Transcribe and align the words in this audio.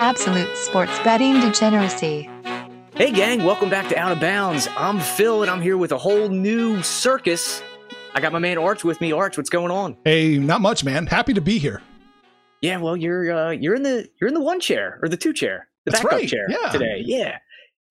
Absolute 0.00 0.56
sports 0.56 0.98
betting 1.00 1.40
degeneracy. 1.40 2.26
Hey, 2.94 3.12
gang, 3.12 3.44
welcome 3.44 3.68
back 3.68 3.86
to 3.90 3.98
Out 3.98 4.12
of 4.12 4.18
Bounds. 4.18 4.66
I'm 4.74 4.98
Phil, 4.98 5.42
and 5.42 5.50
I'm 5.50 5.60
here 5.60 5.76
with 5.76 5.92
a 5.92 5.98
whole 5.98 6.30
new 6.30 6.82
circus. 6.82 7.62
I 8.14 8.20
got 8.22 8.32
my 8.32 8.38
man 8.38 8.56
Arch 8.56 8.82
with 8.82 8.98
me. 9.02 9.12
Arch, 9.12 9.36
what's 9.36 9.50
going 9.50 9.70
on? 9.70 9.98
Hey, 10.06 10.38
not 10.38 10.62
much, 10.62 10.84
man. 10.84 11.06
Happy 11.06 11.34
to 11.34 11.42
be 11.42 11.58
here. 11.58 11.82
Yeah, 12.62 12.78
well, 12.78 12.96
you're 12.96 13.30
uh, 13.30 13.50
you're 13.50 13.74
in 13.74 13.82
the 13.82 14.08
you're 14.18 14.28
in 14.28 14.32
the 14.32 14.40
one 14.40 14.58
chair 14.58 14.98
or 15.02 15.08
the 15.10 15.18
two 15.18 15.34
chair, 15.34 15.68
the 15.84 15.90
That's 15.90 16.02
backup 16.02 16.18
right, 16.18 16.28
chair 16.28 16.46
yeah. 16.48 16.70
today. 16.70 17.02
Yeah, 17.04 17.38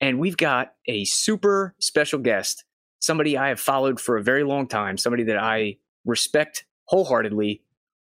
and 0.01 0.17
we've 0.17 0.37
got 0.37 0.73
a 0.87 1.05
super 1.05 1.75
special 1.79 2.17
guest, 2.17 2.63
somebody 2.97 3.37
I 3.37 3.49
have 3.49 3.59
followed 3.59 3.99
for 3.99 4.17
a 4.17 4.23
very 4.23 4.43
long 4.43 4.67
time, 4.67 4.97
somebody 4.97 5.25
that 5.25 5.37
I 5.37 5.77
respect 6.05 6.65
wholeheartedly. 6.85 7.61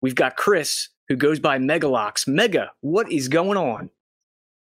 We've 0.02 0.14
got 0.14 0.38
Chris, 0.38 0.90
who 1.10 1.16
goes 1.16 1.40
by 1.40 1.58
Megalocks. 1.58 2.28
Mega, 2.28 2.72
what 2.82 3.12
is 3.12 3.28
going 3.28 3.58
on? 3.58 3.90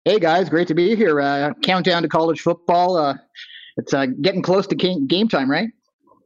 Hey 0.03 0.19
guys, 0.19 0.49
great 0.49 0.67
to 0.67 0.75
be 0.75 0.95
here. 0.95 1.19
Uh, 1.19 1.53
countdown 1.63 2.03
to 2.03 2.07
college 2.07 2.41
football. 2.41 2.95
Uh, 2.97 3.15
it's 3.77 3.93
uh, 3.93 4.05
getting 4.21 4.41
close 4.41 4.67
to 4.67 4.75
game, 4.75 5.07
game 5.07 5.27
time, 5.27 5.49
right? 5.49 5.69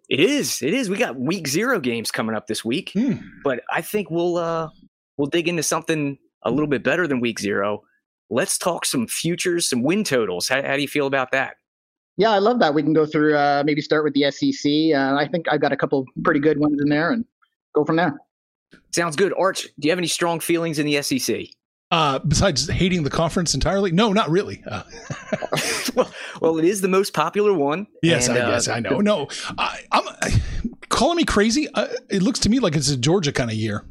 It 0.10 0.20
is. 0.20 0.62
It 0.62 0.74
is. 0.74 0.90
We 0.90 0.98
got 0.98 1.16
week 1.18 1.48
zero 1.48 1.80
games 1.80 2.12
coming 2.12 2.36
up 2.36 2.48
this 2.48 2.66
week, 2.66 2.92
Hmm. 2.94 3.14
but 3.44 3.62
I 3.72 3.82
think 3.82 4.10
we'll 4.10 4.38
uh 4.38 4.70
we'll 5.18 5.28
dig 5.28 5.48
into 5.48 5.64
something 5.64 6.18
a 6.44 6.50
little 6.52 6.68
bit 6.68 6.84
better 6.84 7.08
than 7.08 7.20
week 7.20 7.40
zero. 7.40 7.84
Let's 8.32 8.58
talk 8.58 8.86
some 8.86 9.08
futures, 9.08 9.70
some 9.70 9.82
win 9.84 10.04
totals. 10.04 10.48
How, 10.48 10.62
how 10.62 10.76
do 10.76 10.82
you 10.82 10.88
feel 10.88 11.08
about 11.08 11.32
that? 11.32 11.56
Yeah, 12.18 12.32
I 12.32 12.40
love 12.40 12.60
that. 12.60 12.74
We 12.74 12.84
can 12.84 12.94
go 12.94 13.06
through. 13.06 13.36
Uh, 13.36 13.64
maybe 13.66 13.82
start 13.82 14.04
with 14.04 14.14
the 14.14 14.30
SEC. 14.32 15.00
Uh, 15.00 15.16
I 15.16 15.28
think 15.32 15.46
I've 15.50 15.62
got 15.62 15.72
a 15.72 15.78
couple 15.78 16.06
pretty 16.24 16.40
good 16.40 16.58
ones 16.60 16.80
in 16.82 16.90
there, 16.90 17.12
and 17.12 17.24
go 17.74 17.86
from 17.86 17.96
there. 17.96 18.18
Sounds 18.92 19.16
good. 19.16 19.34
Arch, 19.38 19.64
do 19.64 19.88
you 19.88 19.92
have 19.92 20.00
any 20.00 20.08
strong 20.08 20.40
feelings 20.40 20.80
in 20.80 20.86
the 20.86 21.02
SEC? 21.02 21.48
Uh, 21.92 22.20
besides 22.20 22.70
hating 22.70 23.04
the 23.04 23.10
conference 23.10 23.56
entirely, 23.56 23.92
no, 23.92 24.14
not 24.14 24.30
really. 24.30 24.64
Uh, 24.68 24.84
well, 25.96 26.12
well, 26.40 26.58
it 26.60 26.66
is 26.66 26.82
the 26.82 26.88
most 26.88 27.14
popular 27.14 27.54
one. 27.54 27.88
yes, 28.04 28.28
and, 28.28 28.38
I 28.38 28.42
uh, 28.42 28.52
guess 28.52 28.68
I 28.68 28.80
know. 28.80 29.00
No, 29.00 29.28
I, 29.58 29.82
I'm 29.92 30.04
I, 30.22 30.42
calling 30.90 31.18
me 31.18 31.24
crazy. 31.24 31.68
Uh, 31.74 31.88
it 32.10 32.22
looks 32.22 32.40
to 32.40 32.50
me 32.50 32.60
like 32.60 32.76
it's 32.76 32.90
a 32.90 32.98
Georgia 32.98 33.32
kind 33.32 33.50
of 33.50 33.56
year. 33.56 33.86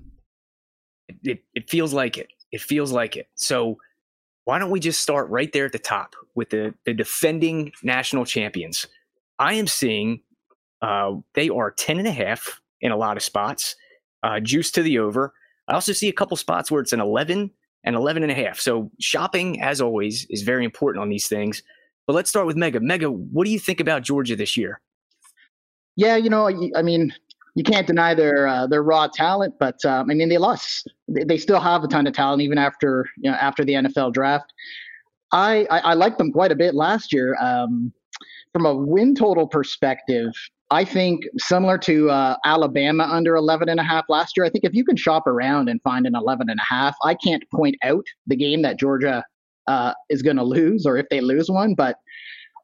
It, 1.24 1.42
it 1.54 1.68
feels 1.68 1.92
like 1.92 2.18
it. 2.18 2.28
It 2.52 2.60
feels 2.60 2.92
like 2.92 3.16
it. 3.16 3.28
So 3.34 3.78
why 4.44 4.58
don't 4.58 4.70
we 4.70 4.80
just 4.80 5.02
start 5.02 5.28
right 5.28 5.52
there 5.52 5.66
at 5.66 5.72
the 5.72 5.78
top 5.78 6.14
with 6.34 6.50
the, 6.50 6.74
the 6.86 6.94
defending 6.94 7.72
national 7.82 8.24
champions? 8.24 8.86
I 9.38 9.54
am 9.54 9.66
seeing 9.66 10.22
uh, 10.80 11.16
they 11.34 11.48
are 11.48 11.70
10 11.70 11.98
and 11.98 12.08
a 12.08 12.12
half 12.12 12.60
in 12.80 12.92
a 12.92 12.96
lot 12.96 13.16
of 13.16 13.22
spots, 13.22 13.76
uh, 14.22 14.40
juice 14.40 14.70
to 14.72 14.82
the 14.82 14.98
over. 14.98 15.32
I 15.68 15.74
also 15.74 15.92
see 15.92 16.08
a 16.08 16.12
couple 16.12 16.36
spots 16.36 16.70
where 16.70 16.80
it's 16.80 16.92
an 16.92 17.00
11 17.00 17.50
and 17.84 17.96
11 17.96 18.22
and 18.22 18.32
a 18.32 18.34
half. 18.34 18.58
So 18.58 18.90
shopping, 19.00 19.60
as 19.62 19.80
always, 19.80 20.26
is 20.30 20.42
very 20.42 20.64
important 20.64 21.02
on 21.02 21.08
these 21.08 21.28
things. 21.28 21.62
But 22.06 22.14
let's 22.14 22.30
start 22.30 22.46
with 22.46 22.56
Mega. 22.56 22.80
Mega, 22.80 23.10
what 23.10 23.44
do 23.44 23.50
you 23.50 23.58
think 23.58 23.80
about 23.80 24.02
Georgia 24.02 24.34
this 24.34 24.56
year? 24.56 24.80
Yeah, 25.96 26.16
you 26.16 26.30
know, 26.30 26.48
I- 26.76 26.82
mean, 26.82 27.12
you 27.54 27.64
can't 27.64 27.88
deny 27.88 28.14
their 28.14 28.46
uh, 28.46 28.68
their 28.68 28.84
raw 28.84 29.08
talent, 29.08 29.54
but 29.58 29.84
um, 29.84 30.08
I 30.08 30.14
mean, 30.14 30.28
they 30.28 30.38
lost. 30.38 30.88
They, 31.08 31.24
they 31.24 31.38
still 31.38 31.58
have 31.58 31.82
a 31.82 31.88
ton 31.88 32.06
of 32.06 32.12
talent 32.12 32.40
even 32.40 32.56
after 32.56 33.04
you 33.16 33.28
know 33.28 33.36
after 33.36 33.64
the 33.64 33.72
NFL 33.72 34.12
draft. 34.12 34.52
I 35.32 35.66
I, 35.68 35.78
I 35.80 35.94
liked 35.94 36.18
them 36.18 36.30
quite 36.30 36.52
a 36.52 36.54
bit 36.54 36.76
last 36.76 37.12
year. 37.12 37.36
Um, 37.40 37.92
from 38.52 38.64
a 38.64 38.74
win 38.74 39.14
total 39.16 39.48
perspective, 39.48 40.32
I 40.70 40.84
think 40.84 41.22
similar 41.38 41.78
to 41.78 42.10
uh, 42.10 42.36
Alabama 42.44 43.08
under 43.10 43.36
11 43.36 43.68
and 43.68 43.80
a 43.80 43.82
half 43.82 44.04
last 44.08 44.36
year. 44.36 44.44
I 44.44 44.50
think 44.50 44.64
if 44.64 44.74
you 44.74 44.84
can 44.84 44.96
shop 44.96 45.26
around 45.26 45.68
and 45.68 45.80
find 45.82 46.06
an 46.06 46.14
11 46.14 46.50
and 46.50 46.60
a 46.60 46.74
half, 46.74 46.94
I 47.02 47.14
can't 47.14 47.42
point 47.50 47.76
out 47.84 48.04
the 48.26 48.36
game 48.36 48.62
that 48.62 48.78
Georgia 48.78 49.24
uh, 49.66 49.94
is 50.10 50.22
going 50.22 50.36
to 50.36 50.44
lose 50.44 50.84
or 50.84 50.98
if 50.98 51.06
they 51.10 51.20
lose 51.20 51.48
one, 51.48 51.74
but 51.74 51.96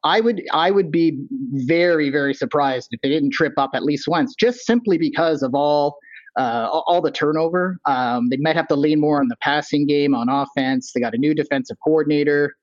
I 0.05 0.21
would 0.21 0.43
I 0.53 0.71
would 0.71 0.91
be 0.91 1.19
very 1.53 2.11
very 2.11 2.35
surprised 2.35 2.89
if 2.91 3.01
they 3.01 3.09
didn't 3.09 3.31
trip 3.33 3.55
up 3.57 3.71
at 3.73 3.83
least 3.85 4.07
once, 4.07 4.35
just 4.35 4.67
simply 4.67 4.99
because 4.99 5.43
of 5.43 5.55
all 5.55 5.97
uh, 6.37 6.69
all 6.71 7.01
the 7.01 7.11
turnover. 7.11 7.79
Um, 7.87 8.29
they 8.29 8.37
might 8.37 8.57
have 8.57 8.69
to 8.69 8.77
lean 8.77 9.01
more 9.01 9.21
on 9.21 9.29
the 9.29 9.37
passing 9.37 9.87
game 9.87 10.15
on 10.15 10.29
offense. 10.29 10.93
They 10.93 11.01
got 11.01 11.15
a 11.15 11.19
new 11.19 11.35
defensive 11.35 11.79
coordinator, 11.83 12.55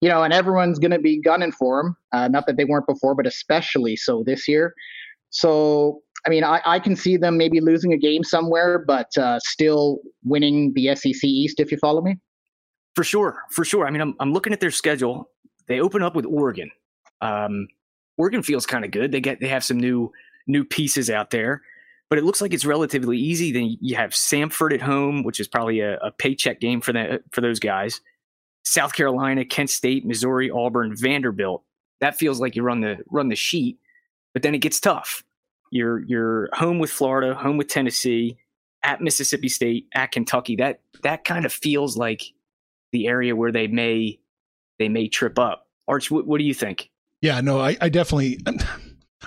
you 0.00 0.08
know, 0.08 0.22
and 0.22 0.32
everyone's 0.32 0.78
going 0.78 0.90
to 0.90 0.98
be 0.98 1.20
gunning 1.20 1.52
for 1.52 1.82
them. 1.82 1.96
Uh, 2.12 2.28
not 2.28 2.46
that 2.46 2.56
they 2.56 2.64
weren't 2.64 2.86
before, 2.86 3.14
but 3.14 3.26
especially 3.26 3.96
so 3.96 4.22
this 4.24 4.48
year. 4.48 4.74
So 5.30 6.02
I 6.26 6.30
mean, 6.30 6.44
I, 6.44 6.60
I 6.64 6.78
can 6.78 6.96
see 6.96 7.16
them 7.16 7.36
maybe 7.38 7.60
losing 7.60 7.92
a 7.92 7.96
game 7.96 8.24
somewhere, 8.24 8.78
but 8.78 9.16
uh, 9.16 9.38
still 9.40 10.00
winning 10.24 10.72
the 10.74 10.94
SEC 10.94 11.24
East. 11.24 11.60
If 11.60 11.72
you 11.72 11.78
follow 11.78 12.02
me. 12.02 12.16
For 12.94 13.04
sure, 13.04 13.42
for 13.50 13.64
sure. 13.64 13.86
I 13.86 13.90
mean, 13.90 14.02
I'm, 14.02 14.14
I'm 14.20 14.32
looking 14.32 14.52
at 14.52 14.60
their 14.60 14.70
schedule. 14.70 15.30
They 15.68 15.80
open 15.80 16.02
up 16.02 16.14
with 16.14 16.26
Oregon. 16.26 16.70
Um, 17.20 17.68
Oregon 18.18 18.42
feels 18.42 18.66
kind 18.66 18.84
of 18.84 18.90
good. 18.90 19.12
They 19.12 19.20
get 19.20 19.40
they 19.40 19.48
have 19.48 19.64
some 19.64 19.78
new 19.78 20.12
new 20.46 20.64
pieces 20.64 21.08
out 21.08 21.30
there, 21.30 21.62
but 22.08 22.18
it 22.18 22.24
looks 22.24 22.40
like 22.40 22.52
it's 22.52 22.64
relatively 22.64 23.16
easy. 23.16 23.52
Then 23.52 23.76
you 23.80 23.96
have 23.96 24.10
Samford 24.10 24.74
at 24.74 24.82
home, 24.82 25.22
which 25.22 25.40
is 25.40 25.48
probably 25.48 25.80
a, 25.80 25.96
a 25.98 26.10
paycheck 26.10 26.60
game 26.60 26.80
for 26.80 26.92
that 26.92 27.22
for 27.30 27.40
those 27.40 27.60
guys. 27.60 28.00
South 28.64 28.92
Carolina, 28.92 29.44
Kent 29.44 29.70
State, 29.70 30.06
Missouri, 30.06 30.50
Auburn, 30.50 30.94
Vanderbilt. 30.96 31.62
That 32.00 32.16
feels 32.16 32.40
like 32.40 32.56
you 32.56 32.62
run 32.62 32.80
the 32.80 32.98
run 33.10 33.28
the 33.28 33.36
sheet, 33.36 33.78
but 34.32 34.42
then 34.42 34.54
it 34.54 34.58
gets 34.58 34.80
tough. 34.80 35.22
You're 35.70 36.00
you're 36.00 36.48
home 36.52 36.78
with 36.78 36.90
Florida, 36.90 37.34
home 37.34 37.56
with 37.56 37.68
Tennessee, 37.68 38.38
at 38.82 39.00
Mississippi 39.00 39.48
State, 39.48 39.86
at 39.94 40.12
Kentucky. 40.12 40.56
That 40.56 40.80
that 41.02 41.24
kind 41.24 41.44
of 41.44 41.52
feels 41.52 41.96
like 41.96 42.22
the 42.92 43.06
area 43.06 43.36
where 43.36 43.52
they 43.52 43.66
may 43.66 44.18
they 44.78 44.88
may 44.88 45.08
trip 45.08 45.38
up. 45.38 45.68
Arch, 45.86 46.10
what, 46.10 46.26
what 46.26 46.38
do 46.38 46.44
you 46.44 46.54
think? 46.54 46.90
Yeah, 47.20 47.40
no, 47.40 47.60
I, 47.60 47.76
I 47.80 47.88
definitely, 47.90 48.38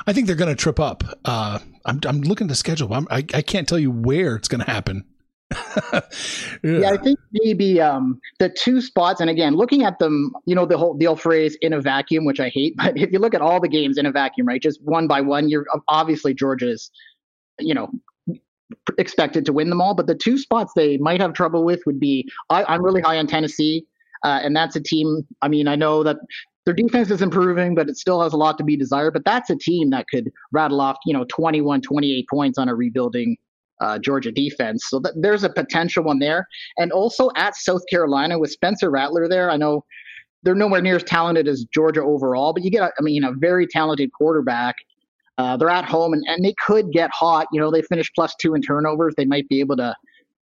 I 0.07 0.13
think 0.13 0.25
they're 0.25 0.35
going 0.35 0.49
to 0.49 0.55
trip 0.55 0.79
up. 0.79 1.03
Uh, 1.23 1.59
I'm, 1.85 1.99
I'm 2.07 2.21
looking 2.21 2.45
at 2.45 2.49
the 2.49 2.55
schedule. 2.55 2.91
I'm, 2.93 3.07
I, 3.11 3.17
I 3.17 3.41
can't 3.41 3.67
tell 3.67 3.77
you 3.77 3.91
where 3.91 4.35
it's 4.35 4.47
going 4.47 4.63
to 4.63 4.71
happen. 4.71 5.05
Yeah, 6.63 6.91
I 6.91 6.97
think 6.97 7.19
maybe 7.33 7.81
um, 7.81 8.19
the 8.39 8.49
two 8.49 8.79
spots, 8.79 9.19
and 9.19 9.29
again, 9.29 9.55
looking 9.55 9.83
at 9.83 9.99
them, 9.99 10.31
you 10.45 10.55
know, 10.55 10.65
the 10.65 10.77
whole 10.77 10.95
the 10.97 11.07
old 11.07 11.19
phrase 11.19 11.57
"in 11.61 11.73
a 11.73 11.81
vacuum," 11.81 12.23
which 12.25 12.39
I 12.39 12.49
hate, 12.49 12.75
but 12.77 12.97
if 12.97 13.11
you 13.11 13.19
look 13.19 13.33
at 13.33 13.41
all 13.41 13.59
the 13.59 13.67
games 13.67 13.97
in 13.97 14.05
a 14.05 14.11
vacuum, 14.11 14.47
right, 14.47 14.61
just 14.61 14.81
one 14.83 15.07
by 15.07 15.21
one, 15.21 15.49
you're 15.49 15.65
obviously 15.87 16.33
Georgia's, 16.33 16.89
you 17.59 17.73
know, 17.73 17.89
expected 18.97 19.45
to 19.45 19.53
win 19.53 19.69
them 19.69 19.81
all. 19.81 19.93
But 19.93 20.07
the 20.07 20.15
two 20.15 20.37
spots 20.37 20.71
they 20.75 20.97
might 20.97 21.21
have 21.21 21.33
trouble 21.33 21.63
with 21.65 21.81
would 21.85 21.99
be 21.99 22.29
I, 22.49 22.63
I'm 22.63 22.83
really 22.83 23.01
high 23.01 23.17
on 23.17 23.27
Tennessee, 23.27 23.85
uh, 24.23 24.39
and 24.43 24.55
that's 24.55 24.75
a 24.75 24.81
team. 24.81 25.27
I 25.41 25.47
mean, 25.49 25.67
I 25.67 25.75
know 25.75 26.03
that 26.03 26.17
their 26.65 26.73
defense 26.73 27.11
is 27.11 27.21
improving, 27.21 27.75
but 27.75 27.89
it 27.89 27.97
still 27.97 28.21
has 28.21 28.31
a 28.31 28.37
lot 28.37 28.57
to 28.57 28.63
be 28.63 28.77
desired. 28.77 29.13
But 29.13 29.25
that's 29.25 29.49
a 29.49 29.57
team 29.57 29.89
that 29.89 30.05
could 30.07 30.31
rattle 30.53 30.79
off, 30.79 30.97
you 31.05 31.13
know, 31.13 31.25
21, 31.25 31.81
28 31.81 32.25
points 32.29 32.57
on 32.57 32.69
a 32.69 32.75
rebuilding 32.75 33.35
uh, 33.81 33.99
Georgia 33.99 34.31
defense. 34.31 34.85
So 34.89 34.99
th- 34.99 35.15
there's 35.17 35.43
a 35.43 35.49
potential 35.49 36.03
one 36.03 36.19
there. 36.19 36.47
And 36.77 36.91
also 36.91 37.29
at 37.35 37.55
South 37.55 37.81
Carolina 37.89 38.39
with 38.39 38.51
Spencer 38.51 38.89
Rattler 38.89 39.27
there, 39.27 39.49
I 39.49 39.57
know 39.57 39.83
they're 40.43 40.55
nowhere 40.55 40.81
near 40.81 40.97
as 40.97 41.03
talented 41.03 41.47
as 41.47 41.65
Georgia 41.73 42.03
overall, 42.03 42.53
but 42.53 42.63
you 42.63 42.71
get, 42.71 42.83
a, 42.83 42.91
I 42.97 43.01
mean, 43.01 43.23
a 43.23 43.31
very 43.31 43.65
talented 43.67 44.11
quarterback. 44.13 44.75
Uh, 45.37 45.57
they're 45.57 45.69
at 45.69 45.85
home 45.85 46.13
and, 46.13 46.23
and 46.27 46.43
they 46.45 46.53
could 46.65 46.91
get 46.91 47.09
hot. 47.11 47.47
You 47.51 47.59
know, 47.59 47.71
they 47.71 47.81
finished 47.81 48.11
plus 48.13 48.35
two 48.39 48.53
in 48.53 48.61
turnovers. 48.61 49.13
They 49.17 49.25
might 49.25 49.47
be 49.49 49.59
able 49.61 49.77
to 49.77 49.95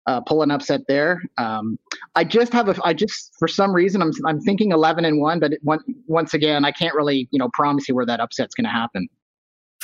uh, 0.08 0.22
pull 0.22 0.44
an 0.44 0.52
upset 0.52 0.82
there. 0.88 1.24
Um, 1.38 1.80
I 2.16 2.24
just 2.24 2.54
have 2.54 2.70
a, 2.70 2.76
I 2.84 2.94
just 2.94 3.34
for 3.40 3.48
some 3.48 3.74
reason 3.74 4.02
I'm 4.02 4.12
I'm 4.26 4.40
thinking 4.40 4.72
11 4.72 5.04
and 5.06 5.20
one, 5.20 5.40
but 5.40 5.54
it, 5.54 5.62
once 6.06 6.34
again 6.34 6.64
I 6.64 6.72
can't 6.72 6.94
really 6.94 7.28
you 7.32 7.40
know 7.40 7.50
promise 7.54 7.90
you 7.90 7.96
where 7.96 8.06
that 8.06 8.20
upset's 8.20 8.54
going 8.54 8.66
to 8.66 8.70
happen. 8.70 9.08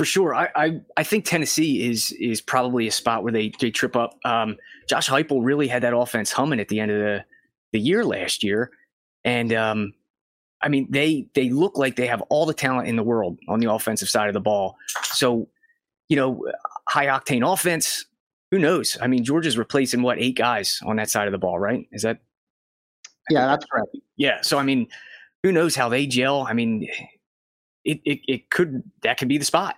For 0.01 0.05
sure, 0.05 0.33
I, 0.33 0.49
I, 0.55 0.81
I 0.97 1.03
think 1.03 1.25
Tennessee 1.25 1.87
is 1.87 2.11
is 2.13 2.41
probably 2.41 2.87
a 2.87 2.91
spot 2.91 3.21
where 3.21 3.31
they 3.31 3.51
they 3.59 3.69
trip 3.69 3.95
up. 3.95 4.17
Um, 4.25 4.57
Josh 4.89 5.07
Heupel 5.07 5.45
really 5.45 5.67
had 5.67 5.83
that 5.83 5.95
offense 5.95 6.31
humming 6.31 6.59
at 6.59 6.69
the 6.69 6.79
end 6.79 6.89
of 6.89 6.97
the 6.97 7.23
the 7.71 7.79
year 7.79 8.03
last 8.03 8.43
year, 8.43 8.71
and 9.25 9.53
um, 9.53 9.93
I 10.63 10.69
mean 10.69 10.87
they 10.89 11.27
they 11.35 11.51
look 11.51 11.77
like 11.77 11.97
they 11.97 12.07
have 12.07 12.21
all 12.31 12.47
the 12.47 12.53
talent 12.55 12.87
in 12.87 12.95
the 12.95 13.03
world 13.03 13.37
on 13.47 13.59
the 13.59 13.71
offensive 13.71 14.09
side 14.09 14.27
of 14.27 14.33
the 14.33 14.41
ball. 14.41 14.75
So, 15.03 15.47
you 16.09 16.15
know, 16.15 16.51
high 16.89 17.05
octane 17.05 17.47
offense, 17.47 18.03
who 18.49 18.57
knows? 18.57 18.97
I 19.03 19.05
mean, 19.05 19.23
Georgia's 19.23 19.55
replacing 19.55 20.01
what 20.01 20.17
eight 20.17 20.35
guys 20.35 20.79
on 20.83 20.95
that 20.95 21.11
side 21.11 21.27
of 21.27 21.31
the 21.31 21.37
ball, 21.37 21.59
right? 21.59 21.85
Is 21.91 22.01
that? 22.01 22.21
Yeah, 23.29 23.45
that's 23.45 23.65
correct. 23.65 23.95
Yeah. 24.17 24.41
So 24.41 24.57
I 24.57 24.63
mean, 24.63 24.87
who 25.43 25.51
knows 25.51 25.75
how 25.75 25.89
they 25.89 26.07
gel? 26.07 26.47
I 26.49 26.53
mean, 26.53 26.87
it 27.85 27.99
it, 28.05 28.19
it 28.27 28.49
could 28.49 28.83
that 29.03 29.17
could 29.17 29.27
be 29.27 29.37
the 29.37 29.45
spot. 29.45 29.75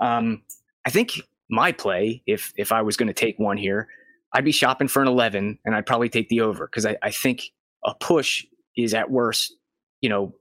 Um, 0.00 0.42
I 0.84 0.90
think 0.90 1.20
my 1.48 1.72
play, 1.72 2.22
if 2.26 2.52
if 2.56 2.72
I 2.72 2.82
was 2.82 2.96
going 2.96 3.08
to 3.08 3.14
take 3.14 3.38
one 3.38 3.56
here, 3.56 3.88
I'd 4.32 4.44
be 4.44 4.52
shopping 4.52 4.88
for 4.88 5.02
an 5.02 5.08
eleven, 5.08 5.58
and 5.64 5.74
I'd 5.74 5.86
probably 5.86 6.08
take 6.08 6.28
the 6.28 6.40
over 6.40 6.66
because 6.66 6.86
I, 6.86 6.96
I 7.02 7.10
think 7.10 7.42
a 7.84 7.94
push 7.94 8.44
is 8.76 8.94
at 8.94 9.10
worst, 9.10 9.54
you 10.00 10.08
know, 10.08 10.34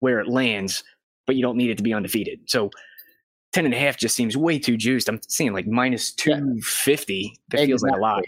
where 0.00 0.20
it 0.20 0.28
lands, 0.28 0.84
but 1.26 1.36
you 1.36 1.42
don't 1.42 1.56
need 1.56 1.70
it 1.70 1.76
to 1.78 1.82
be 1.82 1.94
undefeated. 1.94 2.40
So 2.46 2.70
10 3.52 3.64
and 3.64 3.74
a 3.74 3.78
half 3.78 3.96
just 3.96 4.14
seems 4.14 4.36
way 4.36 4.58
too 4.58 4.76
juiced. 4.76 5.08
I'm 5.08 5.20
seeing 5.28 5.52
like 5.52 5.66
minus 5.66 6.12
250. 6.12 7.40
That 7.48 7.66
feels 7.66 7.82
like 7.82 7.96
a 7.96 7.98
lot. 7.98 8.22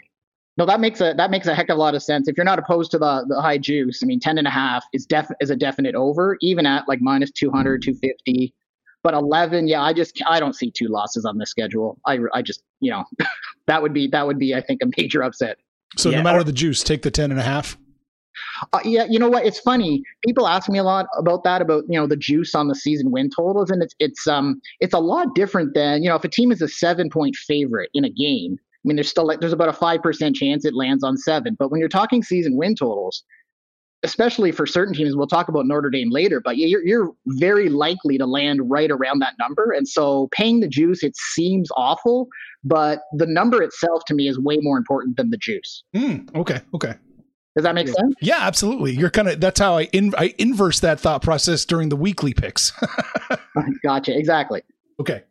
No, 0.56 0.66
that 0.66 0.80
makes 0.80 1.00
a 1.00 1.14
that 1.16 1.30
makes 1.30 1.46
a 1.46 1.54
heck 1.54 1.70
of 1.70 1.78
a 1.78 1.80
lot 1.80 1.94
of 1.94 2.02
sense. 2.02 2.28
If 2.28 2.36
you're 2.36 2.44
not 2.44 2.58
opposed 2.58 2.90
to 2.92 2.98
the, 2.98 3.24
the 3.28 3.40
high 3.40 3.58
juice, 3.58 4.02
I 4.02 4.06
mean 4.06 4.20
10 4.20 4.38
and 4.38 4.46
a 4.46 4.50
half 4.50 4.84
is 4.92 5.06
def 5.06 5.30
is 5.40 5.50
a 5.50 5.56
definite 5.56 5.94
over, 5.94 6.36
even 6.40 6.66
at 6.66 6.86
like 6.88 7.00
minus 7.00 7.30
200, 7.30 7.82
250. 7.82 8.54
But 9.02 9.14
11, 9.14 9.68
yeah, 9.68 9.80
I 9.80 9.94
just 9.94 10.20
I 10.26 10.40
don't 10.40 10.54
see 10.54 10.70
two 10.70 10.88
losses 10.88 11.24
on 11.24 11.38
the 11.38 11.46
schedule. 11.46 11.98
I 12.06 12.18
I 12.34 12.42
just, 12.42 12.62
you 12.80 12.90
know, 12.90 13.04
that 13.66 13.80
would 13.80 13.94
be 13.94 14.08
that 14.08 14.26
would 14.26 14.38
be 14.38 14.54
I 14.54 14.60
think 14.60 14.82
a 14.82 14.86
major 14.98 15.22
upset. 15.22 15.58
So 15.96 16.10
Yeah, 16.10 16.18
no 16.18 16.24
matter 16.24 16.44
the 16.44 16.52
juice, 16.52 16.82
take 16.82 17.02
the 17.02 17.10
10 17.10 17.30
and 17.30 17.40
a 17.40 17.42
half. 17.42 17.76
Uh, 18.72 18.80
yeah, 18.84 19.06
you 19.08 19.18
know 19.18 19.28
what? 19.28 19.44
It's 19.44 19.58
funny. 19.58 20.02
People 20.24 20.46
ask 20.46 20.68
me 20.68 20.78
a 20.78 20.84
lot 20.84 21.06
about 21.18 21.44
that, 21.44 21.62
about 21.62 21.84
you 21.88 21.98
know 21.98 22.06
the 22.06 22.16
juice 22.16 22.54
on 22.54 22.68
the 22.68 22.74
season 22.74 23.10
win 23.10 23.30
totals, 23.34 23.70
and 23.70 23.82
it's 23.82 23.94
it's 23.98 24.26
um 24.26 24.60
it's 24.80 24.94
a 24.94 24.98
lot 24.98 25.34
different 25.34 25.74
than 25.74 26.02
you 26.02 26.08
know 26.08 26.16
if 26.16 26.24
a 26.24 26.28
team 26.28 26.52
is 26.52 26.62
a 26.62 26.68
seven 26.68 27.10
point 27.10 27.36
favorite 27.36 27.90
in 27.94 28.04
a 28.04 28.10
game. 28.10 28.58
I 28.84 28.88
mean, 28.88 28.96
there's 28.96 29.10
still 29.10 29.26
like 29.26 29.40
there's 29.40 29.52
about 29.52 29.68
a 29.68 29.74
five 29.74 30.02
percent 30.02 30.36
chance 30.36 30.64
it 30.64 30.74
lands 30.74 31.04
on 31.04 31.16
seven, 31.16 31.56
but 31.58 31.70
when 31.70 31.80
you're 31.80 31.88
talking 31.88 32.22
season 32.22 32.56
win 32.56 32.74
totals, 32.74 33.22
especially 34.02 34.52
for 34.52 34.66
certain 34.66 34.94
teams, 34.94 35.14
we'll 35.14 35.26
talk 35.26 35.48
about 35.48 35.66
Notre 35.66 35.90
Dame 35.90 36.10
later, 36.10 36.40
but 36.40 36.56
you're 36.56 36.84
you're 36.84 37.12
very 37.26 37.68
likely 37.68 38.16
to 38.16 38.26
land 38.26 38.70
right 38.70 38.90
around 38.90 39.18
that 39.18 39.34
number, 39.38 39.72
and 39.72 39.86
so 39.86 40.28
paying 40.32 40.60
the 40.60 40.68
juice 40.68 41.02
it 41.02 41.14
seems 41.16 41.68
awful, 41.76 42.28
but 42.64 43.00
the 43.12 43.26
number 43.26 43.62
itself 43.62 44.02
to 44.06 44.14
me 44.14 44.28
is 44.28 44.38
way 44.38 44.58
more 44.62 44.78
important 44.78 45.16
than 45.16 45.30
the 45.30 45.36
juice. 45.36 45.84
Mm, 45.94 46.34
okay. 46.34 46.60
Okay. 46.74 46.94
Does 47.56 47.64
that 47.64 47.74
make 47.74 47.88
sense? 47.88 48.14
Yeah, 48.22 48.38
absolutely. 48.40 48.94
You're 48.94 49.10
kind 49.10 49.28
of 49.28 49.40
that's 49.40 49.58
how 49.60 49.76
I 49.76 49.82
in, 49.92 50.14
I 50.16 50.34
inverse 50.38 50.80
that 50.80 51.00
thought 51.00 51.20
process 51.20 51.64
during 51.64 51.88
the 51.88 51.96
weekly 51.96 52.32
picks. 52.32 52.72
gotcha. 53.82 54.16
Exactly. 54.16 54.62
okay. 55.00 55.24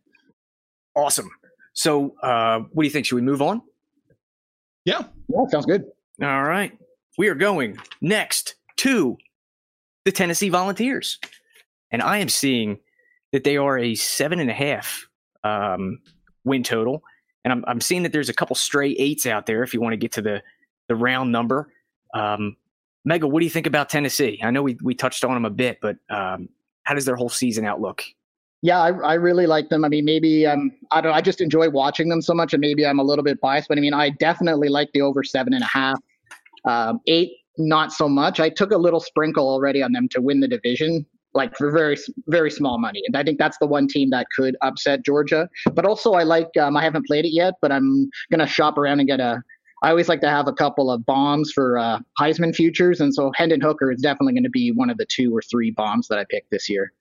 Awesome. 0.95 1.29
So, 1.79 2.13
uh, 2.21 2.59
what 2.73 2.83
do 2.83 2.87
you 2.87 2.91
think? 2.91 3.05
Should 3.05 3.15
we 3.15 3.21
move 3.21 3.41
on? 3.41 3.61
Yeah. 4.83 5.03
Yeah, 5.29 5.45
sounds 5.49 5.65
good. 5.65 5.85
All 6.21 6.43
right. 6.43 6.77
We 7.17 7.29
are 7.29 7.35
going 7.35 7.77
next 8.01 8.55
to 8.77 9.17
the 10.03 10.11
Tennessee 10.11 10.49
Volunteers. 10.49 11.19
And 11.89 12.01
I 12.01 12.17
am 12.17 12.27
seeing 12.27 12.79
that 13.31 13.45
they 13.45 13.55
are 13.55 13.77
a 13.77 13.95
seven 13.95 14.41
and 14.41 14.49
a 14.49 14.53
half 14.53 15.07
um, 15.45 15.99
win 16.43 16.63
total. 16.63 17.01
And 17.45 17.53
I'm, 17.53 17.63
I'm 17.65 17.79
seeing 17.79 18.03
that 18.03 18.11
there's 18.11 18.27
a 18.27 18.33
couple 18.33 18.57
stray 18.57 18.91
eights 18.91 19.25
out 19.25 19.45
there 19.45 19.63
if 19.63 19.73
you 19.73 19.79
want 19.79 19.93
to 19.93 19.97
get 19.97 20.11
to 20.13 20.21
the, 20.21 20.43
the 20.89 20.97
round 20.97 21.31
number. 21.31 21.71
Um, 22.13 22.57
Mega, 23.05 23.25
what 23.25 23.39
do 23.39 23.45
you 23.45 23.49
think 23.49 23.67
about 23.67 23.87
Tennessee? 23.87 24.41
I 24.43 24.51
know 24.51 24.63
we, 24.63 24.77
we 24.83 24.95
touched 24.95 25.23
on 25.23 25.33
them 25.33 25.45
a 25.45 25.49
bit, 25.49 25.79
but 25.81 25.95
um, 26.09 26.49
how 26.83 26.93
does 26.93 27.05
their 27.05 27.15
whole 27.15 27.29
season 27.29 27.63
outlook? 27.63 28.03
Yeah, 28.61 28.79
I, 28.79 28.89
I 28.89 29.13
really 29.13 29.47
like 29.47 29.69
them. 29.69 29.85
I 29.85 29.87
mean, 29.87 30.03
maybe 30.03 30.45
um, 30.45 30.71
I 30.91 30.99
don't. 30.99 31.13
I 31.13 31.21
just 31.21 31.39
enjoy 31.39 31.69
watching 31.69 32.09
them 32.09 32.21
so 32.21 32.33
much, 32.33 32.53
and 32.53 32.59
maybe 32.59 32.85
I'm 32.85 32.99
a 32.99 33.03
little 33.03 33.23
bit 33.23 33.39
biased, 33.39 33.69
but 33.69 33.77
I 33.77 33.81
mean, 33.81 33.93
I 33.93 34.09
definitely 34.09 34.67
like 34.67 34.91
the 34.93 35.01
over 35.01 35.23
seven 35.23 35.53
and 35.53 35.63
a 35.63 35.67
half. 35.67 35.99
Um, 36.65 36.99
eight, 37.07 37.31
not 37.57 37.93
so 37.93 38.09
much. 38.09 38.41
I 38.41 38.49
took 38.49 38.71
a 38.71 38.77
little 38.77 38.99
sprinkle 38.99 39.47
already 39.47 39.81
on 39.81 39.93
them 39.93 40.09
to 40.09 40.21
win 40.21 40.41
the 40.41 40.47
division, 40.47 41.05
like 41.33 41.55
for 41.55 41.71
very 41.71 41.95
very 42.27 42.51
small 42.51 42.77
money, 42.79 43.01
and 43.07 43.15
I 43.15 43.23
think 43.23 43.39
that's 43.39 43.57
the 43.59 43.67
one 43.67 43.87
team 43.87 44.09
that 44.09 44.27
could 44.35 44.57
upset 44.61 45.05
Georgia. 45.05 45.47
But 45.73 45.85
also, 45.85 46.13
I 46.13 46.23
like. 46.23 46.49
Um, 46.59 46.75
I 46.75 46.83
haven't 46.83 47.07
played 47.07 47.23
it 47.23 47.33
yet, 47.33 47.53
but 47.61 47.71
I'm 47.71 48.09
gonna 48.29 48.47
shop 48.47 48.77
around 48.77 48.99
and 48.99 49.07
get 49.07 49.21
a. 49.21 49.41
I 49.83 49.91
always 49.91 50.09
like 50.09 50.19
to 50.19 50.29
have 50.29 50.49
a 50.49 50.53
couple 50.53 50.91
of 50.91 51.05
bombs 51.05 51.53
for 51.53 51.77
uh, 51.77 51.99
Heisman 52.19 52.53
futures, 52.53 52.99
and 52.99 53.13
so 53.13 53.31
Hendon 53.35 53.61
Hooker 53.61 53.89
is 53.89 54.01
definitely 54.01 54.33
going 54.33 54.43
to 54.43 54.49
be 54.49 54.73
one 54.73 54.89
of 54.89 54.97
the 54.97 55.05
two 55.05 55.33
or 55.33 55.41
three 55.41 55.71
bombs 55.71 56.09
that 56.09 56.19
I 56.19 56.25
picked 56.29 56.51
this 56.51 56.67
year. 56.67 56.91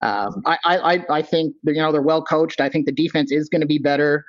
Um, 0.00 0.42
I, 0.46 0.58
I, 0.64 1.04
I 1.10 1.22
think 1.22 1.54
you 1.64 1.74
know 1.74 1.90
they're 1.92 2.02
well 2.02 2.22
coached. 2.22 2.60
I 2.60 2.68
think 2.68 2.86
the 2.86 2.92
defense 2.92 3.32
is 3.32 3.48
going 3.48 3.60
to 3.60 3.66
be 3.66 3.78
better. 3.78 4.24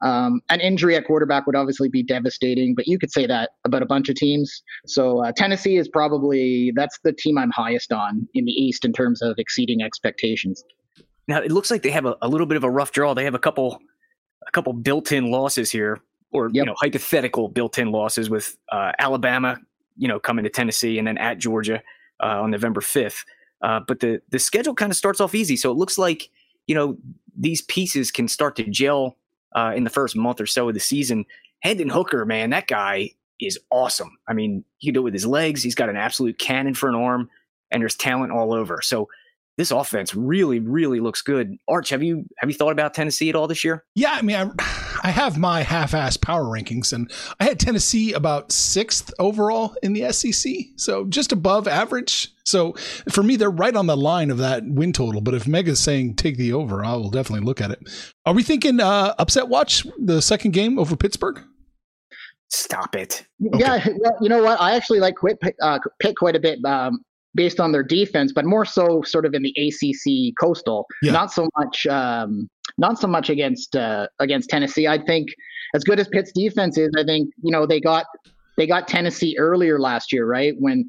Um, 0.00 0.40
an 0.48 0.60
injury 0.60 0.94
at 0.94 1.06
quarterback 1.06 1.46
would 1.46 1.56
obviously 1.56 1.88
be 1.88 2.04
devastating, 2.04 2.74
but 2.76 2.86
you 2.86 2.98
could 2.98 3.10
say 3.10 3.26
that 3.26 3.50
about 3.64 3.82
a 3.82 3.86
bunch 3.86 4.08
of 4.08 4.14
teams. 4.14 4.62
So 4.86 5.24
uh, 5.24 5.32
Tennessee 5.36 5.76
is 5.76 5.88
probably 5.88 6.72
that's 6.76 6.98
the 7.02 7.12
team 7.12 7.36
I'm 7.36 7.50
highest 7.50 7.92
on 7.92 8.28
in 8.34 8.44
the 8.44 8.52
East 8.52 8.84
in 8.84 8.92
terms 8.92 9.22
of 9.22 9.34
exceeding 9.38 9.82
expectations. 9.82 10.62
Now 11.26 11.40
it 11.40 11.50
looks 11.50 11.70
like 11.70 11.82
they 11.82 11.90
have 11.90 12.06
a, 12.06 12.16
a 12.22 12.28
little 12.28 12.46
bit 12.46 12.56
of 12.56 12.64
a 12.64 12.70
rough 12.70 12.92
draw. 12.92 13.12
They 13.14 13.24
have 13.24 13.34
a 13.34 13.40
couple 13.40 13.80
a 14.46 14.50
couple 14.52 14.72
built-in 14.72 15.30
losses 15.30 15.70
here, 15.70 16.00
or 16.32 16.48
you 16.52 16.64
know 16.64 16.74
hypothetical 16.78 17.48
built-in 17.48 17.90
losses 17.90 18.30
with 18.30 18.56
uh, 18.70 18.92
Alabama, 18.98 19.58
you 19.96 20.06
know, 20.06 20.20
coming 20.20 20.44
to 20.44 20.50
Tennessee 20.50 20.98
and 20.98 21.08
then 21.08 21.18
at 21.18 21.38
Georgia 21.38 21.82
uh, 22.22 22.42
on 22.42 22.50
November 22.52 22.80
fifth. 22.80 23.24
Uh, 23.62 23.80
but 23.86 24.00
the 24.00 24.20
the 24.30 24.38
schedule 24.38 24.74
kind 24.74 24.90
of 24.90 24.96
starts 24.96 25.20
off 25.20 25.34
easy, 25.34 25.56
so 25.56 25.70
it 25.70 25.76
looks 25.76 25.98
like 25.98 26.30
you 26.66 26.74
know 26.74 26.96
these 27.36 27.62
pieces 27.62 28.10
can 28.10 28.28
start 28.28 28.56
to 28.56 28.64
gel 28.64 29.16
uh, 29.54 29.72
in 29.74 29.84
the 29.84 29.90
first 29.90 30.16
month 30.16 30.40
or 30.40 30.46
so 30.46 30.68
of 30.68 30.74
the 30.74 30.80
season. 30.80 31.24
Hendon 31.60 31.88
Hooker, 31.88 32.24
man, 32.24 32.50
that 32.50 32.68
guy 32.68 33.10
is 33.40 33.58
awesome. 33.70 34.16
I 34.26 34.32
mean, 34.32 34.64
he 34.78 34.88
can 34.88 34.94
do 34.94 35.00
it 35.00 35.04
with 35.04 35.14
his 35.14 35.26
legs. 35.26 35.62
He's 35.62 35.74
got 35.74 35.88
an 35.88 35.96
absolute 35.96 36.38
cannon 36.38 36.74
for 36.74 36.88
an 36.88 36.94
arm, 36.94 37.30
and 37.70 37.80
there's 37.80 37.96
talent 37.96 38.32
all 38.32 38.52
over. 38.52 38.80
So 38.82 39.08
this 39.56 39.72
offense 39.72 40.14
really, 40.14 40.60
really 40.60 41.00
looks 41.00 41.20
good. 41.20 41.56
Arch, 41.66 41.90
have 41.90 42.02
you 42.02 42.24
have 42.38 42.48
you 42.48 42.56
thought 42.56 42.70
about 42.70 42.94
Tennessee 42.94 43.28
at 43.28 43.34
all 43.34 43.48
this 43.48 43.64
year? 43.64 43.84
Yeah, 43.94 44.12
I 44.12 44.22
mean, 44.22 44.36
I, 44.36 44.50
I 45.02 45.10
have 45.10 45.36
my 45.36 45.62
half-ass 45.62 46.16
power 46.16 46.44
rankings, 46.44 46.92
and 46.92 47.10
I 47.40 47.44
had 47.44 47.58
Tennessee 47.58 48.12
about 48.12 48.52
sixth 48.52 49.12
overall 49.18 49.74
in 49.82 49.92
the 49.92 50.12
SEC, 50.12 50.52
so 50.76 51.04
just 51.06 51.32
above 51.32 51.66
average. 51.66 52.32
So 52.48 52.72
for 53.10 53.22
me, 53.22 53.36
they're 53.36 53.50
right 53.50 53.74
on 53.74 53.86
the 53.86 53.96
line 53.96 54.30
of 54.30 54.38
that 54.38 54.64
win 54.66 54.92
total. 54.92 55.20
But 55.20 55.34
if 55.34 55.46
Mega's 55.46 55.80
saying 55.80 56.16
take 56.16 56.36
the 56.36 56.52
over, 56.52 56.84
I 56.84 56.94
will 56.94 57.10
definitely 57.10 57.46
look 57.46 57.60
at 57.60 57.70
it. 57.70 57.80
Are 58.26 58.34
we 58.34 58.42
thinking 58.42 58.80
uh, 58.80 59.14
upset 59.18 59.48
watch 59.48 59.86
the 59.98 60.20
second 60.20 60.52
game 60.52 60.78
over 60.78 60.96
Pittsburgh? 60.96 61.40
Stop 62.50 62.96
it. 62.96 63.26
Yeah, 63.38 63.86
well, 63.98 64.16
you 64.20 64.28
know 64.28 64.42
what? 64.42 64.60
I 64.60 64.74
actually 64.74 65.00
like 65.00 65.16
Pitt, 65.42 65.54
uh, 65.60 65.78
Pitt 66.00 66.16
quite 66.16 66.34
a 66.34 66.40
bit 66.40 66.64
um, 66.64 67.00
based 67.34 67.60
on 67.60 67.72
their 67.72 67.82
defense, 67.82 68.32
but 68.32 68.46
more 68.46 68.64
so 68.64 69.02
sort 69.02 69.26
of 69.26 69.34
in 69.34 69.42
the 69.42 69.54
ACC 69.58 70.34
Coastal. 70.40 70.86
Yeah. 71.02 71.12
Not 71.12 71.30
so 71.30 71.48
much, 71.58 71.86
um, 71.86 72.48
not 72.78 72.98
so 72.98 73.06
much 73.06 73.28
against 73.28 73.76
uh, 73.76 74.08
against 74.18 74.48
Tennessee. 74.48 74.86
I 74.86 74.98
think 74.98 75.28
as 75.74 75.84
good 75.84 76.00
as 76.00 76.08
Pitt's 76.08 76.32
defense 76.32 76.78
is, 76.78 76.90
I 76.96 77.04
think 77.04 77.30
you 77.42 77.52
know 77.52 77.66
they 77.66 77.80
got 77.80 78.06
they 78.56 78.66
got 78.66 78.88
Tennessee 78.88 79.36
earlier 79.38 79.78
last 79.78 80.12
year, 80.12 80.26
right 80.26 80.54
when 80.58 80.86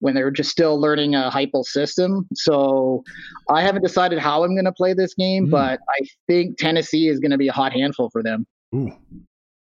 when 0.00 0.14
they're 0.14 0.30
just 0.30 0.50
still 0.50 0.80
learning 0.80 1.14
a 1.14 1.30
Heupel 1.32 1.64
system. 1.64 2.26
So 2.34 3.02
I 3.50 3.62
haven't 3.62 3.82
decided 3.82 4.18
how 4.18 4.44
I'm 4.44 4.54
going 4.54 4.64
to 4.64 4.72
play 4.72 4.92
this 4.94 5.14
game, 5.14 5.46
Mm. 5.46 5.50
but 5.50 5.80
I 5.88 6.06
think 6.26 6.56
Tennessee 6.58 7.08
is 7.08 7.18
going 7.18 7.32
to 7.32 7.38
be 7.38 7.48
a 7.48 7.52
hot 7.52 7.72
handful 7.72 8.10
for 8.10 8.22
them. 8.22 8.46
Ooh. 8.74 8.92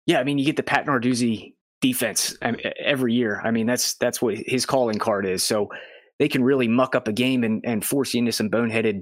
Yeah, 0.05 0.19
I 0.19 0.23
mean, 0.23 0.37
you 0.37 0.45
get 0.45 0.55
the 0.57 0.63
Pat 0.63 0.85
Narduzzi 0.85 1.53
defense 1.81 2.35
every 2.79 3.13
year. 3.13 3.41
I 3.43 3.51
mean, 3.51 3.65
that's 3.67 3.95
that's 3.95 4.21
what 4.21 4.35
his 4.37 4.65
calling 4.65 4.97
card 4.99 5.25
is. 5.25 5.43
So 5.43 5.69
they 6.19 6.27
can 6.27 6.43
really 6.43 6.67
muck 6.67 6.95
up 6.95 7.07
a 7.07 7.13
game 7.13 7.43
and, 7.43 7.63
and 7.65 7.85
force 7.85 8.13
you 8.13 8.19
into 8.19 8.31
some 8.31 8.49
boneheaded 8.49 9.01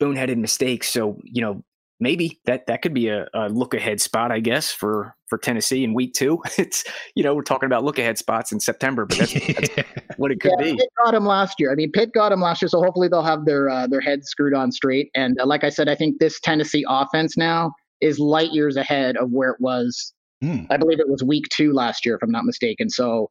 boneheaded 0.00 0.36
mistakes. 0.38 0.88
So 0.88 1.18
you 1.24 1.42
know, 1.42 1.62
maybe 2.00 2.40
that 2.46 2.66
that 2.66 2.82
could 2.82 2.94
be 2.94 3.08
a, 3.08 3.28
a 3.34 3.48
look 3.48 3.74
ahead 3.74 4.00
spot, 4.00 4.32
I 4.32 4.40
guess, 4.40 4.72
for 4.72 5.14
for 5.28 5.38
Tennessee 5.38 5.84
in 5.84 5.94
week 5.94 6.14
two. 6.14 6.42
It's 6.58 6.84
you 7.14 7.22
know 7.22 7.34
we're 7.34 7.42
talking 7.42 7.66
about 7.66 7.84
look 7.84 7.98
ahead 7.98 8.18
spots 8.18 8.52
in 8.52 8.60
September, 8.60 9.06
but 9.06 9.18
that's, 9.18 9.32
that's 9.32 9.88
what 10.16 10.30
it 10.30 10.40
could 10.40 10.52
yeah, 10.58 10.64
be. 10.64 10.76
Pitt 10.76 10.88
got 11.04 11.14
him 11.14 11.26
last 11.26 11.54
year. 11.58 11.70
I 11.70 11.74
mean, 11.74 11.92
Pitt 11.92 12.12
got 12.12 12.32
him 12.32 12.40
last 12.40 12.62
year, 12.62 12.68
so 12.68 12.82
hopefully 12.82 13.08
they'll 13.08 13.22
have 13.22 13.44
their 13.44 13.68
uh, 13.68 13.86
their 13.86 14.00
heads 14.00 14.28
screwed 14.28 14.54
on 14.54 14.72
straight. 14.72 15.10
And 15.14 15.38
uh, 15.40 15.46
like 15.46 15.64
I 15.64 15.68
said, 15.68 15.88
I 15.88 15.94
think 15.94 16.18
this 16.18 16.40
Tennessee 16.40 16.84
offense 16.88 17.36
now 17.36 17.72
is 18.00 18.18
light 18.18 18.52
years 18.52 18.76
ahead 18.76 19.16
of 19.16 19.30
where 19.30 19.50
it 19.50 19.60
was 19.60 20.12
Mm. 20.42 20.66
I 20.70 20.76
believe 20.76 21.00
it 21.00 21.08
was 21.08 21.22
week 21.22 21.44
two 21.50 21.72
last 21.72 22.04
year, 22.06 22.14
if 22.14 22.22
I'm 22.22 22.30
not 22.30 22.44
mistaken. 22.44 22.88
So 22.88 23.30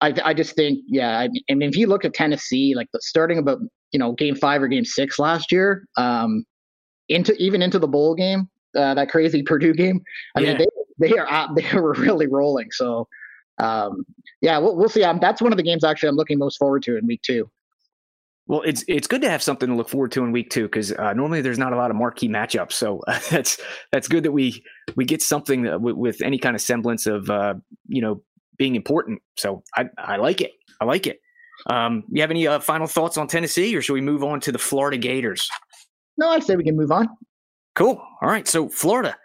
I, 0.00 0.14
I 0.24 0.34
just 0.34 0.56
think, 0.56 0.80
yeah, 0.88 1.18
I, 1.18 1.28
I 1.50 1.54
mean, 1.54 1.68
if 1.68 1.76
you 1.76 1.86
look 1.86 2.04
at 2.04 2.14
Tennessee, 2.14 2.74
like 2.74 2.88
the, 2.92 3.00
starting 3.02 3.38
about 3.38 3.58
you 3.92 3.98
know 3.98 4.12
game 4.12 4.34
five 4.34 4.62
or 4.62 4.68
game 4.68 4.84
six 4.84 5.18
last 5.18 5.52
year, 5.52 5.84
um, 5.96 6.44
into 7.08 7.34
even 7.36 7.62
into 7.62 7.78
the 7.78 7.88
bowl 7.88 8.14
game, 8.14 8.48
uh, 8.76 8.94
that 8.94 9.10
crazy 9.10 9.42
Purdue 9.46 9.74
game. 9.74 10.02
I 10.36 10.40
yeah. 10.40 10.48
mean, 10.48 10.58
they 10.98 11.08
they 11.08 11.18
are 11.18 11.48
they 11.56 11.80
were 11.80 11.94
really 11.94 12.26
rolling. 12.26 12.70
So 12.72 13.08
um, 13.58 14.04
yeah, 14.40 14.58
we'll, 14.58 14.76
we'll 14.76 14.88
see. 14.88 15.04
Um, 15.04 15.18
that's 15.20 15.40
one 15.40 15.52
of 15.52 15.56
the 15.56 15.62
games 15.62 15.84
actually 15.84 16.08
I'm 16.08 16.16
looking 16.16 16.38
most 16.38 16.58
forward 16.58 16.82
to 16.84 16.96
in 16.96 17.06
week 17.06 17.22
two. 17.22 17.50
Well, 18.46 18.60
it's 18.62 18.84
it's 18.88 19.06
good 19.06 19.22
to 19.22 19.30
have 19.30 19.42
something 19.42 19.70
to 19.70 19.74
look 19.74 19.88
forward 19.88 20.12
to 20.12 20.24
in 20.24 20.30
week 20.30 20.50
two 20.50 20.64
because 20.64 20.92
uh, 20.92 21.14
normally 21.14 21.40
there's 21.40 21.58
not 21.58 21.72
a 21.72 21.76
lot 21.76 21.90
of 21.90 21.96
marquee 21.96 22.28
matchups. 22.28 22.72
So 22.72 23.00
uh, 23.06 23.18
that's 23.30 23.58
that's 23.90 24.08
good 24.08 24.24
that 24.24 24.32
we 24.32 24.62
we 24.96 25.04
get 25.04 25.22
something 25.22 25.62
with, 25.80 25.96
with, 25.96 26.22
any 26.22 26.38
kind 26.38 26.54
of 26.54 26.60
semblance 26.60 27.06
of 27.06 27.30
uh, 27.30 27.54
you 27.88 28.02
know 28.02 28.22
being 28.58 28.74
important. 28.74 29.22
So 29.36 29.62
I 29.74 29.88
I 29.96 30.16
like 30.16 30.40
it. 30.40 30.52
I 30.80 30.84
like 30.84 31.06
it. 31.06 31.20
Um, 31.66 32.04
you 32.10 32.20
have 32.20 32.30
any 32.30 32.46
uh, 32.46 32.58
final 32.60 32.86
thoughts 32.86 33.16
on 33.16 33.28
Tennessee, 33.28 33.74
or 33.74 33.80
should 33.80 33.94
we 33.94 34.02
move 34.02 34.22
on 34.22 34.40
to 34.40 34.52
the 34.52 34.58
Florida 34.58 34.98
Gators? 34.98 35.48
No, 36.16 36.30
I'd 36.30 36.44
say 36.44 36.56
we 36.56 36.64
can 36.64 36.76
move 36.76 36.92
on. 36.92 37.08
Cool. 37.74 38.00
All 38.22 38.28
right. 38.28 38.46
So 38.46 38.68
Florida, 38.68 39.16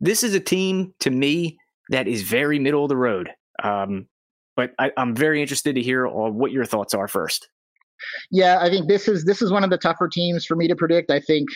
this 0.00 0.22
is 0.22 0.34
a 0.34 0.40
team 0.40 0.94
to 1.00 1.10
me 1.10 1.58
that 1.90 2.08
is 2.08 2.22
very 2.22 2.58
middle 2.58 2.84
of 2.84 2.88
the 2.88 2.96
road. 2.96 3.30
Um, 3.62 4.06
but 4.56 4.72
I, 4.78 4.90
am 4.96 5.14
very 5.14 5.40
interested 5.40 5.74
to 5.74 5.82
hear 5.82 6.06
what 6.06 6.52
your 6.52 6.64
thoughts 6.64 6.94
are 6.94 7.08
first. 7.08 7.48
Yeah, 8.30 8.58
I 8.60 8.68
think 8.68 8.88
this 8.88 9.08
is 9.08 9.24
this 9.24 9.40
is 9.40 9.50
one 9.50 9.64
of 9.64 9.70
the 9.70 9.78
tougher 9.78 10.08
teams 10.08 10.44
for 10.44 10.56
me 10.56 10.68
to 10.68 10.76
predict. 10.76 11.10
I 11.10 11.20
think 11.20 11.48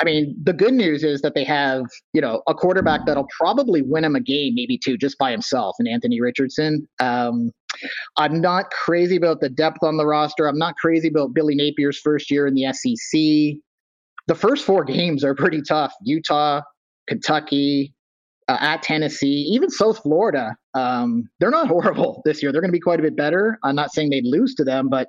I 0.00 0.04
mean, 0.04 0.34
the 0.42 0.52
good 0.52 0.74
news 0.74 1.04
is 1.04 1.20
that 1.22 1.34
they 1.34 1.44
have, 1.44 1.84
you 2.12 2.20
know, 2.20 2.42
a 2.46 2.54
quarterback 2.54 3.02
that'll 3.06 3.28
probably 3.38 3.82
win 3.82 4.04
him 4.04 4.16
a 4.16 4.20
game, 4.20 4.54
maybe 4.54 4.78
two, 4.78 4.96
just 4.96 5.18
by 5.18 5.30
himself, 5.30 5.76
and 5.78 5.86
Anthony 5.86 6.20
Richardson. 6.20 6.88
Um, 6.98 7.50
I'm 8.16 8.40
not 8.40 8.70
crazy 8.70 9.16
about 9.16 9.40
the 9.40 9.48
depth 9.48 9.82
on 9.82 9.96
the 9.96 10.06
roster. 10.06 10.46
I'm 10.46 10.58
not 10.58 10.76
crazy 10.76 11.08
about 11.08 11.34
Billy 11.34 11.54
Napier's 11.54 11.98
first 11.98 12.30
year 12.30 12.46
in 12.46 12.54
the 12.54 12.72
SEC. 12.72 13.60
The 14.28 14.34
first 14.34 14.64
four 14.64 14.84
games 14.84 15.24
are 15.24 15.34
pretty 15.34 15.62
tough. 15.62 15.92
Utah, 16.02 16.62
Kentucky, 17.08 17.94
uh, 18.48 18.58
at 18.60 18.82
Tennessee, 18.82 19.46
even 19.50 19.70
South 19.70 20.02
Florida. 20.02 20.54
Um, 20.74 21.28
they're 21.38 21.50
not 21.50 21.68
horrible 21.74 22.22
this 22.24 22.42
year. 22.42 22.52
They're 22.52 22.60
going 22.60 22.70
to 22.70 22.76
be 22.76 22.80
quite 22.80 23.00
a 23.00 23.02
bit 23.02 23.16
better. 23.16 23.58
I'm 23.64 23.74
not 23.74 23.92
saying 23.92 24.10
they'd 24.10 24.26
lose 24.26 24.54
to 24.56 24.64
them, 24.64 24.88
but 24.88 25.08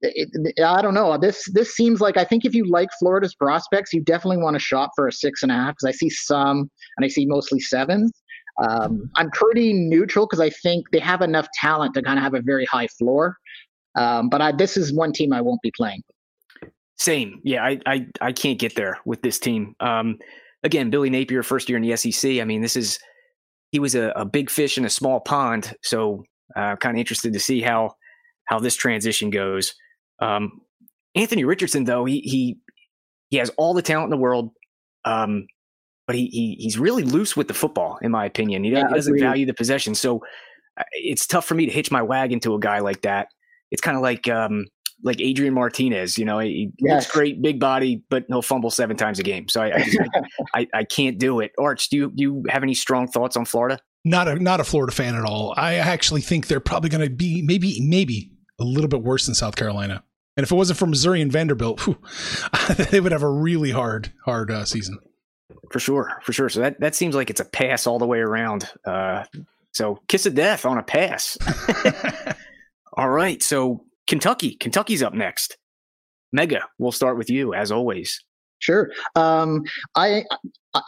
it, 0.00 0.28
it, 0.32 0.62
I 0.62 0.80
don't 0.80 0.94
know. 0.94 1.18
This 1.18 1.50
this 1.52 1.74
seems 1.74 2.00
like 2.00 2.16
I 2.16 2.24
think 2.24 2.44
if 2.44 2.54
you 2.54 2.64
like 2.70 2.88
Florida's 3.00 3.34
prospects, 3.34 3.92
you 3.92 4.02
definitely 4.02 4.42
want 4.42 4.54
to 4.54 4.60
shop 4.60 4.90
for 4.94 5.08
a 5.08 5.12
six 5.12 5.42
and 5.42 5.50
a 5.50 5.56
half 5.56 5.72
because 5.72 5.88
I 5.88 5.92
see 5.92 6.08
some 6.08 6.70
and 6.96 7.04
I 7.04 7.08
see 7.08 7.26
mostly 7.26 7.58
sevens. 7.58 8.12
Um, 8.62 9.10
I'm 9.16 9.30
pretty 9.30 9.72
neutral 9.72 10.26
because 10.26 10.40
I 10.40 10.50
think 10.50 10.86
they 10.92 10.98
have 10.98 11.20
enough 11.20 11.48
talent 11.60 11.94
to 11.94 12.02
kind 12.02 12.18
of 12.18 12.22
have 12.22 12.34
a 12.34 12.42
very 12.42 12.64
high 12.66 12.88
floor. 12.88 13.36
Um, 13.96 14.28
but 14.28 14.40
I, 14.40 14.52
this 14.52 14.76
is 14.76 14.92
one 14.92 15.12
team 15.12 15.32
I 15.32 15.40
won't 15.40 15.62
be 15.62 15.72
playing. 15.76 16.02
Same, 16.98 17.40
yeah. 17.44 17.64
I 17.64 17.78
I, 17.86 18.06
I 18.20 18.32
can't 18.32 18.58
get 18.58 18.74
there 18.74 18.98
with 19.04 19.22
this 19.22 19.38
team. 19.38 19.74
Um, 19.80 20.18
again, 20.62 20.90
Billy 20.90 21.10
Napier, 21.10 21.42
first 21.42 21.68
year 21.68 21.78
in 21.78 21.82
the 21.82 21.96
SEC. 21.96 22.40
I 22.40 22.44
mean, 22.44 22.60
this 22.60 22.76
is 22.76 22.98
he 23.70 23.78
was 23.78 23.94
a, 23.94 24.12
a 24.16 24.24
big 24.24 24.50
fish 24.50 24.78
in 24.78 24.84
a 24.84 24.90
small 24.90 25.20
pond. 25.20 25.74
So, 25.82 26.24
uh, 26.56 26.76
kind 26.76 26.96
of 26.96 27.00
interested 27.00 27.32
to 27.32 27.40
see 27.40 27.60
how 27.60 27.94
how 28.46 28.58
this 28.58 28.74
transition 28.74 29.30
goes. 29.30 29.74
Um, 30.20 30.60
Anthony 31.14 31.44
Richardson, 31.44 31.84
though, 31.84 32.04
he 32.04 32.20
he 32.20 32.58
he 33.30 33.36
has 33.36 33.50
all 33.56 33.74
the 33.74 33.82
talent 33.82 34.06
in 34.06 34.10
the 34.10 34.22
world, 34.22 34.50
um, 35.04 35.46
but 36.06 36.16
he, 36.16 36.26
he 36.26 36.56
he's 36.58 36.78
really 36.78 37.04
loose 37.04 37.36
with 37.36 37.48
the 37.48 37.54
football, 37.54 37.98
in 38.02 38.10
my 38.10 38.24
opinion. 38.24 38.64
He, 38.64 38.70
yeah, 38.70 38.88
he 38.88 38.94
doesn't 38.94 39.20
value 39.20 39.46
the 39.46 39.54
possession, 39.54 39.94
so 39.94 40.22
uh, 40.78 40.84
it's 40.92 41.26
tough 41.26 41.44
for 41.44 41.54
me 41.54 41.66
to 41.66 41.72
hitch 41.72 41.90
my 41.90 42.02
wagon 42.02 42.40
to 42.40 42.54
a 42.54 42.58
guy 42.58 42.80
like 42.80 43.02
that. 43.02 43.28
It's 43.70 43.82
kind 43.82 43.96
of 43.96 44.02
like 44.02 44.28
um, 44.28 44.66
like 45.02 45.20
Adrian 45.20 45.54
Martinez. 45.54 46.18
You 46.18 46.24
know, 46.24 46.38
he 46.38 46.72
yes. 46.78 46.94
looks 46.94 47.10
great, 47.10 47.40
big 47.40 47.60
body, 47.60 48.02
but 48.08 48.24
he'll 48.28 48.42
fumble 48.42 48.70
seven 48.70 48.96
times 48.96 49.18
a 49.18 49.22
game. 49.22 49.48
So 49.48 49.62
I 49.62 49.74
I, 49.74 49.82
just, 49.82 49.98
I, 50.54 50.66
I, 50.74 50.84
can't 50.84 51.18
do 51.18 51.40
it. 51.40 51.52
Arch, 51.58 51.88
do 51.88 51.96
you 51.96 52.10
do 52.14 52.22
you 52.22 52.44
have 52.48 52.62
any 52.62 52.74
strong 52.74 53.06
thoughts 53.08 53.36
on 53.36 53.44
Florida? 53.44 53.78
Not 54.04 54.28
a 54.28 54.36
not 54.36 54.60
a 54.60 54.64
Florida 54.64 54.92
fan 54.92 55.14
at 55.14 55.24
all. 55.24 55.54
I 55.56 55.74
actually 55.74 56.20
think 56.20 56.46
they're 56.46 56.60
probably 56.60 56.90
going 56.90 57.04
to 57.04 57.14
be 57.14 57.42
maybe 57.42 57.80
maybe 57.80 58.32
a 58.58 58.64
little 58.64 58.88
bit 58.88 59.02
worse 59.02 59.26
than 59.26 59.34
South 59.34 59.56
Carolina. 59.56 60.02
And 60.36 60.44
if 60.44 60.52
it 60.52 60.54
wasn't 60.54 60.78
for 60.78 60.86
Missouri 60.86 61.20
and 61.20 61.32
Vanderbilt, 61.32 61.80
whew, 61.80 61.98
they 62.90 63.00
would 63.00 63.12
have 63.12 63.22
a 63.22 63.30
really 63.30 63.70
hard 63.70 64.12
hard 64.24 64.50
uh, 64.50 64.64
season. 64.64 64.98
For 65.70 65.80
sure, 65.80 66.20
for 66.22 66.32
sure. 66.32 66.48
So 66.48 66.60
that 66.60 66.80
that 66.80 66.94
seems 66.94 67.14
like 67.14 67.30
it's 67.30 67.40
a 67.40 67.44
pass 67.44 67.86
all 67.86 67.98
the 67.98 68.06
way 68.06 68.20
around. 68.20 68.68
Uh, 68.86 69.24
so 69.72 70.00
kiss 70.08 70.26
of 70.26 70.34
death 70.34 70.64
on 70.64 70.78
a 70.78 70.82
pass. 70.82 71.36
all 72.96 73.08
right. 73.08 73.42
So 73.42 73.84
Kentucky. 74.08 74.56
Kentucky's 74.56 75.02
up 75.02 75.14
next. 75.14 75.56
Mega, 76.32 76.62
we'll 76.78 76.92
start 76.92 77.16
with 77.16 77.30
you 77.30 77.54
as 77.54 77.70
always. 77.70 78.24
Sure. 78.60 78.90
Um, 79.14 79.62
I 79.94 80.24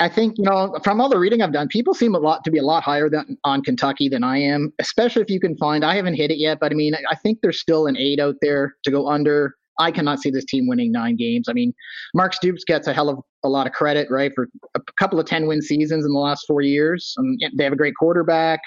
I 0.01 0.09
think 0.09 0.37
you 0.39 0.45
know 0.45 0.77
from 0.83 1.01
all 1.01 1.09
the 1.09 1.19
reading 1.19 1.41
I've 1.41 1.53
done, 1.53 1.69
people 1.69 1.95
seem 1.95 2.15
a 2.15 2.19
lot 2.19 2.43
to 2.45 2.51
be 2.51 2.59
a 2.59 2.65
lot 2.65 2.83
higher 2.83 3.09
than 3.09 3.39
on 3.45 3.63
Kentucky 3.63 4.09
than 4.09 4.25
I 4.25 4.39
am. 4.39 4.73
Especially 4.81 5.23
if 5.23 5.31
you 5.31 5.39
can 5.39 5.57
find. 5.57 5.85
I 5.85 5.95
haven't 5.95 6.15
hit 6.15 6.31
it 6.31 6.39
yet, 6.39 6.59
but 6.61 6.73
I 6.73 6.75
mean, 6.75 6.95
I 6.95 7.15
think 7.15 7.39
there's 7.43 7.61
still 7.61 7.87
an 7.87 7.97
eight 7.97 8.19
out 8.19 8.37
there 8.41 8.75
to 8.85 8.91
go 8.91 9.09
under. 9.09 9.55
I 9.79 9.91
cannot 9.93 10.19
see 10.19 10.31
this 10.31 10.45
team 10.45 10.69
winning 10.69 10.93
nine 10.93 11.17
games. 11.17 11.49
I 11.49 11.53
mean, 11.53 11.73
Mark 12.13 12.35
Stoops 12.35 12.65
gets 12.65 12.87
a 12.87 12.93
hell 12.93 13.09
of 13.09 13.21
a 13.45 13.49
lot 13.49 13.67
of 13.67 13.73
credit, 13.73 14.09
right, 14.11 14.33
for 14.35 14.49
a 14.75 14.81
couple 14.99 15.19
of 15.21 15.27
ten 15.27 15.47
win 15.47 15.63
seasons 15.63 16.05
in 16.05 16.13
the 16.13 16.19
last 16.19 16.45
four 16.47 16.61
years. 16.61 17.15
Um, 17.19 17.37
they 17.57 17.65
have 17.65 17.73
a 17.73 17.77
great 17.77 17.95
quarterback, 17.99 18.61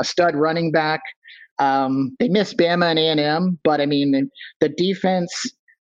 a 0.00 0.04
stud 0.04 0.36
running 0.36 0.70
back. 0.70 1.00
Um, 1.58 2.16
they 2.18 2.28
missed 2.28 2.56
Bama 2.56 2.90
and 2.90 2.98
A&M, 2.98 3.58
but 3.64 3.80
I 3.80 3.86
mean, 3.86 4.30
the 4.60 4.68
defense, 4.68 5.32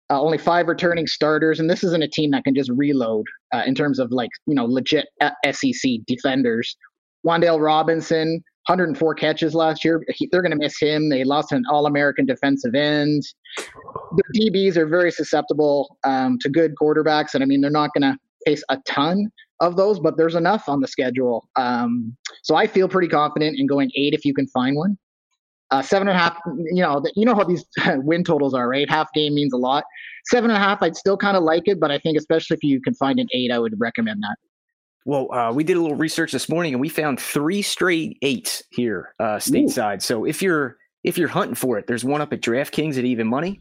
uh, 0.09 0.19
only 0.19 0.37
five 0.37 0.67
returning 0.67 1.07
starters, 1.07 1.59
and 1.59 1.69
this 1.69 1.83
isn't 1.83 2.03
a 2.03 2.07
team 2.07 2.31
that 2.31 2.43
can 2.43 2.55
just 2.55 2.71
reload 2.71 3.25
uh, 3.53 3.63
in 3.65 3.75
terms 3.75 3.99
of 3.99 4.11
like, 4.11 4.31
you 4.47 4.55
know, 4.55 4.65
legit 4.65 5.07
SEC 5.51 5.91
defenders. 6.07 6.75
Wan'Dale 7.25 7.61
Robinson, 7.61 8.43
104 8.67 9.15
catches 9.15 9.55
last 9.55 9.83
year. 9.83 10.03
He, 10.09 10.27
they're 10.31 10.41
going 10.41 10.51
to 10.51 10.57
miss 10.57 10.79
him. 10.79 11.09
They 11.09 11.23
lost 11.23 11.51
an 11.51 11.63
All 11.69 11.85
American 11.85 12.25
defensive 12.25 12.75
end. 12.75 13.23
The 13.57 14.23
DBs 14.39 14.77
are 14.77 14.87
very 14.87 15.11
susceptible 15.11 15.97
um, 16.03 16.37
to 16.41 16.49
good 16.49 16.73
quarterbacks, 16.81 17.33
and 17.33 17.43
I 17.43 17.47
mean, 17.47 17.61
they're 17.61 17.71
not 17.71 17.91
going 17.97 18.11
to 18.11 18.17
face 18.45 18.63
a 18.69 18.77
ton 18.87 19.27
of 19.59 19.77
those, 19.77 19.99
but 19.99 20.17
there's 20.17 20.35
enough 20.35 20.67
on 20.67 20.81
the 20.81 20.87
schedule. 20.87 21.47
Um, 21.55 22.15
so 22.43 22.55
I 22.55 22.67
feel 22.67 22.89
pretty 22.89 23.07
confident 23.07 23.57
in 23.59 23.67
going 23.67 23.91
eight 23.95 24.13
if 24.13 24.25
you 24.25 24.33
can 24.33 24.47
find 24.47 24.75
one. 24.75 24.97
Uh, 25.71 25.81
seven 25.81 26.07
and 26.09 26.17
a 26.17 26.19
half, 26.19 26.37
you 26.45 26.81
know, 26.81 27.01
you 27.15 27.25
know 27.25 27.33
how 27.33 27.45
these 27.45 27.65
win 27.97 28.23
totals 28.23 28.53
are, 28.53 28.67
right? 28.67 28.89
Half 28.89 29.11
game 29.13 29.33
means 29.33 29.53
a 29.53 29.57
lot. 29.57 29.85
Seven 30.25 30.51
and 30.51 30.57
a 30.57 30.59
half, 30.59 30.83
I'd 30.83 30.95
still 30.95 31.17
kind 31.17 31.37
of 31.37 31.43
like 31.43 31.63
it, 31.65 31.79
but 31.79 31.91
I 31.91 31.97
think 31.97 32.17
especially 32.17 32.55
if 32.55 32.63
you 32.63 32.81
can 32.81 32.93
find 32.93 33.19
an 33.19 33.27
eight, 33.33 33.51
I 33.51 33.59
would 33.59 33.79
recommend 33.79 34.21
that. 34.21 34.35
Well, 35.05 35.33
uh, 35.33 35.51
we 35.51 35.63
did 35.63 35.77
a 35.77 35.81
little 35.81 35.97
research 35.97 36.31
this 36.31 36.47
morning, 36.47 36.73
and 36.73 36.81
we 36.81 36.89
found 36.89 37.19
three 37.19 37.61
straight 37.61 38.17
eights 38.21 38.61
here 38.69 39.15
uh, 39.19 39.37
stateside. 39.37 39.97
Ooh. 39.97 40.01
So 40.01 40.25
if 40.25 40.41
you're 40.41 40.77
if 41.03 41.17
you're 41.17 41.27
hunting 41.27 41.55
for 41.55 41.79
it, 41.79 41.87
there's 41.87 42.03
one 42.03 42.21
up 42.21 42.33
at 42.33 42.41
DraftKings 42.41 42.97
at 42.97 43.05
even 43.05 43.27
money. 43.27 43.59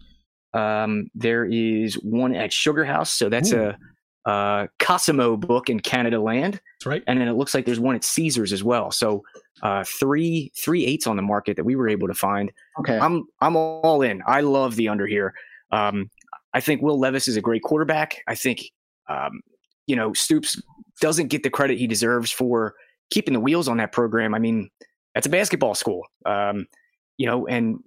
Um, 0.53 1.09
there 1.15 1.47
is 1.47 1.95
one 1.95 2.35
at 2.35 2.53
Sugar 2.53 2.85
House, 2.85 3.13
so 3.13 3.29
that's 3.29 3.53
Ooh. 3.53 3.69
a, 3.69 3.79
a 4.27 4.69
Cosimo 4.79 5.37
book 5.37 5.69
in 5.69 5.81
Canada 5.81 6.21
Land. 6.21 6.55
That's 6.55 6.87
right. 6.87 7.03
And 7.07 7.21
then 7.21 7.29
it 7.29 7.33
looks 7.33 7.55
like 7.55 7.67
there's 7.67 7.81
one 7.81 7.95
at 7.95 8.05
Caesars 8.05 8.53
as 8.53 8.63
well. 8.63 8.91
So 8.91 9.23
uh, 9.63 9.85
three 9.85 10.53
three 10.57 10.85
eights 10.87 11.07
on 11.07 11.17
the 11.17 11.23
market 11.23 11.57
that 11.57 11.65
we 11.65 11.77
were 11.77 11.89
able 11.89 12.09
to 12.09 12.15
find. 12.15 12.53
Okay, 12.79 12.99
I'm 12.99 13.25
I'm 13.41 13.57
all 13.57 14.03
in. 14.03 14.23
I 14.27 14.41
love 14.41 14.77
the 14.77 14.89
under 14.89 15.07
here. 15.07 15.35
Um, 15.71 16.11
I 16.53 16.61
think 16.61 16.83
Will 16.83 16.99
Levis 16.99 17.29
is 17.29 17.37
a 17.37 17.41
great 17.41 17.63
quarterback. 17.63 18.23
I 18.27 18.35
think 18.35 18.63
um, 19.09 19.41
you 19.87 19.97
know 19.97 20.13
Stoops 20.13 20.61
doesn't 21.01 21.29
get 21.29 21.43
the 21.43 21.51
credit 21.51 21.79
he 21.79 21.87
deserves 21.87 22.31
for 22.31 22.75
keeping 23.11 23.35
the 23.35 23.41
wheels 23.41 23.69
on 23.69 23.79
that 23.79 23.93
program. 23.93 24.35
I 24.35 24.39
mean, 24.39 24.71
that's 25.15 25.27
a 25.27 25.31
basketball 25.31 25.75
school. 25.75 26.07
Um, 26.25 26.67
you 27.17 27.27
know, 27.27 27.47
and 27.47 27.79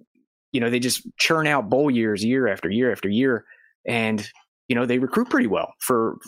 you 0.52 0.60
know 0.60 0.70
they 0.70 0.78
just 0.78 1.06
churn 1.18 1.46
out 1.46 1.68
bowl 1.68 1.90
years 1.90 2.24
year 2.24 2.46
after 2.46 2.70
year 2.70 2.92
after 2.92 3.08
year, 3.08 3.44
and 3.86 4.28
you 4.68 4.74
know 4.74 4.86
they 4.86 4.98
recruit 4.98 5.30
pretty 5.30 5.46
well 5.46 5.72
for 5.80 6.18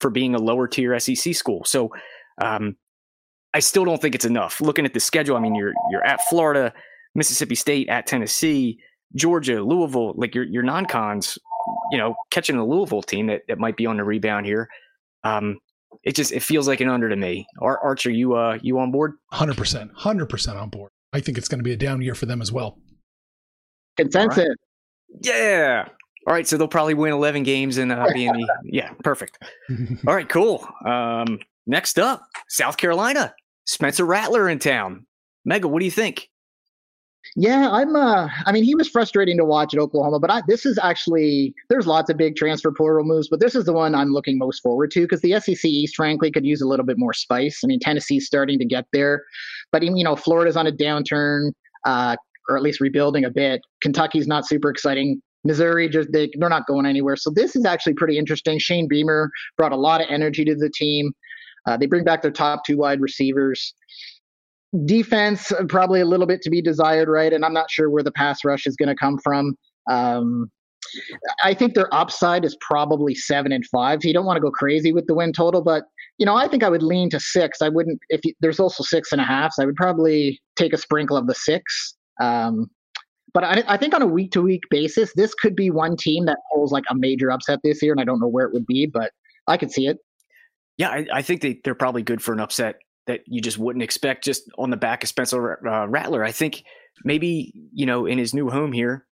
for 0.00 0.10
being 0.10 0.34
a 0.34 0.38
lower 0.38 0.66
tier 0.68 0.98
SEC 0.98 1.34
school. 1.34 1.64
So 1.64 1.90
um, 2.40 2.76
I 3.54 3.60
still 3.60 3.84
don't 3.84 4.00
think 4.02 4.14
it's 4.14 4.24
enough. 4.24 4.60
Looking 4.60 4.84
at 4.84 4.94
the 4.94 5.00
schedule, 5.00 5.36
I 5.36 5.40
mean, 5.40 5.54
you're 5.54 5.72
you're 5.90 6.04
at 6.04 6.20
Florida, 6.28 6.72
Mississippi 7.14 7.54
State, 7.54 7.88
at 7.88 8.06
Tennessee, 8.06 8.78
Georgia, 9.14 9.62
Louisville. 9.62 10.14
Like 10.16 10.34
your 10.34 10.44
your 10.44 10.62
non 10.62 10.86
cons, 10.86 11.38
you 11.90 11.98
know, 11.98 12.14
catching 12.30 12.56
a 12.56 12.64
Louisville 12.64 13.02
team 13.02 13.28
that, 13.28 13.42
that 13.48 13.58
might 13.58 13.76
be 13.76 13.86
on 13.86 13.96
the 13.96 14.04
rebound 14.04 14.46
here. 14.46 14.68
Um, 15.22 15.58
it 16.02 16.14
just 16.14 16.32
it 16.32 16.42
feels 16.42 16.68
like 16.68 16.80
an 16.80 16.88
under 16.88 17.08
to 17.08 17.16
me. 17.16 17.46
Ar- 17.60 17.80
Archer, 17.82 18.10
you 18.10 18.34
uh 18.34 18.58
you 18.62 18.78
on 18.78 18.90
board? 18.90 19.14
Hundred 19.30 19.56
percent, 19.56 19.90
hundred 19.94 20.26
percent 20.26 20.58
on 20.58 20.68
board. 20.68 20.90
I 21.12 21.20
think 21.20 21.38
it's 21.38 21.48
going 21.48 21.60
to 21.60 21.64
be 21.64 21.72
a 21.72 21.76
down 21.76 22.02
year 22.02 22.16
for 22.16 22.26
them 22.26 22.42
as 22.42 22.50
well. 22.50 22.76
Consensus. 23.96 24.38
Right. 24.38 24.48
Yeah. 25.22 25.88
All 26.26 26.32
right, 26.32 26.46
so 26.46 26.56
they'll 26.56 26.68
probably 26.68 26.94
win 26.94 27.12
11 27.12 27.42
games 27.42 27.76
and 27.76 27.92
uh, 27.92 28.06
be 28.14 28.26
in 28.26 28.32
the 28.32 28.48
yeah, 28.64 28.92
perfect. 29.02 29.38
All 30.06 30.14
right, 30.14 30.28
cool. 30.28 30.66
Um, 30.86 31.38
next 31.66 31.98
up, 31.98 32.22
South 32.48 32.76
Carolina. 32.76 33.34
Spencer 33.66 34.04
Rattler 34.04 34.48
in 34.48 34.58
town. 34.58 35.06
Mega, 35.44 35.68
what 35.68 35.80
do 35.80 35.84
you 35.84 35.90
think? 35.90 36.28
Yeah, 37.36 37.70
I'm. 37.70 37.96
Uh, 37.96 38.28
I 38.46 38.52
mean, 38.52 38.64
he 38.64 38.74
was 38.74 38.88
frustrating 38.88 39.38
to 39.38 39.44
watch 39.44 39.74
at 39.74 39.80
Oklahoma, 39.80 40.20
but 40.20 40.30
I, 40.30 40.42
this 40.46 40.66
is 40.66 40.78
actually 40.82 41.54
there's 41.68 41.86
lots 41.86 42.10
of 42.10 42.18
big 42.18 42.36
transfer 42.36 42.70
portal 42.70 43.04
moves, 43.04 43.28
but 43.28 43.40
this 43.40 43.54
is 43.54 43.64
the 43.64 43.72
one 43.72 43.94
I'm 43.94 44.10
looking 44.10 44.38
most 44.38 44.60
forward 44.60 44.90
to 44.92 45.00
because 45.00 45.22
the 45.22 45.40
SEC 45.40 45.64
East, 45.64 45.96
frankly, 45.96 46.30
could 46.30 46.44
use 46.44 46.60
a 46.60 46.68
little 46.68 46.84
bit 46.84 46.98
more 46.98 47.14
spice. 47.14 47.62
I 47.64 47.66
mean, 47.66 47.80
Tennessee's 47.80 48.26
starting 48.26 48.58
to 48.58 48.64
get 48.64 48.86
there, 48.92 49.24
but 49.72 49.82
you 49.82 50.04
know, 50.04 50.16
Florida's 50.16 50.56
on 50.56 50.66
a 50.66 50.72
downturn, 50.72 51.52
uh, 51.86 52.16
or 52.48 52.56
at 52.56 52.62
least 52.62 52.80
rebuilding 52.80 53.24
a 53.24 53.30
bit. 53.30 53.62
Kentucky's 53.80 54.26
not 54.28 54.46
super 54.46 54.68
exciting. 54.68 55.20
Missouri 55.44 55.88
just 55.88 56.10
they, 56.12 56.30
they're 56.38 56.48
not 56.48 56.66
going 56.66 56.86
anywhere. 56.86 57.16
So 57.16 57.30
this 57.30 57.54
is 57.54 57.64
actually 57.64 57.94
pretty 57.94 58.18
interesting. 58.18 58.58
Shane 58.58 58.88
Beamer 58.88 59.30
brought 59.56 59.72
a 59.72 59.76
lot 59.76 60.00
of 60.00 60.06
energy 60.10 60.44
to 60.44 60.54
the 60.54 60.70
team. 60.70 61.12
Uh, 61.66 61.76
they 61.76 61.86
bring 61.86 62.04
back 62.04 62.22
their 62.22 62.30
top 62.30 62.64
two 62.64 62.76
wide 62.76 63.00
receivers 63.00 63.74
defense 64.84 65.52
uh, 65.52 65.64
probably 65.68 66.00
a 66.00 66.04
little 66.04 66.26
bit 66.26 66.42
to 66.42 66.50
be 66.50 66.60
desired, 66.60 67.08
right? 67.08 67.32
And 67.32 67.44
I'm 67.44 67.52
not 67.52 67.70
sure 67.70 67.90
where 67.90 68.02
the 68.02 68.12
pass 68.12 68.44
rush 68.44 68.66
is 68.66 68.76
going 68.76 68.88
to 68.88 68.96
come 68.96 69.18
from. 69.18 69.56
Um, 69.88 70.50
I 71.42 71.54
think 71.54 71.74
their 71.74 71.92
upside 71.94 72.44
is 72.44 72.56
probably 72.60 73.14
seven 73.14 73.52
and 73.52 73.64
five. 73.66 74.04
You 74.04 74.12
don't 74.12 74.26
want 74.26 74.36
to 74.36 74.40
go 74.40 74.50
crazy 74.50 74.92
with 74.92 75.06
the 75.06 75.14
win 75.14 75.32
total, 75.32 75.62
but 75.62 75.84
you 76.18 76.26
know 76.26 76.36
I 76.36 76.46
think 76.46 76.62
I 76.62 76.68
would 76.68 76.82
lean 76.82 77.10
to 77.10 77.20
six. 77.20 77.62
I 77.62 77.68
wouldn't 77.68 78.00
if 78.10 78.20
you, 78.24 78.34
there's 78.40 78.60
also 78.60 78.84
six 78.84 79.10
and 79.10 79.20
a 79.20 79.24
half. 79.24 79.52
So 79.54 79.62
I 79.62 79.66
would 79.66 79.76
probably 79.76 80.40
take 80.56 80.72
a 80.72 80.78
sprinkle 80.78 81.16
of 81.16 81.26
the 81.26 81.34
six. 81.34 81.96
Um, 82.20 82.70
but 83.34 83.44
I, 83.44 83.64
I, 83.66 83.76
think 83.76 83.94
on 83.94 84.00
a 84.00 84.06
week 84.06 84.30
to 84.32 84.42
week 84.42 84.62
basis, 84.70 85.12
this 85.14 85.34
could 85.34 85.56
be 85.56 85.70
one 85.70 85.96
team 85.96 86.24
that 86.26 86.38
pulls 86.52 86.72
like 86.72 86.84
a 86.88 86.94
major 86.94 87.30
upset 87.30 87.58
this 87.62 87.82
year, 87.82 87.92
and 87.92 88.00
I 88.00 88.04
don't 88.04 88.20
know 88.20 88.28
where 88.28 88.46
it 88.46 88.52
would 88.54 88.66
be, 88.66 88.86
but 88.86 89.10
I 89.48 89.56
could 89.56 89.72
see 89.72 89.88
it. 89.88 89.98
Yeah, 90.78 90.88
I, 90.88 91.06
I 91.12 91.22
think 91.22 91.42
they, 91.42 91.60
they're 91.64 91.74
probably 91.74 92.02
good 92.02 92.22
for 92.22 92.32
an 92.32 92.40
upset 92.40 92.76
that 93.06 93.20
you 93.26 93.40
just 93.40 93.58
wouldn't 93.58 93.82
expect 93.82 94.24
just 94.24 94.44
on 94.56 94.70
the 94.70 94.76
back 94.76 95.02
of 95.02 95.08
Spencer 95.08 95.66
uh, 95.66 95.86
Rattler. 95.86 96.24
I 96.24 96.32
think 96.32 96.62
maybe, 97.04 97.52
you 97.72 97.86
know, 97.86 98.06
in 98.06 98.18
his 98.18 98.34
new 98.34 98.48
home 98.48 98.72
here, 98.72 99.04